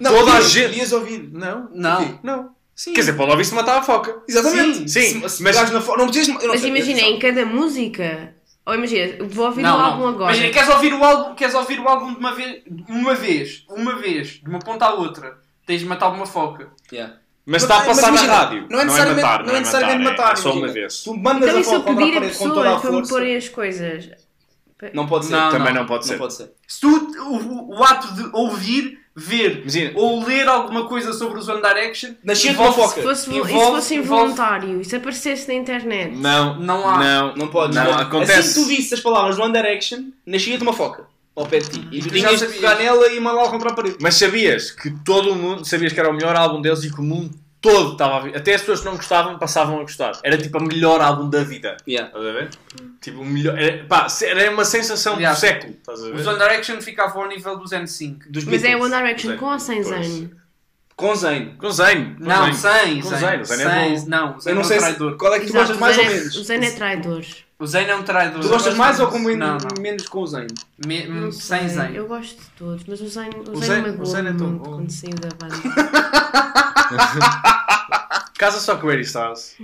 [0.00, 1.28] Não, Toda a gente- Podias ouvir.
[1.32, 2.20] Não, Não.
[2.22, 2.54] não.
[2.82, 2.94] Sim.
[2.94, 4.22] Quer dizer, pode ouvir se matar a foca.
[4.26, 4.78] Exatamente.
[4.78, 6.28] Sim, sim, Se, se mas- pegares na fo- não precisas.
[6.34, 8.34] não Mas imagina, em cada música.
[8.64, 10.08] Ou imagina, vou ouvir Não, o álbum não.
[10.08, 10.32] agora.
[10.34, 13.96] Imagina, queres ouvir o álbum, queres ouvir o álbum de uma vez, uma vez, uma
[13.96, 15.36] vez, de uma ponta à outra.
[15.66, 16.68] Tens de matar uma foca.
[16.90, 17.16] Yeah.
[17.44, 18.66] Mas está a passar imagina, na rádio.
[18.70, 20.16] Não é necessariamente, matar, não é necessariamente matar.
[20.22, 20.32] matar.
[20.32, 21.02] É, só uma vez.
[21.02, 23.08] Tu mandas Então a e se foca contra a parede com toda a para me
[23.08, 24.10] porem as coisas?
[24.94, 25.32] Não pode ser.
[25.32, 25.80] Não, Também não.
[25.82, 26.12] não pode ser.
[26.12, 26.50] Não pode ser.
[26.66, 29.92] Se tu, o, o ato de ouvir, ver Imagina.
[29.94, 33.02] ou ler alguma coisa sobre os One Direction, Nascia de envolve- uma Se foca.
[33.08, 36.16] fosse, e se Envolve- fosse envolve- involuntário e se aparecesse na internet?
[36.16, 36.98] Não, Não há.
[36.98, 37.76] Não, Não podes.
[37.76, 37.98] Não, Não.
[37.98, 38.32] acontece.
[38.32, 41.04] Assim que tu visse as palavras One Direction, nascia-te uma foca
[41.36, 41.88] ao pé de ti.
[41.92, 43.96] E tu Já tinhas de pegar nela e mandá-la contra a parede.
[44.00, 47.00] Mas sabias que todo o mundo, sabias que era o melhor álbum deles e que
[47.00, 47.30] o mundo
[47.60, 48.36] todo estava a.
[48.36, 50.12] Até as pessoas que não gostavam passavam a gostar.
[50.22, 51.76] Era tipo o melhor álbum da vida.
[51.86, 52.08] Yeah.
[52.08, 52.50] Estás a ver?
[53.00, 53.58] Tipo, o melhor.
[53.58, 55.34] Era, pá, era uma sensação Yeah.
[55.34, 55.72] do século.
[55.74, 56.28] Estás a Os ver?
[56.28, 58.18] One Direction ficavam ao nível dos N5.
[58.30, 58.76] Dos Mas é.
[58.76, 59.82] One Direction com ou sem.
[59.82, 60.30] Zayn?
[60.96, 61.56] Com Zayn.
[61.56, 62.14] Com Zayn.
[62.16, 62.54] com Não, Zayn.
[62.54, 64.04] sem, Com o Zayn é bom.
[64.06, 65.16] Não, Zayn é não um traidor.
[65.16, 66.36] qual é que tu Exato, gostas mais ou Zayn é- menos.
[66.36, 67.24] O Zayn é traidor.
[67.60, 68.40] O Zayn é um traidor.
[68.40, 69.82] Tu gostas mais ou com Não, não.
[69.82, 70.46] menos com o Zayn?
[70.86, 71.94] Me- Não hum, sem sei, Zayn.
[71.94, 74.46] Eu gosto de todos, mas o Zayn, o O Zayn, Zayn- o Zayn é tão
[74.48, 74.76] muito bom.
[74.76, 75.56] quando saiu da banda.
[78.38, 79.54] Casa só com o Harry Styles.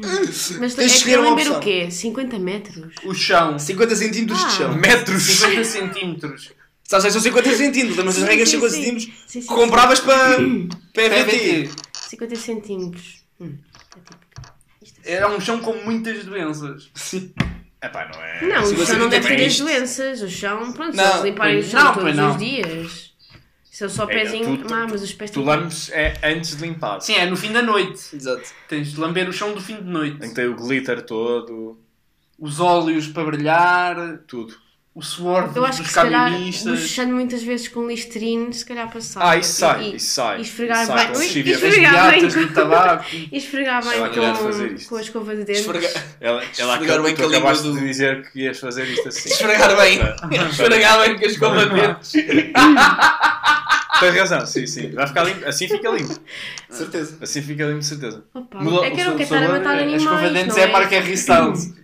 [0.60, 1.56] Mas Tens de é que escolher eu uma opção.
[1.56, 1.90] o quê?
[1.90, 2.94] 50 metros?
[3.04, 3.58] O chão.
[3.58, 4.48] 50 centímetros Ah.
[4.48, 4.74] de chão.
[4.74, 5.22] Metros.
[5.22, 6.52] 50 centímetros.
[6.84, 8.82] Sabes que são 50 centímetros, mas as Sim, regras sim, 50 sim.
[8.84, 10.68] centímetros Sim, sim, compravas para PVT.
[10.92, 11.70] PVT.
[12.10, 13.24] 50 centímetros.
[13.40, 14.16] Hum, é tipo...
[14.82, 16.90] isto é- É um chão com muitas doenças.
[17.82, 18.46] Epá, não é.
[18.46, 20.22] Não, o 50 chão não deve ter as doenças.
[20.22, 23.14] O chão, pronto, se Não, eles limparem o chão todos os dias.
[23.64, 24.64] Se eu só É, pezinho...
[24.72, 26.98] ah, mas os pés Tu lambes é antes de limpar.
[27.00, 28.16] Sim, é no fim da noite.
[28.16, 28.42] Exato.
[28.66, 30.16] Tens de lamber o chão do fim de noite.
[30.24, 31.78] Em que tem o glitter todo,
[32.38, 34.54] Os óleos para brilhar, tudo.
[34.96, 36.72] O suor Eu acho dos que se calhar, camionistas.
[36.80, 39.30] bochechando muitas vezes com listrine, se calhar passava.
[39.30, 40.38] Ah, isso sai, E- isso sai.
[40.38, 41.12] E esfregar Isso sai bem.
[41.12, 43.04] com Ui, esfregar bem com- do tabaco.
[43.12, 44.88] E esfregar bem com, isto.
[44.88, 45.60] com a escova de dentes.
[45.60, 49.06] Esfregar, Ela, ela Esfregar bem com a língua do- de dizer que ias fazer isto
[49.08, 49.28] assim.
[49.28, 49.98] esfregar bem.
[50.50, 52.12] esfregar bem com a escova de dentes.
[54.00, 54.90] Tens razão, sim, sim.
[54.92, 55.46] Vai ficar limpo.
[55.46, 56.14] Assim fica limpo.
[56.70, 57.16] Certeza.
[57.22, 58.24] Assim fica limpo, de certeza.
[58.34, 60.02] Opa, Mudou- é que eu não quero estar a matar a animais.
[60.02, 61.74] escova de dentes não é a marca Styles.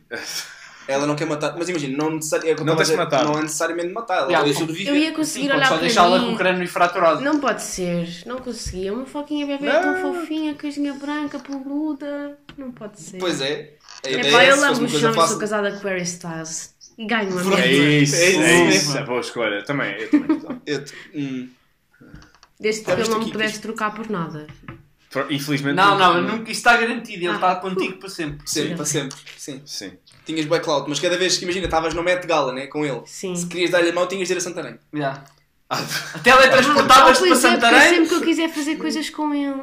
[0.89, 3.25] Ela não quer matar, mas imagina, não, necessari- é eu Não dizer, matar.
[3.25, 4.53] não é necessariamente matar, ela Yeah.
[4.55, 4.93] sobreviver.
[4.93, 6.27] Eu ia conseguir Sim, pode olhar só para deixá-la mim.
[6.27, 7.21] com o crânio fraturado.
[7.21, 8.93] Não pode ser, não conseguia.
[8.93, 12.37] Uma foquinha bebê tão fofinha, coisinha branca, peluda.
[12.59, 13.19] Não pode ser.
[13.19, 13.75] Pois é.
[14.05, 15.39] A É ideia pá, é, eu uma o chão e sou fácil.
[15.39, 16.75] casada com Harry Styles.
[16.99, 17.59] E ganho uma Pronto.
[17.59, 18.99] É isso, É isso é isso.
[18.99, 19.65] É boa escolha.
[19.65, 20.61] Também, eu também.
[20.67, 21.49] Eu te- hum.
[22.61, 24.47] Desde que viste não me pudesse trocar por nada.
[25.31, 25.75] Infelizmente.
[25.77, 27.19] Não, não, nunca- nunca, isso está garantido.
[27.25, 27.35] Ele Ah.
[27.35, 28.41] está contigo para sempre.
[28.49, 29.17] Sempre, para sempre.
[29.37, 29.61] Sim.
[29.67, 29.93] Sim.
[30.25, 33.03] Tinhas Black Cloud, mas cada vez que imagina, estavas no Met Gala, né, com ele.
[33.07, 33.35] Sim.
[33.35, 34.79] Se querias dar-lhe a mão, tinhas de ir a Santarém.
[34.95, 35.25] Yeah.
[35.69, 35.81] Ah,
[36.23, 37.89] Teletransportavas-te para é, Santarém.
[37.91, 39.63] sempre que eu quiser fazer coisas com ele.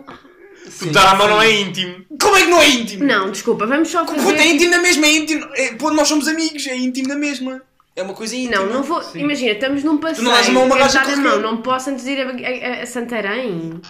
[0.78, 2.06] Porque dar a mão não é íntimo.
[2.22, 3.04] Como é que não é íntimo?
[3.06, 4.22] Não, desculpa, vamos só fazer.
[4.22, 5.48] Puta, é íntimo na mesma, é íntimo.
[5.56, 7.62] É, pô, nós somos amigos, é íntimo na mesma.
[7.96, 8.64] É uma coisa íntima.
[8.64, 9.02] Não, não vou.
[9.16, 10.24] Imagina, estamos num passeio.
[10.24, 12.80] não dás a mão a uma quero gaja a mão, não posso antes ir a,
[12.80, 13.82] a, a Santarém.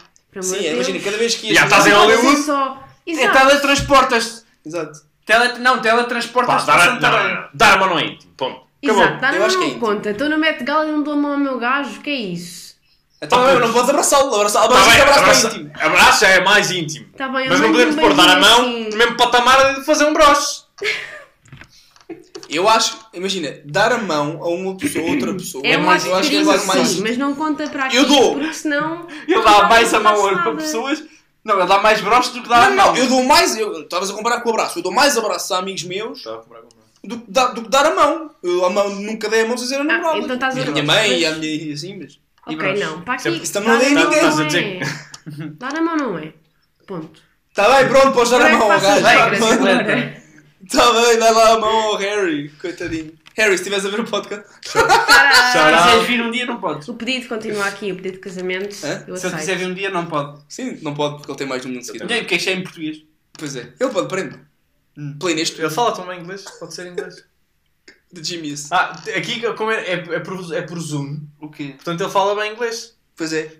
[0.41, 1.57] Sim, é, imagina, cada vez que ias.
[1.57, 2.41] Já estás em Não Hollywood?
[2.43, 2.83] Só...
[3.07, 4.43] É, teletransportas-te.
[4.65, 4.99] Exato.
[5.25, 5.59] Tele...
[5.59, 8.31] Não, teletransportas-te não, mão não é íntimo.
[8.37, 8.61] Ponto.
[8.83, 9.03] Acabou.
[9.03, 10.09] Exato, acho que é conta.
[10.11, 11.99] Estou no Met Gala e não dou a mão ao meu gajo.
[12.01, 12.69] Que é isso?
[13.21, 14.29] Então Ah, não, não podes abraçá-lo.
[14.31, 15.71] Tá abraçar, bem, abraçar, abraça, é íntimo.
[15.79, 17.05] abraço é mais íntimo.
[17.17, 18.89] Tá bem, Mas não podemos pôr dar a mão assim.
[18.89, 20.61] no mesmo patamar de fazer um broche.
[22.49, 25.61] Eu acho, imagina, dar a mão a uma pessoa, a outra pessoa.
[25.65, 26.87] É, mais, eu acho que é mais.
[26.87, 27.95] sim, mas não conta para aqui.
[27.95, 28.33] Eu dou.
[28.33, 29.07] Porque senão.
[29.27, 31.03] Ele dá mais a mão Não para pessoas.
[31.43, 32.85] Não, ele dá mais broches do que dá a Não, mão.
[32.87, 33.55] não, eu dou mais.
[33.55, 34.79] Eu estavas a comparar com o abraço.
[34.79, 36.23] Eu dou mais abraços a amigos meus
[37.03, 38.31] do, que dar- do que dar a mão.
[38.43, 40.17] Eu a mão nunca dei a mão sem ser a namorada.
[40.19, 42.19] então estás a- a minha mãe e a minha e assim, mas.
[42.45, 43.01] Ok, não.
[43.01, 43.29] Para aqui.
[43.29, 44.17] Isso também não tá, dei a ninguém.
[44.17, 44.45] Estás a é.
[44.47, 46.33] dizer Dar a mão não é.
[46.87, 47.21] Ponto.
[47.53, 50.18] Tá bem, pronto, podes dar a é mão gajo.
[50.61, 51.03] Regras agora?
[51.03, 52.49] Tá bem, dá lá a mão ao Harry.
[52.59, 53.13] Coitadinho.
[53.35, 54.45] Harry, se estiveres a ver o podcast.
[54.73, 55.77] Caralho.
[55.77, 56.87] Se quiseres vir um dia, não podes.
[56.89, 58.75] O pedido continua aqui, o pedido de casamento.
[58.85, 59.05] Hã?
[59.07, 60.41] Eu Se ele quiser vir um dia, não pode.
[60.49, 62.05] Sim, não pode porque ele tem mais de um seguida.
[62.05, 63.03] Não, porque isto é em português.
[63.33, 63.73] Pois é.
[63.79, 64.37] Ele pode, prende.
[65.19, 65.61] Play neste.
[65.61, 66.43] Ele fala também inglês?
[66.59, 67.23] Pode ser inglês.
[68.11, 68.71] De Genius.
[68.71, 71.73] Ah, aqui como é, é, é, por, é por Zoom, O quê?
[71.75, 72.97] portanto ele fala bem inglês.
[73.15, 73.53] Pois é.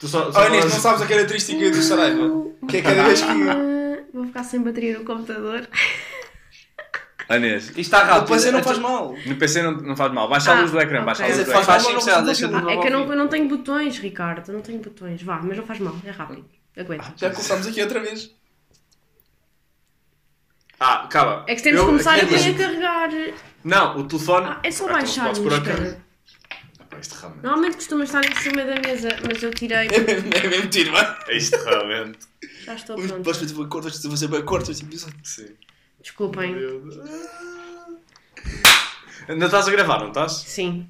[0.00, 2.44] Tu só, só Olha, Inês, falas- não sabes a característica do Saraiva?
[2.68, 3.28] Que é cada vez que.
[3.28, 5.68] Ah, Vou ficar sem bateria no computador.
[7.34, 8.22] Ah, Inês, Isto está rápido.
[8.22, 9.16] Depois não Até- faz mal.
[9.26, 10.28] no PC não, não faz mal.
[10.28, 11.06] Baixa a Ah, luz do ecrã, ok.
[11.06, 11.62] baixa a luz do ecrã.
[11.62, 14.48] Faz não deixa de de É que eu não, eu não tenho botões, Ricardo.
[14.48, 15.22] Eu não tenho botões.
[15.22, 15.94] Vá, mas não faz mal.
[16.04, 16.44] É rápido.
[16.76, 17.12] Aguenta.
[17.16, 18.30] Já começámos aqui outra vez.
[20.80, 21.44] Ah, calma.
[21.46, 23.10] É que temos que começar a aqui- ter a carregar.
[23.62, 24.46] Não, o telefone.
[24.48, 25.24] Ah, é só Ah, então baixar.
[25.26, 25.76] podes pôr a espera.
[25.76, 26.00] câmera.
[27.22, 27.32] Ah.
[27.42, 29.88] Normalmente costuma estar em cima da mesa, mas eu tirei.
[29.88, 31.14] É mesmo, é mesmo tiro, mano.
[31.30, 32.18] Isto realmente.
[32.64, 33.34] Já estou Vamos pronta.
[33.34, 35.16] fazer bem cortes, vamos fazer bem cortes este episódio.
[35.22, 35.48] Sim.
[36.04, 36.54] Desculpem.
[39.26, 40.32] Ainda estás a gravar, não estás?
[40.32, 40.86] Sim.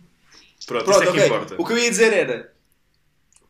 [0.67, 1.55] Pronto, Pronto, isso é que importa.
[1.57, 2.53] O que eu ia dizer era.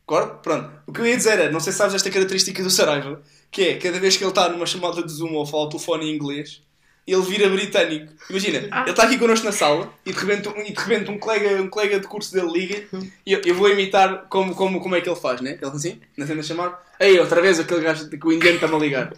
[0.07, 0.71] Pronto.
[0.87, 3.63] O que eu ia dizer era, não sei se sabes esta característica do Saraiva, que
[3.63, 6.15] é cada vez que ele está numa chamada de Zoom ou fala ao telefone em
[6.15, 6.61] inglês,
[7.07, 8.13] ele vira britânico.
[8.29, 8.83] Imagina, Ah.
[8.83, 11.63] ele está aqui connosco na sala e de repente, um- e de repente um, colega,
[11.63, 12.85] um colega de curso dele liga
[13.25, 15.59] e eu, eu vou imitar como, como, como é que ele faz, né?
[15.63, 18.75] Ele assim, na cena de chamar, ei, outra vez aquele gajo que o indiano está-me
[18.75, 19.15] a ligar.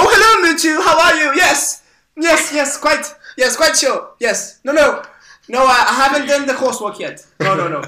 [0.00, 1.34] Oh, hello, Mitchell, how are you?
[1.34, 1.82] Yes,
[2.16, 3.04] yes, yes, quite,
[3.36, 4.60] yes, quite sure, yes.
[4.62, 5.02] No, no,
[5.48, 7.26] no, I, I haven't done the coursework yet.
[7.40, 7.82] No, no, no.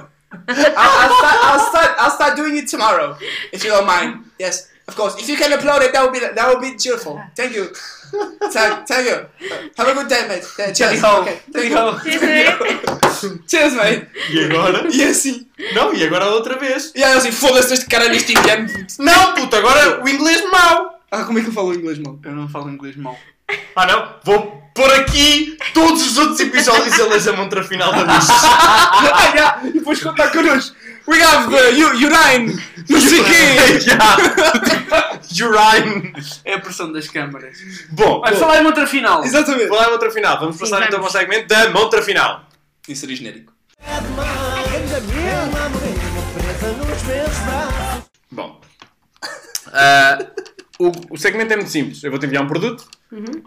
[0.49, 1.91] I'll, I'll, start, I'll start.
[1.99, 3.17] I'll start doing it tomorrow,
[3.53, 4.25] if you don't mind.
[4.41, 5.21] Yes, of course.
[5.23, 7.21] If you can upload it, that would be that would be cheerful.
[7.37, 7.73] Thank you.
[8.51, 9.27] Thank, thank you.
[9.77, 10.45] Have a good day, mate.
[10.59, 11.01] Uh, cheers.
[11.01, 11.23] Tally-ho.
[11.23, 11.41] Okay.
[11.53, 11.99] Tally-ho.
[13.47, 14.09] Cheers, mate.
[14.31, 14.89] E agora?
[14.93, 15.47] E assim.
[15.75, 16.93] Não, e agora outra vez.
[16.95, 18.69] E aí assim, foda-se este caralho este indiano.
[18.99, 20.90] Não, puto, agora o inglês mau.
[21.11, 22.19] Ah, como é que eu falo inglês, mal?
[22.25, 23.17] Eu não falo inglês mal.
[23.75, 28.03] Ah não, vou pôr aqui todos os outros episódios a ler a montra final da
[28.15, 28.29] luz.
[28.31, 29.61] ah, já.
[29.65, 30.77] E depois contar connosco.
[31.09, 32.63] We have the U- Urine.
[32.89, 33.93] Não sei quê.
[35.45, 36.13] Urine.
[36.45, 37.59] É a pressão das câmaras.
[37.91, 39.25] Bom, Vai falar em outra final.
[39.25, 39.67] Exatamente.
[39.69, 40.39] vou lá a montra final.
[40.39, 41.13] Vamos Sim, passar então para o vamos.
[41.13, 42.45] segmento da montra final.
[42.89, 43.53] Inserir genérico.
[48.31, 48.61] Bom,
[49.73, 50.19] ah,
[50.87, 52.03] o, o segmento é muito simples.
[52.03, 52.89] Eu vou-te enviar um produto,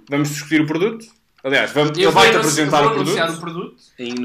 [0.10, 1.06] vamos discutir o produto.
[1.44, 3.18] Aliás, vamos, ele Eu vou vai-te apresentar vou o produto.
[3.20, 3.78] anunciar o produto.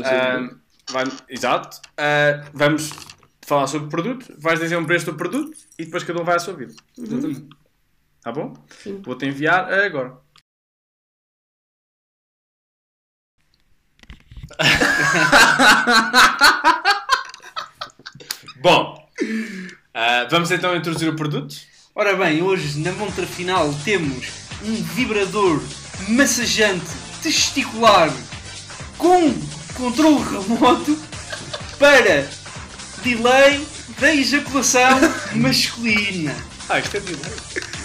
[0.05, 0.51] Ah,
[0.93, 1.81] vai- exato.
[1.97, 2.91] Ah, vamos
[3.47, 6.37] falar sobre o produto, vais dizer um preço do produto e depois cada um vai
[6.37, 6.75] à sua vida.
[6.97, 7.47] Exatamente.
[8.23, 8.53] Tá bom?
[9.03, 10.17] Vou-te enviar agora.
[18.61, 19.09] Bom,
[19.95, 21.55] ah, vamos então introduzir o produto.
[22.01, 24.29] Ora bem, hoje na montra final temos
[24.63, 25.61] um vibrador
[26.07, 26.87] massageante
[27.21, 28.09] testicular
[28.97, 29.35] com
[29.75, 30.97] controle remoto
[31.77, 32.31] para
[33.03, 33.67] delay
[33.99, 34.97] da ejaculação
[35.35, 36.37] masculina.
[36.69, 37.33] Ah, isto é delay.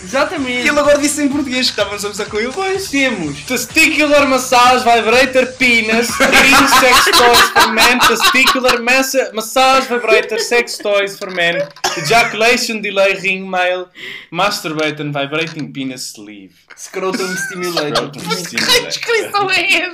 [0.03, 0.65] Exatamente.
[0.65, 2.47] E ele agora disse em português que estávamos a usar com ele.
[2.47, 6.07] Depois temos Testicular massage vibrator penis.
[6.17, 7.99] Three sex toys for men.
[7.99, 11.55] Testicular massa, massage vibrator sex toys for men.
[11.97, 13.85] Ejaculation delay ring male.
[14.31, 16.53] Masturbate and vibrating penis sleeve.
[16.75, 18.11] Scrotum Stimulator.
[18.11, 19.93] descrição é?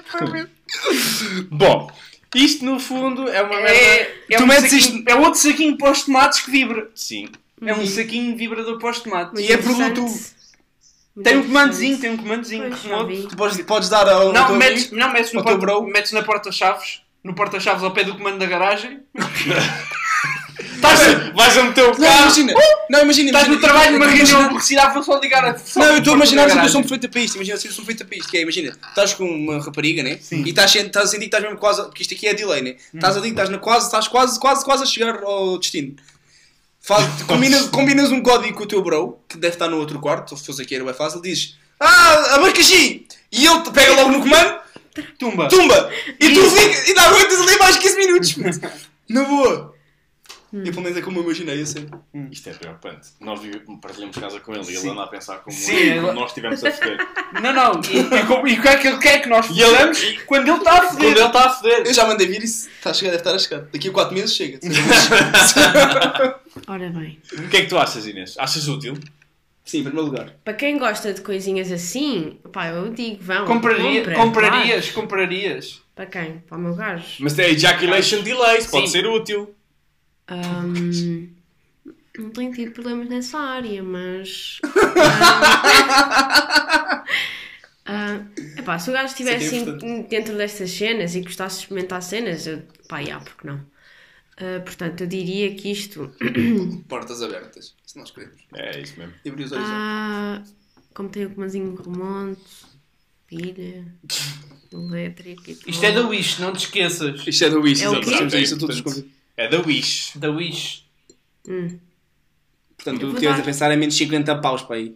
[1.51, 1.91] Bom,
[2.33, 3.71] isto no fundo é uma merda.
[3.71, 6.87] É, é, Tu um metes saquinho- é outro saquinho para os tomates que vibra.
[6.95, 7.27] Sim.
[7.61, 9.39] É um saquinho vibrador para os tomates.
[9.39, 10.39] E é por Bluetooth.
[11.23, 13.27] Tem um comandozinho, tem um comandozinho Pois, vi.
[13.27, 14.95] Tu podes, podes dar ao Não, teu metes, amigo.
[14.95, 15.83] não metes, no porta, bro.
[15.83, 17.01] metes na porta-chaves.
[17.23, 19.01] No porta-chaves ao pé do comando da garagem.
[20.81, 22.21] Vais, vais a meter o Não, carro.
[22.23, 22.53] imagina.
[22.89, 23.29] Não, imagina.
[23.29, 25.57] Estás no trabalho numa Eu estou a reunião velocidade, vou só ligar a.
[25.57, 27.35] só Não, eu estou a imaginar a situação perfeita para isto.
[27.35, 28.29] Imagina a situação perfeita para isto.
[28.29, 30.19] Que é, imagina, estás com uma rapariga, né?
[30.31, 31.81] E estás, estás a sentir que estás mesmo quase.
[31.83, 32.75] Porque isto aqui é delay, né?
[32.93, 35.95] Estás ali, estás quase, estás quase, quase, quase a chegar ao destino.
[36.81, 40.35] Faz, combinas, combinas um código com o teu bro, que deve estar no outro quarto,
[40.35, 43.05] se fosse aqui era bem fácil, dizes Ah, abacaxi!
[43.31, 44.59] E ele te pega logo no comando,
[45.19, 45.47] Tumba.
[45.49, 45.91] tumba!
[46.19, 48.35] E tu fica, e dá aguentas ali mais 15 minutos!
[49.07, 49.75] Na boa!
[50.51, 51.87] E pelo menos é como eu imaginei, assim.
[52.31, 53.09] Isto é preocupante.
[53.19, 53.39] Nós
[53.81, 54.89] partilhamos casa com ele e ele Sim.
[54.89, 56.97] anda a pensar como, Sim, como ele- nós estivemos a foder.
[57.41, 57.81] Não, não.
[57.89, 60.17] E, e, como- e o que é que ele quer que nós E ele- façamos
[60.25, 60.97] quando ele está a foder?
[60.97, 61.83] Quando ele está a foder.
[61.85, 63.61] Eu já mandei vir isso, está a chegar, deve estar a chegar.
[63.71, 64.59] Daqui a 4 meses chega.
[66.67, 67.19] Ora bem.
[67.33, 68.35] O que é que tu achas, Inês?
[68.37, 68.95] Achas útil?
[69.63, 70.33] Sim, em primeiro lugar.
[70.43, 73.45] Para quem gosta de coisinhas assim, pá, eu digo, vão.
[73.45, 75.81] Compraria, compra, comprarias, comprarias.
[75.95, 76.39] Para quem?
[76.47, 77.05] Para o meu gajo.
[77.19, 78.91] Mas tem ejaculation delays, pode Sim.
[78.93, 79.53] ser útil.
[80.29, 81.29] Ahm,
[82.17, 84.59] não tenho tido problemas nessa área, mas.
[87.91, 88.23] Ah,
[88.55, 92.61] epá, se o gajo estivesse é dentro destas cenas e gostasse de experimentar cenas, eu,
[92.87, 93.59] pá, já, porque não?
[94.37, 96.13] Ah, portanto, eu diria que isto.
[96.87, 98.39] Portas abertas, se nós queremos.
[98.53, 99.13] É isso mesmo.
[99.25, 99.75] E abrir os horizontes.
[99.75, 100.43] Ah,
[100.93, 102.41] como tem o comanzinho de remonte,
[103.25, 103.85] pilha,
[104.71, 105.69] elétrico e tudo.
[105.69, 107.27] Isto é da Wish, não te esqueças.
[107.27, 108.05] Isto é do Wish, É exato.
[108.05, 109.18] Temos isto a todos os Portanto, convidados.
[109.39, 110.17] É da Wish.
[110.19, 110.83] Da Wish.
[111.47, 111.79] Hum,
[112.75, 114.95] Portanto, tu estiveste dar- a pensar em menos 50 paus para aí.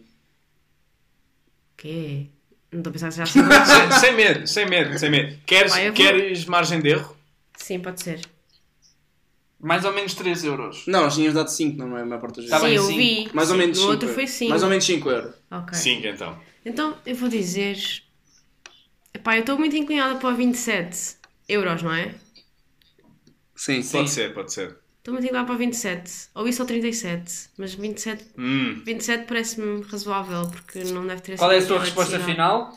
[1.76, 2.26] quê?
[2.72, 3.42] Não estou a pensar que já sei.
[3.42, 5.38] sem, sem medo, sem medo, sem medo.
[5.46, 7.16] Queres, Pá, eu vou- queres margem de erro?
[7.56, 8.20] Sim, pode ser.
[9.60, 10.84] Mais ou menos 3 euros.
[10.86, 12.86] Não, nós tínhamos dado 5, não é a maior parte dos Tá sim, bem, eu
[12.86, 13.28] vi.
[13.32, 14.14] Mais ou menos No 5 outro euros.
[14.14, 14.50] foi 5.
[14.50, 15.34] Mais ou menos 5 euros.
[15.50, 15.74] Ok.
[15.78, 16.38] 5 então.
[16.66, 17.78] Então eu vou dizer.
[19.14, 21.16] Epá, eu estou muito inclinada para 27
[21.48, 22.14] euros, não é?
[23.54, 23.82] Sim.
[23.82, 24.76] Pode ser, pode ser.
[24.98, 26.10] Estou muito inclinada para 27.
[26.34, 27.32] Ou isso ou 37.
[27.58, 28.82] Mas 27, Hum.
[28.84, 32.72] 27 parece-me razoável, porque não deve ter Qual é a tua muita resposta final?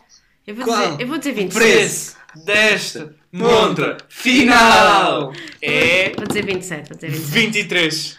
[0.45, 0.77] Eu vou, Qual?
[0.91, 1.53] dizer, eu vou dizer 27.
[1.63, 5.33] Preço desta montra final.
[5.61, 7.39] É Vou dizer 27, vou dizer 27.
[7.39, 8.17] 23.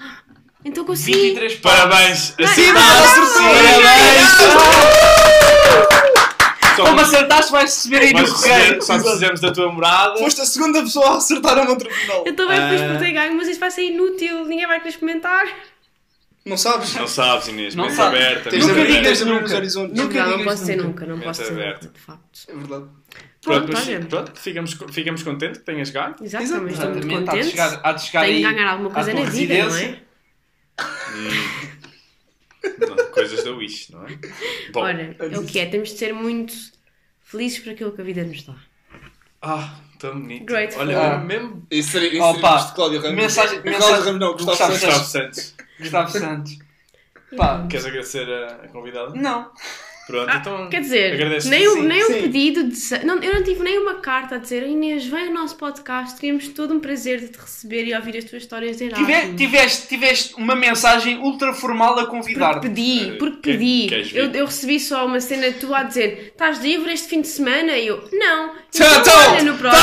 [0.64, 1.12] Então consegui.
[1.34, 1.74] 23 paus.
[1.76, 2.34] Parabéns.
[2.38, 3.20] Não, Assinaste.
[6.08, 6.17] Só
[6.86, 8.82] Como acertaste, vais receber aí no correio.
[8.82, 10.18] só precisamos da tua morada.
[10.18, 12.24] Foste a segunda pessoa a acertar a montra final.
[12.26, 12.98] Eu também por Ah.
[12.98, 14.44] ter ganho, mas isto vai ser inútil.
[14.44, 15.46] Ninguém vai querer experimentar.
[16.46, 16.94] Não sabes?
[16.94, 17.74] Não sabes, Inês.
[17.74, 18.20] Não mente sabes.
[18.20, 18.50] aberta.
[18.50, 19.56] Tens de abrir nunca.
[19.56, 19.98] horizontes.
[19.98, 20.88] Nunca não, não digas posso ser nunca.
[20.88, 21.86] nunca, não posso ser aberta.
[21.86, 22.40] nunca, de facto.
[22.48, 22.84] É verdade.
[23.40, 26.14] Pronto, Pronto, pronto, ficamos, ficamos contentes que tenhas ganho.
[26.20, 27.50] Exatamente, estou muito Exatamente, há de contente.
[27.50, 29.98] chegar, há de chegar Tenho aí de ganhar alguma coisa na vida, não é?
[32.78, 34.18] Não, coisas da Wish, não é?
[34.72, 36.52] Bom, Ora, é o que é, temos de ser muito
[37.22, 38.54] felizes por aquilo que a vida nos dá.
[39.42, 40.44] ah, tão bonito.
[40.46, 40.80] Grateful.
[40.82, 41.18] Olha, Ah.
[41.18, 43.16] mesmo Isso seria, isso Opa, seria isto de Cláudio Ramos.
[43.16, 44.94] mensagem- Cláudio mensagem- Ramos não, Gustavo Gustavo Santos.
[44.98, 45.54] Gustavo Santos.
[45.80, 46.58] Gustavo Santos.
[47.36, 49.12] Pá, Queres agradecer a, a convidada?
[49.14, 49.50] não.
[50.08, 50.68] Pronto, Ah, então.
[50.70, 51.18] quer dizer,
[51.50, 51.82] nem, um, sim.
[51.82, 53.04] nem um pedido de.
[53.04, 56.48] Não, eu não tive nem uma carta a dizer Inês, vem ao nosso podcast, teríamos
[56.48, 59.06] todo um prazer de te receber e ouvir as tuas histórias de Erasmus.
[59.06, 62.60] Tive- tiveste, tiveste uma mensagem ultra formal a Porque convidar-te.
[62.68, 63.86] pedi, Eh, porque que- pedi.
[63.88, 64.18] queres vir?
[64.18, 67.72] Eu, eu recebi só uma cena tua a dizer: estás livre este fim de semana?
[67.76, 68.54] E eu, não.
[68.72, 69.30] Tchau, Então, tchau.
[69.32, 69.82] olha, no próximo.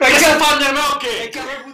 [0.00, 1.71] Ah, aquela